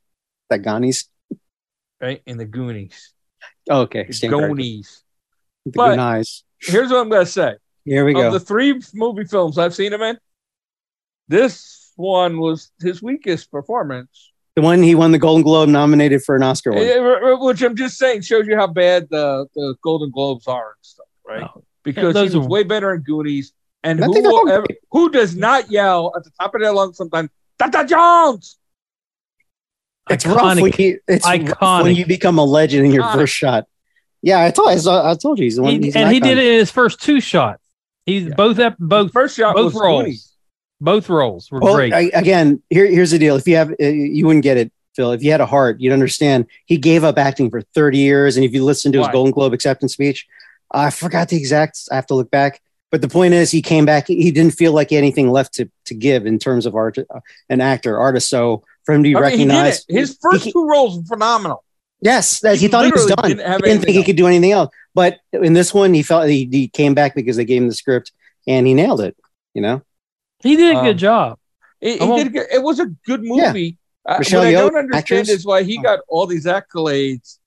That 0.50 0.62
Goonies. 0.62 1.08
right? 2.00 2.20
In 2.26 2.36
the 2.38 2.44
Goonies. 2.44 3.12
Oh, 3.70 3.82
okay. 3.82 4.04
The 4.04 4.12
Same 4.12 4.30
character. 4.30 4.48
Goonies. 4.48 5.02
The 5.64 5.72
But- 5.72 5.90
good 5.90 5.98
eyes. 5.98 6.44
Here's 6.60 6.90
what 6.90 6.98
I'm 7.00 7.08
going 7.10 7.24
to 7.26 7.30
say. 7.30 7.54
Here 7.84 8.04
we 8.04 8.12
of 8.12 8.16
go. 8.16 8.30
the 8.32 8.40
three 8.40 8.80
movie 8.94 9.24
films 9.24 9.58
I've 9.58 9.74
seen 9.74 9.92
him 9.92 10.00
in, 10.02 10.18
this 11.28 11.92
one 11.96 12.38
was 12.38 12.70
his 12.80 13.02
weakest 13.02 13.50
performance. 13.50 14.32
the 14.56 14.62
one 14.62 14.82
he 14.82 14.94
won 14.94 15.10
the 15.12 15.18
Golden 15.18 15.42
Globe, 15.42 15.68
nominated 15.68 16.22
for 16.22 16.36
an 16.36 16.42
Oscar. 16.42 16.72
One. 16.72 17.40
Which 17.40 17.60
I'm 17.62 17.76
just 17.76 17.98
saying 17.98 18.22
shows 18.22 18.46
you 18.46 18.56
how 18.56 18.66
bad 18.68 19.08
the, 19.10 19.46
the 19.54 19.74
Golden 19.82 20.10
Globes 20.10 20.46
are 20.46 20.68
and 20.76 20.82
stuff, 20.82 21.06
right? 21.26 21.42
Oh, 21.42 21.64
Because 21.82 22.14
those 22.14 22.32
he 22.32 22.38
was 22.38 22.46
are- 22.46 22.50
way 22.50 22.62
better 22.62 22.94
in 22.94 23.02
Goonies. 23.02 23.52
And 23.82 23.98
who, 24.02 24.12
think 24.14 24.24
they're 24.24 24.32
all 24.32 24.44
will 24.44 24.52
ever, 24.52 24.66
who 24.92 25.10
does 25.10 25.36
not 25.36 25.70
yell 25.70 26.12
at 26.16 26.24
the 26.24 26.30
top 26.40 26.54
of 26.54 26.60
their 26.62 26.72
lungs 26.72 26.96
sometimes, 26.96 27.28
Dr. 27.58 27.84
Jones? 27.84 28.56
It's 30.10 30.26
rough 30.26 30.42
when 30.42 30.58
Iconic. 30.58 30.78
you, 30.78 31.00
it's 31.08 31.24
rough 31.26 31.34
Iconic. 31.40 31.82
when 31.84 31.96
you 31.96 32.06
become 32.06 32.38
a 32.38 32.44
legend 32.44 32.84
in 32.86 32.92
your 32.92 33.04
Iconic. 33.04 33.14
first 33.14 33.34
shot. 33.34 33.64
Yeah, 34.22 34.40
I 34.44 34.50
told 34.50 34.68
I, 34.70 34.76
saw, 34.76 35.10
I 35.10 35.14
told 35.14 35.38
you 35.38 35.44
he's 35.44 35.56
the 35.56 35.62
one. 35.62 35.72
He- 35.80 35.86
he's 35.86 35.96
and 35.96 36.06
an 36.08 36.12
he 36.14 36.20
did 36.20 36.38
it 36.38 36.44
in 36.46 36.58
his 36.58 36.70
first 36.70 37.00
two 37.02 37.20
shots. 37.20 37.62
He's 38.06 38.24
Yeah. 38.24 38.34
both 38.36 38.58
ep- 38.58 38.76
both 38.78 39.12
First 39.12 39.36
shot 39.36 39.54
both 39.54 39.72
was 39.74 39.82
roles. 39.82 40.02
Goonies. 40.04 40.32
both 40.80 41.08
roles 41.08 41.50
were 41.50 41.60
Well, 41.60 41.74
great. 41.74 41.92
I, 41.94 42.10
again, 42.14 42.62
here, 42.70 42.86
here's 42.86 43.10
the 43.12 43.18
deal. 43.18 43.36
If 43.36 43.46
you 43.48 43.56
have, 43.56 43.70
uh, 43.70 43.84
you 43.86 44.26
wouldn't 44.26 44.42
get 44.42 44.56
it, 44.58 44.70
Phil. 44.94 45.12
If 45.12 45.22
you 45.22 45.30
had 45.30 45.40
a 45.40 45.46
heart, 45.46 45.80
you'd 45.80 45.92
understand. 45.92 46.46
He 46.66 46.76
gave 46.76 47.02
up 47.04 47.16
acting 47.18 47.50
for 47.50 47.62
30 47.74 47.98
years, 47.98 48.36
and 48.36 48.44
if 48.44 48.52
you 48.52 48.62
listen 48.64 48.92
to 48.92 48.98
his 48.98 49.08
Golden 49.08 49.32
Globe 49.32 49.52
acceptance 49.54 49.94
speech, 49.94 50.26
I 50.70 50.90
forgot 50.90 51.28
the 51.30 51.36
exact. 51.36 51.78
I 51.90 51.94
have 51.96 52.06
to 52.08 52.14
look 52.14 52.30
back. 52.30 52.60
But 52.90 53.00
the 53.02 53.08
point 53.08 53.34
is, 53.34 53.50
he 53.50 53.60
came 53.62 53.84
back. 53.86 54.06
He 54.06 54.30
didn't 54.30 54.52
feel 54.54 54.72
like 54.72 54.90
he 54.90 54.94
had 54.94 55.02
anything 55.02 55.30
left 55.30 55.54
to, 55.54 55.68
to 55.86 55.94
give 55.94 56.26
in 56.26 56.38
terms 56.38 56.64
of 56.66 56.74
art, 56.76 56.96
uh, 56.98 57.20
an 57.48 57.60
actor, 57.60 57.98
artist. 57.98 58.28
So 58.28 58.62
for 58.84 58.94
him 58.94 59.02
to 59.02 59.08
be 59.10 59.16
I 59.16 59.20
mean, 59.20 59.30
he 59.30 59.36
did 59.38 59.48
recognized, 59.50 59.86
it. 59.88 59.94
His 59.98 60.18
first 60.20 60.44
he- 60.44 60.52
two 60.52 60.66
roles 60.66 60.98
were 60.98 61.04
phenomenal. 61.04 61.64
yes, 62.00 62.40
he, 62.42 62.56
he 62.56 62.68
thought 62.68 62.84
he 62.84 62.92
was 62.92 63.06
done. 63.06 63.28
didn't 63.28 63.46
have 63.46 63.60
he 63.60 63.62
didn't 63.62 63.80
think 63.80 63.88
anything 63.88 63.94
he 63.94 64.04
could 64.04 64.16
do 64.16 64.26
anything 64.26 64.52
else. 64.52 64.72
But 64.94 65.18
in 65.32 65.52
this 65.54 65.72
one, 65.74 65.92
he 65.94 66.02
felt 66.02 66.28
he, 66.28 66.48
he 66.50 66.68
came 66.68 66.94
back 66.94 67.14
because 67.14 67.36
they 67.36 67.44
gave 67.44 67.62
him 67.62 67.68
the 67.68 67.74
script 67.74 68.12
and 68.46 68.66
he 68.66 68.74
nailed 68.74 69.00
it. 69.00 69.16
You 69.54 69.62
know, 69.62 69.82
he 70.40 70.56
did 70.56 70.74
a 70.74 70.78
um, 70.78 70.84
good 70.84 70.98
job. 70.98 71.38
It, 71.80 72.00
he 72.00 72.06
did 72.16 72.26
a 72.26 72.30
good- 72.30 72.46
it 72.52 72.62
was 72.62 72.78
a 72.80 72.86
good 73.06 73.20
Yeah. 73.24 73.48
movie. 73.48 73.78
Uh, 74.06 74.18
Michelle 74.18 74.40
what 74.42 74.48
I 74.48 74.52
don't 74.52 74.76
understand 74.76 75.20
actress. 75.20 75.28
is 75.30 75.46
why 75.46 75.62
he 75.62 75.78
Oh. 75.78 75.82
got 75.82 76.00
all 76.08 76.26
these 76.26 76.44
accolades, 76.44 77.38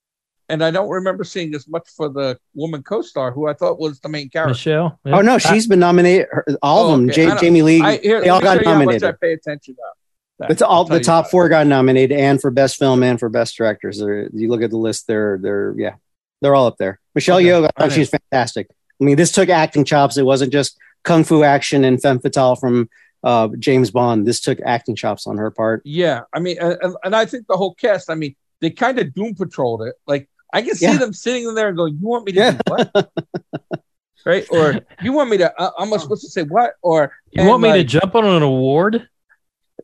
and 0.50 0.64
I 0.64 0.72
don't 0.72 0.90
remember 0.90 1.24
seeing 1.24 1.54
as 1.54 1.68
much 1.68 1.88
for 1.96 2.10
the 2.10 2.40
woman 2.56 2.82
co-star 2.82 3.32
who 3.32 3.48
I 3.48 3.54
thought 3.54 3.80
was 3.80 4.00
the 4.00 4.10
main 4.10 4.30
character. 4.30 4.50
Michelle. 4.54 5.00
oh 5.06 5.22
no, 5.22 5.38
she's 5.38 5.68
been 5.68 5.80
nominated. 5.80 6.28
her- 6.32 6.46
All 6.64 6.88
Oh, 6.90 6.94
of 6.94 7.00
them. 7.02 7.10
okay. 7.12 7.28
I 7.30 7.38
Jamie 7.38 7.62
Lee. 7.62 7.82
I, 7.82 7.98
here, 7.98 8.22
they 8.22 8.30
all 8.30 8.42
got 8.42 8.58
show 8.58 8.64
you 8.64 8.70
how 8.70 8.74
much 8.76 8.82
I 8.82 8.86
nominated. 8.86 9.22
pay 9.22 9.34
attention 9.34 9.76
to. 9.76 9.82
That. 10.40 10.52
It's 10.52 10.62
all 10.62 10.84
the 10.86 11.00
top 11.00 11.26
about 11.26 11.32
four 11.32 11.50
got 11.50 11.68
nominated, 11.68 12.18
and 12.18 12.40
for 12.42 12.52
best 12.52 12.78
film 12.78 13.04
and 13.04 13.20
for 13.20 13.30
best 13.30 13.56
directors. 13.58 14.00
They're, 14.00 14.30
you 14.34 14.50
look 14.50 14.62
at 14.62 14.70
the 14.70 14.78
list; 14.78 15.08
they're 15.08 15.38
they're 15.42 15.74
yeah, 15.78 15.96
they're 16.42 16.56
all 16.56 16.68
up 16.68 16.78
there. 16.78 17.00
Michelle 17.16 17.38
Okay. 17.38 17.46
Yeoh, 17.48 17.64
I 17.64 17.70
I 17.78 17.82
thought 17.82 17.92
she 17.92 18.00
was 18.02 18.10
fantastic. 18.10 18.68
I 19.00 19.04
mean, 19.04 19.16
this 19.18 19.32
took 19.32 19.50
acting 19.50 19.86
chops. 19.86 20.18
It 20.18 20.24
wasn't 20.24 20.52
just 20.52 20.78
kung 21.04 21.24
fu 21.24 21.44
action 21.44 21.84
and 21.84 22.02
femme 22.02 22.20
fatale 22.20 22.56
from 22.56 22.90
uh, 23.24 23.50
James 23.60 23.92
Bond. 23.92 24.26
This 24.28 24.40
took 24.42 24.60
acting 24.66 24.96
chops 24.96 25.28
on 25.28 25.38
her 25.38 25.52
part. 25.52 25.82
Yeah, 25.86 26.22
I 26.34 26.40
mean, 26.40 26.58
and, 26.60 26.78
and- 26.82 26.96
and 27.04 27.16
I 27.16 27.26
think 27.26 27.48
the 27.48 27.58
whole 27.58 27.74
cast. 27.76 28.10
I 28.10 28.16
mean, 28.16 28.36
they 28.62 28.70
kind 28.70 29.00
of 29.00 29.14
doom 29.14 29.36
patrolled 29.36 29.82
it. 29.84 29.96
Like 30.06 30.30
I 30.54 30.62
can 30.62 30.76
see 30.76 30.86
Yeah. 30.86 30.98
them 30.98 31.14
sitting 31.14 31.48
in 31.48 31.56
there 31.56 31.68
and 31.68 31.78
going, 31.78 31.98
"You 32.00 32.08
want 32.08 32.26
me 32.26 32.32
to 32.34 32.38
Yeah. 32.40 32.52
do 32.52 32.60
what?" 32.68 33.12
right? 34.26 34.46
Or 34.52 34.80
you 35.02 35.14
want 35.14 35.30
me 35.30 35.38
to? 35.38 35.60
Uh, 35.62 35.72
I'm 35.78 35.90
supposed 36.00 36.24
to 36.24 36.30
say 36.30 36.44
what? 36.44 36.74
Or 36.82 37.12
You 37.32 37.46
want 37.46 37.62
me 37.64 37.72
to 37.74 37.84
jump 37.84 38.16
on 38.16 38.26
an 38.26 38.42
award? 38.44 39.08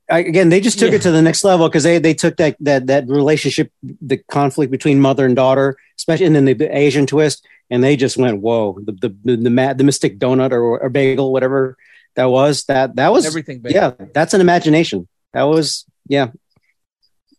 I, 0.09 0.19
again, 0.19 0.49
they 0.49 0.59
just 0.59 0.79
took 0.79 0.89
Yeah. 0.91 0.97
it 0.97 1.01
to 1.03 1.11
the 1.11 1.21
next 1.21 1.43
level 1.43 1.67
because 1.69 1.83
they 1.83 1.97
they 1.99 2.13
took 2.13 2.37
that 2.37 2.55
that 2.61 2.87
that 2.87 3.07
relationship, 3.07 3.71
the 4.01 4.17
conflict 4.29 4.71
between 4.71 4.99
mother 4.99 5.25
and 5.25 5.35
daughter, 5.35 5.75
especially, 5.97 6.25
and 6.25 6.35
then 6.35 6.45
the, 6.45 6.53
the 6.53 6.75
Asian 6.77 7.05
twist, 7.05 7.45
and 7.69 7.83
they 7.83 7.95
just 7.95 8.17
went, 8.17 8.41
"Whoa!" 8.41 8.77
The 8.83 8.91
the 8.91 9.15
the, 9.23 9.35
the, 9.37 9.49
ma- 9.49 9.73
the 9.73 9.83
mystic 9.83 10.19
donut 10.19 10.51
or, 10.51 10.79
or 10.79 10.89
bagel, 10.89 11.31
whatever 11.31 11.77
that 12.15 12.25
was, 12.25 12.65
that 12.65 12.95
that 12.97 13.11
was 13.11 13.25
Everything, 13.25 13.59
big, 13.59 13.73
yeah, 13.73 13.91
that's 14.13 14.33
an 14.33 14.41
imagination. 14.41 15.07
That 15.33 15.43
was 15.43 15.85
yeah, 16.07 16.31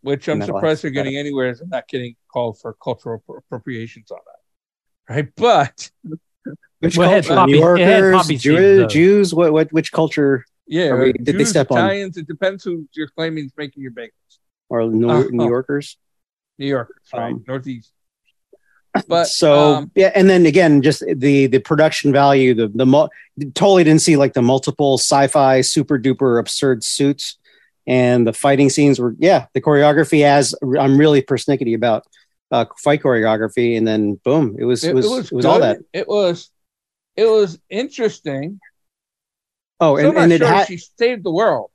which 0.01 0.29
I'm 0.29 0.41
surprised 0.43 0.65
like 0.65 0.83
they're 0.83 0.91
getting 1.03 1.17
anywhere 1.17 1.49
and 1.49 1.71
not 1.71 1.87
getting 1.89 2.17
called 2.33 2.59
for 2.61 2.75
cultural 2.83 3.23
appropriations 3.29 4.11
on 4.11 4.19
that. 4.27 5.15
Right. 5.15 5.29
But 5.37 5.91
which 6.81 6.97
Well, 6.97 7.11
culture? 7.11 7.35
poppy- 7.35 7.53
New 7.53 7.59
Yorkers, 7.59 8.29
Jew. 8.43 8.87
Jews, 8.87 9.35
what 9.35 9.53
what 9.53 9.73
which 9.73 9.93
culture 9.93 10.45
yeah, 10.67 10.87
Are 10.89 11.03
we- 11.05 11.13
did 11.13 11.27
they 11.27 11.33
Jews, 11.33 11.51
step 11.51 11.71
on- 11.71 11.79
Italians, 11.79 12.17
it 12.17 12.27
depends 12.27 12.65
who 12.65 12.89
you're 12.93 13.09
claiming 13.09 13.45
is 13.47 13.53
making 13.57 13.83
your 13.83 13.93
bagels. 13.93 14.11
or 14.69 14.85
New, 14.87 15.09
Uh, 15.09 15.25
New 15.31 15.45
uh, 15.45 15.49
Yorkers? 15.49 15.97
New 16.59 16.67
Yorkers, 16.67 16.97
right? 17.13 17.33
Um, 17.35 17.45
Northeast. 17.47 17.93
But 19.09 19.25
so 19.27 19.75
um, 19.75 19.91
yeah, 19.97 20.13
and 20.15 20.31
then 20.31 20.47
again, 20.47 20.81
just 20.81 21.03
the 21.17 21.47
the 21.49 21.59
production 21.59 22.13
value, 22.13 22.55
the 22.55 22.69
the 22.69 22.87
mul- 22.87 23.11
totally 23.55 23.83
didn't 23.83 24.03
see 24.03 24.17
like 24.17 24.35
the 24.35 24.43
multiple 24.43 24.99
sci-fi 24.99 25.63
super 25.63 25.99
duper 25.99 26.39
absurd 26.39 26.85
suits, 26.85 27.37
and 27.89 28.25
the 28.25 28.33
fighting 28.33 28.71
scenes 28.71 29.01
were 29.01 29.17
yeah, 29.19 29.47
the 29.53 29.61
choreography 29.61 30.23
as 30.23 30.55
I'm 30.79 30.97
really 30.97 31.23
persnickety 31.23 31.75
about 31.75 32.07
uh, 32.53 32.67
fight 32.79 33.03
choreography, 33.03 33.77
and 33.77 33.85
then 33.87 34.15
boom, 34.25 34.55
it 34.61 34.65
was 34.65 34.85
it, 34.85 34.95
was 34.95 35.07
it 35.07 35.33
was, 35.33 35.45
all 35.45 35.59
that. 35.59 35.79
It 35.93 36.07
was 36.07 36.51
it 37.17 37.25
was 37.27 37.59
interesting. 37.69 38.61
Oh, 39.81 39.97
So 39.99 40.09
and, 40.11 40.19
and 40.19 40.33
it 40.33 40.39
sure 40.39 40.47
had 40.49 40.67
she 40.67 40.79
saved 40.79 41.25
the 41.25 41.31
world. 41.33 41.71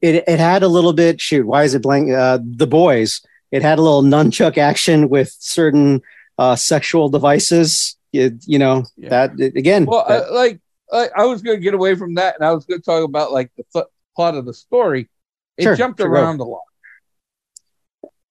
it 0.00 0.24
it 0.28 0.38
had 0.38 0.62
a 0.62 0.68
little 0.68 0.92
bit 0.92 1.20
shoot 1.20 1.46
why 1.46 1.64
is 1.64 1.74
it 1.74 1.82
blank 1.82 2.10
uh, 2.10 2.38
the 2.42 2.66
boys 2.66 3.20
it 3.50 3.62
had 3.62 3.78
a 3.78 3.82
little 3.82 4.02
nunchuck 4.02 4.56
action 4.58 5.08
with 5.08 5.34
certain 5.38 6.00
uh, 6.38 6.54
sexual 6.56 7.08
devices 7.08 7.96
you, 8.12 8.38
you 8.46 8.58
know 8.58 8.84
Yeah. 8.96 9.08
that 9.26 9.40
again 9.56 9.86
Well, 9.86 10.04
that- 10.08 10.24
I, 10.26 10.30
like 10.30 10.60
I, 10.92 11.08
I 11.22 11.24
was 11.26 11.40
going 11.42 11.56
to 11.58 11.62
get 11.62 11.72
away 11.74 11.94
from 11.94 12.16
that, 12.16 12.34
and 12.34 12.44
I 12.44 12.52
was 12.52 12.64
going 12.64 12.80
to 12.80 12.84
talk 12.84 13.04
about 13.04 13.30
like 13.30 13.52
the 13.56 13.62
th- 13.72 13.84
plot 14.16 14.34
of 14.34 14.44
the 14.44 14.52
story. 14.52 15.08
It 15.56 15.62
Sure, 15.62 15.76
jumped 15.76 16.00
sure, 16.00 16.10
around 16.10 16.40
a 16.40 16.44
lot. 16.44 16.62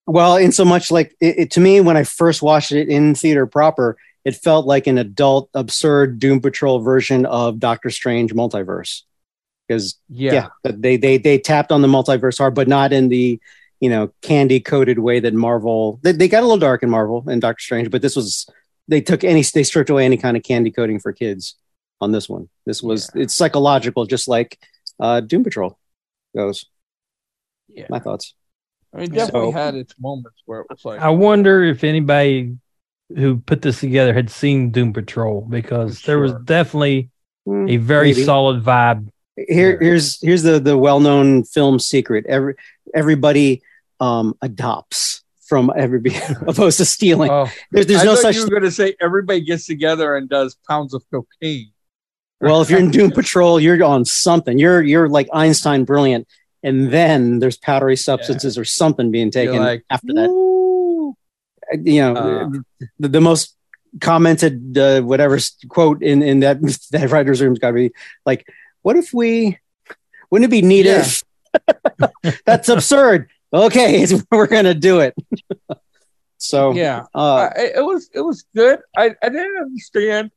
Well, 0.06 0.36
in 0.38 0.52
so 0.52 0.66
much 0.66 0.92
like 0.92 1.16
it, 1.22 1.40
it- 1.40 1.52
to 1.52 1.60
me, 1.62 1.80
when 1.82 1.96
I 1.96 2.04
first 2.04 2.42
watched 2.42 2.72
it 2.72 2.90
in 2.90 3.16
theater 3.16 3.46
proper, 3.46 3.96
it 4.26 4.36
felt 4.36 4.66
like 4.66 4.88
an 4.88 4.98
adult, 4.98 5.50
absurd 5.54 6.20
Doom 6.20 6.42
Patrol 6.42 6.80
version 6.80 7.26
of 7.26 7.60
Doctor 7.60 7.90
Strange 7.90 8.34
multiverse. 8.34 9.04
Because 9.68 10.00
Yeah, 10.10 10.50
yeah, 10.66 10.72
they 10.76 10.98
they 10.98 11.18
they 11.18 11.38
tapped 11.38 11.72
on 11.72 11.82
the 11.82 11.88
multiverse 11.88 12.38
hard, 12.38 12.56
but 12.56 12.68
not 12.68 12.92
in 12.92 13.10
the 13.10 13.40
you 13.80 13.90
know 13.90 14.12
candy 14.22 14.60
coated 14.60 15.00
way 15.00 15.20
that 15.20 15.34
Marvel. 15.34 16.00
They, 16.04 16.12
they 16.12 16.28
got 16.28 16.40
a 16.42 16.46
little 16.46 16.58
dark 16.58 16.84
in 16.84 16.90
Marvel 16.90 17.24
and 17.30 17.40
Doctor 17.42 17.62
Strange, 17.62 17.90
but 17.92 18.02
this 18.02 18.16
was 18.16 18.48
they 18.88 19.00
took 19.02 19.24
any 19.24 19.44
they 19.44 19.64
stripped 19.64 19.90
away 19.92 20.06
any 20.06 20.18
kind 20.18 20.36
of 20.36 20.44
candy 20.44 20.72
coating 20.72 21.00
for 21.00 21.14
kids 21.14 21.56
on 22.02 22.12
this 22.12 22.28
one. 22.28 22.50
This 22.66 22.82
was 22.82 23.12
it's 23.14 23.36
psychological, 23.36 24.06
just 24.06 24.28
like 24.28 24.58
uh, 25.00 25.22
Doom 25.22 25.44
Patrol 25.44 25.78
goes. 26.36 26.66
yeah. 27.68 27.86
My 27.90 28.00
thoughts. 28.00 28.34
I 28.94 29.02
mean, 29.02 29.12
definitely 29.12 29.52
So- 29.52 29.58
had 29.58 29.76
its 29.76 29.94
moments 30.00 30.42
where 30.46 30.62
it 30.62 30.68
was 30.70 30.84
like, 30.84 31.00
I 31.00 31.10
wonder 31.10 31.64
if 31.64 31.84
anybody 31.84 32.58
who 33.16 33.38
put 33.40 33.62
this 33.62 33.80
together 33.80 34.14
had 34.14 34.30
seen 34.30 34.72
Doom 34.72 34.94
Patrol 34.94 35.42
because 35.50 36.02
there 36.04 36.20
was 36.20 36.34
definitely 36.46 37.10
Hmm, 37.46 37.68
a 37.70 37.78
very 37.78 38.10
maybe. 38.12 38.24
solid 38.26 38.64
vibe. 38.64 39.08
here 39.36 39.72
Yeah. 39.72 39.78
here's 39.88 40.22
here's 40.22 40.44
the 40.44 40.60
the 40.60 40.78
well-known 40.78 41.44
film 41.46 41.80
secret 41.80 42.26
every 42.28 42.56
everybody 42.94 43.62
um 44.02 44.36
adopts 44.42 45.24
from 45.48 45.72
everybody 45.76 46.16
opposed 46.48 46.78
to 46.78 46.86
stealing 46.86 47.32
oh, 47.32 47.48
there's, 47.72 47.88
there's 47.88 48.02
I 48.02 48.06
no 48.06 48.16
such 48.16 48.36
you 48.36 48.44
were 48.44 48.50
going 48.50 48.64
to 48.64 48.72
say 48.72 48.94
everybody 49.02 49.42
gets 49.42 49.66
together 49.66 50.16
and 50.18 50.30
does 50.30 50.58
pounds 50.68 50.94
of 50.94 51.04
cocaine. 51.12 51.72
well 52.42 52.62
if 52.62 52.70
you're 52.70 52.80
in 52.80 52.92
doom 52.98 53.10
patrol 53.12 53.60
you're 53.60 53.82
on 53.84 54.04
something 54.06 54.60
you're 54.60 54.82
you're 54.84 55.08
like 55.10 55.28
einstein 55.34 55.86
brilliant 55.86 56.28
and 56.62 56.92
then 56.92 57.40
there's 57.40 57.58
powdery 57.58 57.96
substances 57.96 58.58
or 58.58 58.66
something 58.66 59.12
being 59.12 59.32
taken 59.32 59.58
like, 59.60 59.84
after 59.90 60.14
that 60.14 60.30
"Woo." 60.30 60.49
You 61.84 62.02
know 62.02 62.16
Uh. 62.16 62.50
the, 63.00 63.08
the 63.10 63.22
most 63.22 63.56
commented 64.02 64.78
uh, 64.78 65.02
whatever 65.02 65.38
quote 65.68 66.02
in 66.04 66.22
in 66.22 66.40
that 66.42 66.62
that 66.92 67.10
writer's 67.12 67.42
room's 67.42 67.60
got 67.60 67.70
to 67.70 67.74
be 67.74 67.92
like 68.26 68.46
what 68.82 68.96
if 68.96 69.14
we 69.14 69.58
wouldn't 70.32 70.48
it 70.48 70.52
be 70.52 70.62
neat 70.62 70.86
Yeah. 70.86 71.02
if 71.02 71.24
that's 72.46 72.70
absurd 72.70 73.30
okay 73.52 74.06
we're 74.32 74.48
gonna 74.48 74.74
do 74.76 75.00
it 75.00 75.16
so 76.38 76.72
Yeah, 76.74 77.06
uh 77.14 77.50
I, 77.56 77.72
it 77.76 77.84
was 77.86 78.10
it 78.14 78.22
was 78.22 78.46
good. 78.56 78.80
I, 78.96 79.14
I 79.22 79.28
didn't 79.30 79.58
understand. 79.58 80.32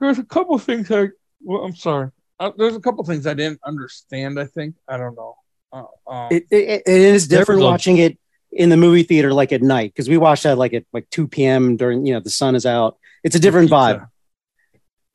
There 0.00 0.08
was 0.08 0.18
a 0.18 0.24
couple 0.24 0.58
things 0.58 0.90
I. 0.90 1.08
Well, 1.40 1.64
I'm 1.64 1.74
sorry. 1.74 2.10
Uh, 2.38 2.50
there's 2.58 2.76
a 2.76 2.80
couple 2.80 3.02
things 3.04 3.26
I 3.26 3.32
didn't 3.34 3.60
understand. 3.64 4.38
I 4.38 4.44
think 4.46 4.74
I 4.86 4.98
don't 4.98 5.14
know. 5.16 5.36
Uh, 5.72 5.84
um, 6.06 6.28
it, 6.30 6.44
it, 6.50 6.82
it 6.84 7.00
is 7.00 7.26
different 7.26 7.60
was 7.60 7.66
a- 7.68 7.70
watching 7.70 7.96
it 7.98 8.18
in 8.52 8.68
the 8.68 8.76
movie 8.76 9.02
theater 9.02 9.32
like 9.32 9.52
at 9.52 9.62
night 9.62 9.92
because 9.94 10.08
we 10.08 10.16
watched 10.18 10.42
that 10.44 10.58
like 10.58 10.72
at 10.74 10.84
like 10.92 11.08
2 11.10 11.26
p.m 11.28 11.76
during 11.76 12.04
you 12.06 12.12
know 12.12 12.20
the 12.20 12.30
sun 12.30 12.54
is 12.54 12.66
out 12.66 12.98
it's 13.24 13.34
a 13.34 13.40
different 13.40 13.70
vibe 13.70 14.06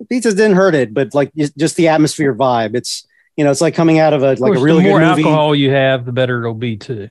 pizza. 0.10 0.30
pizzas 0.30 0.36
didn't 0.38 0.56
hurt 0.56 0.73
it 0.76 0.93
but 0.93 1.13
like 1.13 1.32
just, 1.36 1.56
just 1.58 1.76
the 1.76 1.88
atmosphere 1.88 2.34
vibe 2.34 2.76
it's 2.76 3.06
you 3.36 3.43
know 3.43 3.52
it's 3.52 3.62
like 3.62 3.76
coming 3.76 4.00
out 4.00 4.13
of 4.13 4.23
a 4.23 4.30
Of 4.30 4.39
like 4.39 4.50
course, 4.50 4.60
a 4.60 4.63
really 4.63 4.84
the 4.84 4.89
more 4.89 5.00
good 5.00 5.10
movie 5.10 5.23
alcohol 5.23 5.56
you 5.56 5.69
have, 5.71 6.06
the 6.06 6.12
better 6.12 6.39
it'll 6.41 6.54
be 6.56 6.78
too. 6.78 7.10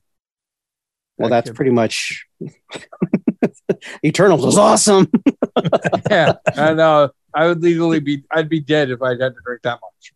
well 1.17 1.29
That 1.31 1.37
that's 1.37 1.51
could 1.51 1.57
pretty 1.57 1.71
much 1.71 2.27
eternals 4.05 4.45
was 4.45 4.59
awesome 4.59 5.11
yeah, 6.11 6.35
I 6.55 6.75
know. 6.75 7.11
I 7.33 7.47
would 7.47 7.63
legally 7.63 8.01
be. 8.01 8.25
I'd 8.31 8.49
be 8.49 8.61
dead 8.61 8.91
if 8.91 9.03
I 9.03 9.11
had 9.11 9.19
to 9.19 9.35
drink 9.45 9.63
that 9.63 9.79
much. 9.81 10.13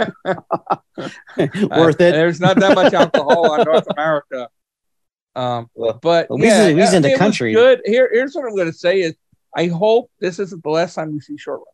worth 1.70 2.00
Uh, 2.00 2.04
it 2.04 2.12
There's 2.12 2.40
not 2.40 2.58
that 2.60 2.74
much 2.74 2.92
alcohol 2.94 3.50
on 3.52 3.64
North 3.64 3.86
America. 3.90 4.48
Um, 5.38 5.70
Well, 5.74 5.98
but 6.02 6.28
well, 6.28 6.38
yeah, 6.40 6.66
in- 6.66 6.78
he's 6.78 6.92
in 6.92 7.02
the 7.02 7.16
country. 7.16 7.52
Good. 7.54 7.80
Here, 7.84 8.08
here's 8.12 8.34
what 8.34 8.44
I'm 8.44 8.56
going 8.56 8.70
to 8.70 8.76
say: 8.76 9.00
is 9.00 9.14
I 9.56 9.66
hope 9.66 10.10
this 10.20 10.38
isn't 10.38 10.62
the 10.62 10.70
last 10.70 10.94
time 10.94 11.12
we 11.12 11.20
see 11.20 11.36
Short 11.38 11.60
Round. 11.60 11.66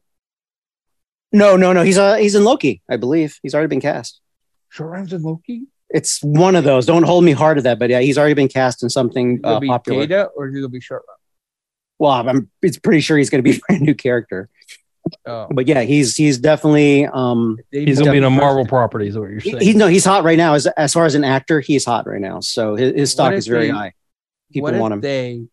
no 1.33 1.57
no 1.57 1.73
no 1.73 1.83
he's 1.83 1.99
uh 1.99 2.15
he's 2.15 2.35
in 2.37 2.45
loki 2.45 2.81
i 2.89 2.97
believe 2.97 3.39
he's 3.43 3.55
already 3.55 3.67
been 3.69 3.81
cast 3.81 4.21
Short 4.69 4.91
Round's 4.91 5.13
in 5.13 5.23
Loki. 5.23 5.67
it's 5.91 6.23
one 6.23 6.55
of 6.55 6.63
those 6.65 6.87
don't 6.87 7.03
hold 7.03 7.25
me 7.25 7.33
hard 7.33 7.57
to 7.57 7.63
that 7.63 7.79
but 7.81 7.91
yeah 7.91 8.01
he's 8.01 8.17
already 8.19 8.35
been 8.35 8.49
cast 8.49 8.83
in 8.85 8.89
something 8.91 9.41
uh, 9.43 9.59
be 9.59 9.67
popular 9.67 10.07
Data 10.07 10.29
or 10.37 10.49
he'll 10.49 10.69
be 10.69 10.81
Short 10.81 11.03
Round. 11.09 11.19
well 11.99 12.13
i'm 12.29 12.51
it's 12.63 12.79
pretty 12.79 13.01
sure 13.01 13.17
he's 13.19 13.31
going 13.31 13.43
to 13.43 13.51
be 13.51 13.57
a 13.59 13.61
brand 13.67 13.83
new 13.83 13.95
character. 13.95 14.49
Oh, 15.27 15.49
but 15.51 15.67
yeah 15.69 15.83
he's 15.83 16.17
he's 16.17 16.39
definitely 16.39 17.07
um 17.07 17.59
He's 17.71 17.99
going 17.99 18.07
to 18.07 18.11
be 18.13 18.19
in 18.19 18.25
a 18.25 18.31
Marvel 18.31 18.65
property, 18.65 19.09
is 19.09 19.19
what 19.19 19.31
you're 19.31 19.41
saying. 19.41 19.61
he 19.61 19.75
no 19.75 19.87
he's 19.87 20.05
hot 20.05 20.25
right 20.25 20.39
now 20.39 20.55
as 20.55 20.67
as 20.67 20.93
far 20.95 21.05
as 21.05 21.15
an 21.15 21.25
actor 21.25 21.61
he's 21.61 21.85
hot 21.85 22.07
right 22.07 22.21
now 22.21 22.41
so 22.41 22.75
his, 22.75 22.95
his 22.95 23.11
stock 23.13 23.33
is 23.35 23.47
very 23.47 23.67
they- 23.67 23.73
high 23.73 23.93
people 24.51 24.65
what 24.65 24.75
if 24.75 24.81
want 24.81 24.95
him 24.95 25.01
They, 25.03 25.47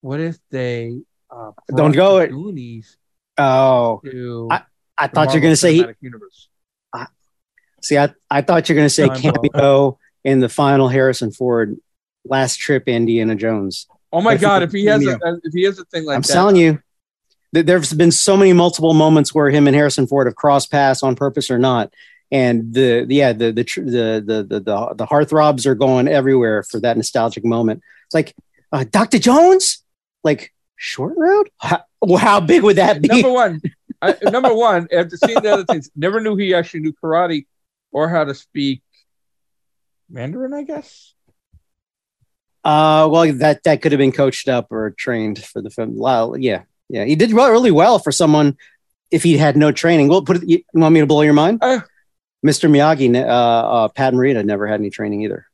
what 0.00 0.20
if 0.20 0.36
they 0.50 1.00
uh, 1.30 1.50
Don't 1.74 1.92
go 1.92 2.18
it. 2.18 2.28
Goonies 2.30 2.96
oh 3.36 4.00
I- 4.50 4.62
i 4.96 5.06
thought 5.08 5.32
you're 5.32 5.42
going 5.42 5.52
to 5.52 5.56
say 5.56 5.74
he 5.74 5.84
Universe. 6.00 6.48
see 7.82 7.98
i, 7.98 8.12
I 8.30 8.42
thought 8.42 8.68
you're 8.68 8.76
going 8.76 8.86
to 8.86 8.94
say 8.94 9.08
cameo 9.08 9.98
in 10.24 10.38
the 10.40 10.48
final 10.48 10.88
harrison 10.88 11.32
ford 11.32 11.76
last 12.24 12.56
trip 12.58 12.84
indiana 12.86 13.34
jones 13.34 13.86
Oh 14.10 14.22
my 14.22 14.38
God! 14.38 14.62
If 14.62 14.72
he 14.72 14.86
has 14.86 15.06
a, 15.06 15.18
if 15.42 15.52
he 15.52 15.64
has 15.64 15.78
a 15.78 15.84
thing 15.84 16.06
like 16.06 16.14
that. 16.14 16.16
i'm 16.16 16.22
that, 16.22 16.32
telling 16.32 16.56
you 16.56 16.80
there's 17.52 17.92
been 17.92 18.10
so 18.10 18.36
many 18.36 18.52
multiple 18.52 18.94
moments 18.94 19.34
where 19.34 19.50
him 19.50 19.66
and 19.66 19.76
harrison 19.76 20.06
ford 20.06 20.26
have 20.26 20.36
crossed 20.36 20.70
paths 20.70 21.02
on 21.02 21.14
purpose 21.14 21.50
or 21.50 21.58
not 21.58 21.92
and 22.30 22.74
the 22.74 23.06
yeah 23.08 23.32
the 23.32 23.52
the 23.52 23.64
the 23.76 24.22
the 24.24 24.42
the, 24.42 24.60
the, 24.60 24.94
the 24.94 25.06
heartthrobs 25.06 25.66
are 25.66 25.74
going 25.74 26.08
everywhere 26.08 26.62
for 26.62 26.80
that 26.80 26.96
nostalgic 26.96 27.44
moment 27.44 27.82
it's 28.06 28.14
like 28.14 28.34
uh, 28.72 28.84
dr 28.90 29.18
jones 29.18 29.82
like 30.24 30.52
Short 30.80 31.14
Round 31.16 31.48
how, 31.58 31.82
well, 32.00 32.18
how 32.18 32.40
big 32.40 32.62
would 32.62 32.76
that 32.76 33.02
be 33.02 33.08
number 33.08 33.32
one, 33.32 33.60
I, 34.00 34.14
number 34.22 34.54
one, 34.54 34.86
after 34.92 35.16
seeing 35.16 35.40
the 35.40 35.52
other 35.52 35.64
things, 35.64 35.90
never 35.96 36.20
knew 36.20 36.36
he 36.36 36.54
actually 36.54 36.80
knew 36.80 36.92
karate 36.92 37.46
or 37.90 38.08
how 38.08 38.24
to 38.24 38.34
speak 38.34 38.82
Mandarin. 40.08 40.54
I 40.54 40.62
guess. 40.62 41.14
Uh, 42.64 43.08
well, 43.10 43.32
that 43.34 43.62
that 43.64 43.82
could 43.82 43.92
have 43.92 43.98
been 43.98 44.12
coached 44.12 44.48
up 44.48 44.70
or 44.70 44.90
trained 44.90 45.42
for 45.42 45.62
the 45.62 45.70
film. 45.70 45.96
Well, 45.96 46.36
yeah, 46.36 46.62
yeah, 46.88 47.04
he 47.04 47.16
did 47.16 47.32
really 47.32 47.70
well 47.70 47.98
for 47.98 48.12
someone 48.12 48.56
if 49.10 49.22
he 49.22 49.36
had 49.36 49.56
no 49.56 49.72
training. 49.72 50.08
Well, 50.08 50.22
put 50.22 50.38
it. 50.42 50.48
You 50.48 50.62
want 50.74 50.94
me 50.94 51.00
to 51.00 51.06
blow 51.06 51.22
your 51.22 51.34
mind? 51.34 51.58
Uh. 51.62 51.80
Mr. 52.46 52.70
Miyagi, 52.70 53.14
uh, 53.16 53.26
uh, 53.26 53.88
Pat 53.88 54.14
Morita 54.14 54.44
never 54.44 54.66
had 54.66 54.80
any 54.80 54.90
training 54.90 55.22
either. 55.22 55.46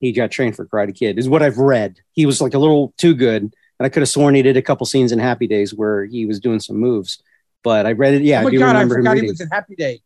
He 0.00 0.12
got 0.12 0.30
trained 0.30 0.56
for 0.56 0.66
Karate 0.66 0.94
Kid, 0.94 1.18
is 1.18 1.28
what 1.28 1.42
I've 1.42 1.58
read. 1.58 2.00
He 2.12 2.26
was 2.26 2.40
like 2.40 2.54
a 2.54 2.58
little 2.58 2.94
too 2.96 3.14
good, 3.14 3.42
and 3.42 3.52
I 3.80 3.88
could 3.88 4.00
have 4.00 4.08
sworn 4.08 4.34
he 4.34 4.42
did 4.42 4.56
a 4.56 4.62
couple 4.62 4.86
scenes 4.86 5.12
in 5.12 5.18
Happy 5.18 5.46
Days 5.46 5.74
where 5.74 6.04
he 6.04 6.26
was 6.26 6.40
doing 6.40 6.60
some 6.60 6.76
moves. 6.76 7.22
But 7.62 7.86
I 7.86 7.92
read 7.92 8.14
it. 8.14 8.22
Yeah, 8.22 8.42
oh 8.42 8.48
I 8.48 8.50
do 8.50 8.58
God! 8.58 8.74
I 8.74 8.80
remember 8.80 8.98
him 8.98 9.04
forgot 9.04 9.16
he 9.18 9.28
was 9.28 9.40
in 9.40 9.48
Happy 9.48 9.76
Days. 9.76 10.00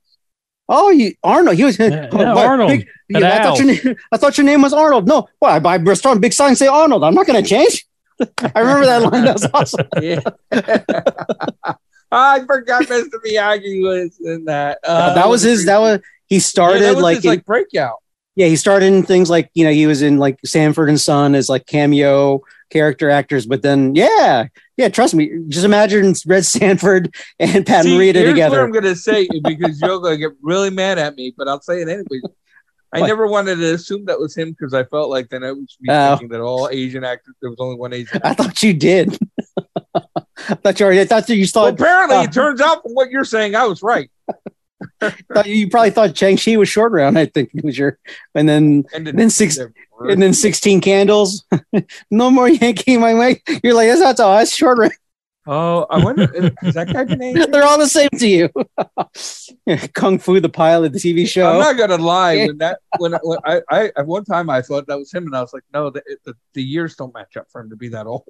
Oh, 0.69 0.91
you 0.91 1.15
Arnold. 1.23 1.57
He 1.57 1.65
was 1.65 1.79
Yeah, 1.79 2.09
what, 2.11 2.21
yeah, 2.21 2.35
Arnold. 2.35 2.69
big- 2.71 2.89
yeah, 3.09 3.39
I 3.39 3.43
thought 3.43 3.59
your 3.59 3.67
name. 3.67 3.97
I 4.13 4.17
thought 4.17 4.39
your 4.39 4.45
name 4.45 4.63
was 4.63 4.73
Arnold. 4.73 5.07
No, 5.07 5.29
well, 5.41 5.53
I 5.53 5.61
buy 5.61 5.77
restaurant 5.77 6.21
big 6.21 6.33
sign 6.33 6.57
say 6.57 6.67
Arnold. 6.67 7.05
I'm 7.05 7.15
not 7.15 7.27
going 7.27 7.43
to 7.43 7.49
change. 7.49 7.87
I 8.55 8.61
remember 8.61 8.87
that 8.87 9.03
line. 9.03 9.25
That 9.25 9.35
was 9.35 9.49
awesome. 9.53 9.89
Yeah. 10.03 10.21
I 12.13 12.45
forgot 12.47 12.85
Mr. 12.85 13.09
Miyagi 13.27 13.83
was 13.83 14.19
in 14.21 14.45
that. 14.45 14.79
Uh, 14.85 15.15
that 15.15 15.29
was 15.29 15.43
his. 15.43 15.67
That 15.67 15.81
was 15.81 16.01
he 16.27 16.37
yeah, 16.37 16.41
started 16.41 16.83
that 16.83 16.95
was 16.95 17.03
like 17.03 17.17
his, 17.17 17.25
in- 17.25 17.31
like 17.31 17.45
breakout. 17.45 17.97
yeah 18.37 18.47
he 18.47 18.57
started 18.57 18.87
in 18.87 19.03
things 19.03 19.31
like 19.31 19.51
you 19.55 19.65
know 19.65 19.73
he 19.73 19.87
was 19.87 20.03
in 20.03 20.19
like 20.19 20.39
Sanford 20.45 20.89
and 20.89 21.01
Son 21.01 21.35
as 21.35 21.49
like 21.49 21.67
cameo 21.67 22.41
character 22.71 23.11
actors, 23.11 23.47
but 23.47 23.63
then 23.63 23.95
yeah 23.95 24.47
yeah 24.77 24.89
trust 24.89 25.15
me, 25.15 25.31
just 25.49 25.65
imagine 25.65 26.15
Red 26.27 26.45
Sanford 26.45 27.15
and 27.39 27.67
Pat 27.67 27.85
See, 27.85 27.97
Morita 27.97 28.15
here's 28.15 28.31
together. 28.31 28.59
What 28.59 28.65
I'm 28.65 28.73
gonna 28.73 28.97
say 28.97 29.29
because 29.43 29.81
you're 29.81 30.01
gonna 30.01 30.17
get 30.17 30.33
really 30.43 30.71
mad 30.71 30.99
at 30.99 31.17
me, 31.17 31.35
but 31.37 31.49
I'll 31.49 31.61
say 31.61 31.83
it 31.83 31.89
anyway. 31.89 32.21
I 32.93 33.01
What? 33.01 33.07
never 33.09 33.27
wanted 33.27 33.57
to 33.57 33.75
assume 33.75 34.05
that 34.07 34.19
was 34.21 34.35
him 34.37 34.51
because 34.53 34.73
I 34.73 34.85
felt 34.85 35.11
like 35.11 35.29
then 35.29 35.43
I 35.45 35.53
was 35.53 35.77
me 35.81 35.89
Oh. 35.93 36.11
thinking 36.11 36.29
that 36.29 36.41
all 36.41 36.69
Asian 36.71 37.05
actors 37.05 37.35
there 37.41 37.51
was 37.51 37.59
only 37.61 37.77
one 37.77 37.93
Asian. 37.93 38.21
I 38.25 38.33
thought 38.35 38.63
you 38.63 38.73
did. 38.75 39.19
I 39.95 40.01
thought 40.63 40.79
you 40.81 40.87
already. 40.87 41.01
I 41.01 41.05
thought 41.05 41.29
you 41.29 41.41
Well, 41.43 41.49
thought, 41.49 41.73
apparently, 41.81 42.17
uh, 42.17 42.23
it 42.23 42.33
turns 42.33 42.61
out 42.61 42.83
from 42.83 42.93
what 42.93 43.11
you're 43.11 43.25
saying, 43.25 43.55
I 43.57 43.65
was 43.67 43.83
right. 43.83 44.11
you 45.45 45.69
probably 45.69 45.91
thought 45.91 46.17
Shang-Chi 46.17 46.57
was 46.57 46.69
short 46.69 46.93
round. 46.93 47.19
I 47.19 47.27
think 47.27 47.51
it 47.55 47.65
was 47.65 47.77
your, 47.79 47.99
and 48.35 48.49
then 48.49 48.85
And 48.95 49.07
then 49.07 49.31
six- 49.31 49.59
and 49.59 50.21
then 50.23 50.35
sixteen 50.35 50.81
candles. 50.83 51.45
no 52.11 52.31
more 52.31 52.49
Yankee 52.49 52.95
in 52.95 53.01
my 53.01 53.15
way. 53.15 53.43
You're 53.65 53.73
like 53.75 53.89
that's 53.89 54.01
not 54.01 54.21
all. 54.21 54.37
That's 54.37 54.55
short 54.55 54.79
round. 54.79 54.93
Oh, 55.49 55.87
I 55.91 56.03
wonder 56.03 56.27
has 56.63 56.75
that 56.75 56.93
guy 56.93 57.05
been 57.05 57.23
Asian? 57.29 57.51
They're 57.51 57.63
all 57.65 57.79
the 57.79 57.87
same 57.89 58.09
to 58.19 58.27
you. 58.27 58.51
Kung 59.95 60.19
Fu 60.19 60.41
the 60.41 60.49
pilot, 60.49 60.93
the 60.93 60.99
TV 60.99 61.29
show. 61.29 61.49
I'm 61.49 61.61
not 61.61 61.77
gonna 61.79 62.03
lie. 62.03 62.47
When 62.47 62.59
that 62.59 62.81
when, 62.99 63.13
when 63.23 63.39
I, 63.45 63.61
I 63.71 63.93
at 63.97 64.07
one 64.07 64.25
time 64.25 64.51
I 64.51 64.63
thought 64.63 64.87
that 64.89 64.99
was 64.99 65.13
him, 65.13 65.27
and 65.27 65.37
I 65.37 65.41
was 65.41 65.53
like, 65.53 65.63
no, 65.73 65.91
the, 65.91 66.03
the, 66.25 66.35
the 66.55 66.63
years 66.63 66.97
don't 66.97 67.15
match 67.15 67.37
up 67.37 67.47
for 67.51 67.61
him 67.61 67.71
to 67.71 67.77
be 67.77 67.89
that 67.91 68.07
old. 68.07 68.25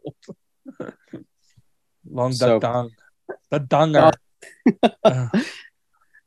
Long 2.08 2.32
So- 2.32 2.58
da 2.58 2.72
dong, 2.72 2.90
the 3.50 3.60
donger. 3.60 4.12
Uh, 5.04 5.28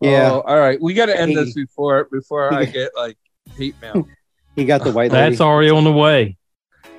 Yeah. 0.01 0.31
oh, 0.31 0.41
all 0.41 0.57
right, 0.57 0.81
we 0.81 0.93
got 0.93 1.07
to 1.07 1.19
end 1.19 1.35
this 1.35 1.53
before 1.53 2.05
before 2.11 2.53
I 2.53 2.65
get 2.65 2.91
like 2.95 3.17
hate 3.57 3.75
mail. 3.81 4.07
he 4.55 4.65
got 4.65 4.83
the 4.83 4.91
white 4.91 5.11
lady. 5.11 5.29
That's 5.29 5.41
already 5.41 5.69
on 5.69 5.83
the 5.83 5.91
way. 5.91 6.37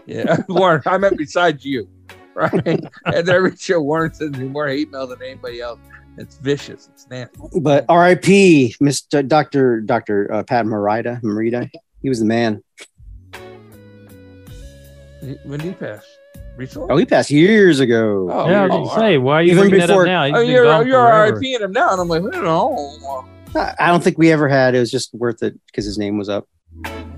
Yeah, 0.07 0.37
Warren, 0.49 0.83
I 0.87 0.99
meant 0.99 1.17
besides 1.17 1.65
you, 1.65 1.89
right? 2.41 2.81
and 3.05 3.29
every 3.29 3.57
show 3.57 3.81
Warren 3.81 4.13
sends 4.13 4.39
me 4.39 4.49
more 4.49 4.69
hate 4.69 4.91
mail 4.91 5.07
than 5.07 5.23
anybody 5.23 5.61
else. 5.61 5.79
It's 6.17 6.37
vicious. 6.39 6.89
It's 6.93 7.09
nasty. 7.09 7.39
But 7.61 7.85
R.I.P. 7.89 8.75
Mr. 8.83 9.27
Doctor 9.27 9.81
Doctor 9.81 10.33
uh, 10.33 10.43
Pat 10.43 10.67
Morita. 10.67 11.21
Morita. 11.23 11.71
He 12.03 12.09
was 12.09 12.19
the 12.19 12.25
man. 12.25 12.63
When 15.45 15.61
did 15.61 15.63
he 15.63 15.73
pass? 15.73 16.05
Recently? 16.57 16.89
Oh, 16.91 16.97
he 16.97 17.07
passed 17.07 17.31
years 17.31 17.81
ago. 17.81 18.29
Oh, 18.31 18.51
yeah, 18.51 18.63
I 18.63 18.67
was 18.67 18.71
oh, 18.73 18.85
gonna 18.85 19.01
say, 19.01 19.19
why 19.19 19.35
are 19.35 19.43
you 19.43 19.53
Even 19.53 19.63
bringing 19.63 19.81
that 19.81 19.87
before- 19.87 20.03
up 20.03 20.07
now? 20.07 20.25
He's 20.25 20.35
Oh, 20.35 20.41
you're 20.41 20.65
gone 20.65 20.87
you're 20.87 21.01
forever. 21.01 21.39
RIP 21.39 21.61
him 21.61 21.73
now, 21.73 21.93
and 21.93 22.01
I'm 22.01 22.09
like, 22.09 22.23
I 22.23 22.31
don't 22.31 22.45
know. 22.45 23.25
I 23.55 23.75
I 23.79 23.89
don't 23.89 24.03
think 24.03 24.19
we 24.19 24.31
ever 24.33 24.49
had. 24.49 24.75
It 24.75 24.81
was 24.81 24.91
just 24.91 25.15
worth 25.15 25.43
it 25.43 25.59
because 25.67 25.85
his 25.85 25.99
name 25.99 26.19
was 26.19 26.29
up. 26.29 26.49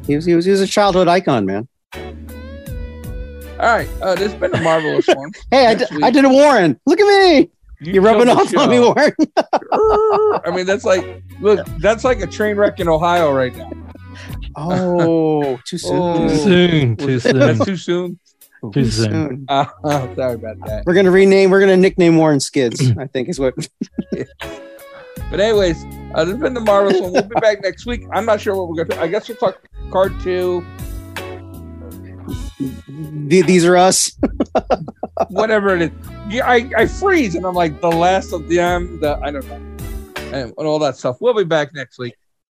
He 0.07 0.16
was 0.16 0.25
he 0.25 0.35
was 0.35 0.45
he 0.45 0.51
was 0.51 0.61
a 0.61 0.66
childhood 0.66 1.09
icon, 1.09 1.47
man. 1.47 1.68
All 3.62 3.68
right, 3.68 3.88
uh, 4.02 4.16
this 4.16 4.32
has 4.32 4.40
been 4.40 4.52
a 4.54 4.60
marvelous 4.60 5.06
one. 5.14 5.30
Hey, 5.52 5.66
I 5.68 5.74
did. 5.74 5.88
I 6.02 6.10
did 6.10 6.24
a 6.24 6.28
Warren. 6.28 6.80
Look 6.84 6.98
at 6.98 7.06
me. 7.06 7.48
You 7.80 7.94
You're 7.94 8.02
rubbing 8.02 8.28
off 8.28 8.52
on 8.56 8.68
me. 8.68 8.80
Warren. 8.80 9.12
I 10.44 10.50
mean, 10.52 10.66
that's 10.66 10.84
like, 10.84 11.22
look, 11.40 11.64
that's 11.78 12.02
like 12.04 12.20
a 12.20 12.26
train 12.26 12.56
wreck 12.56 12.80
in 12.80 12.88
Ohio 12.88 13.32
right 13.32 13.54
now. 13.56 13.70
Oh, 14.56 15.60
too 15.66 15.78
soon. 15.78 15.92
Oh. 15.96 16.28
Too 16.28 16.36
soon. 16.36 16.96
Too 16.96 17.20
soon. 17.20 17.38
That's 17.38 17.64
too 17.64 17.76
soon. 17.76 18.18
Too 18.72 18.90
soon. 18.90 19.46
Uh, 19.48 19.64
sorry 19.84 20.34
about 20.34 20.58
that. 20.66 20.82
We're 20.84 20.94
gonna 20.94 21.10
rename. 21.12 21.50
We're 21.50 21.60
gonna 21.60 21.76
nickname 21.76 22.16
Warren 22.16 22.40
Skids. 22.40 22.90
I 22.98 23.06
think 23.06 23.28
is 23.28 23.38
what. 23.38 23.54
But 25.30 25.40
anyways, 25.40 25.84
uh, 26.14 26.24
this 26.24 26.32
has 26.34 26.40
been 26.42 26.54
the 26.54 26.60
marvelous 26.60 27.00
one. 27.00 27.12
We'll 27.12 27.22
be 27.22 27.34
back 27.40 27.62
next 27.62 27.86
week. 27.86 28.02
I'm 28.12 28.26
not 28.26 28.40
sure 28.40 28.54
what 28.56 28.68
we're 28.68 28.84
gonna. 28.84 29.00
I 29.00 29.06
guess 29.06 29.28
we'll 29.28 29.36
talk 29.38 29.62
card 29.90 30.12
two, 30.20 30.64
Th- 30.78 30.91
These 33.28 33.64
are 33.64 33.76
us. 33.76 34.12
whatever 35.28 35.74
it 35.76 35.82
is. 35.82 35.90
Yeah, 36.28 36.48
I, 36.48 36.70
I 36.76 36.86
freeze 36.86 37.34
and 37.34 37.44
I'm 37.44 37.54
like 37.54 37.80
the 37.80 37.90
last 37.90 38.32
of 38.32 38.48
them. 38.48 39.00
The 39.00 39.18
I 39.22 39.30
don't 39.30 39.46
know, 39.46 39.54
and, 40.32 40.54
and 40.56 40.66
all 40.66 40.78
that 40.80 40.96
stuff. 40.96 41.18
We'll 41.20 41.34
be 41.34 41.44
back 41.44 41.74
next 41.74 41.98
week. 41.98 42.14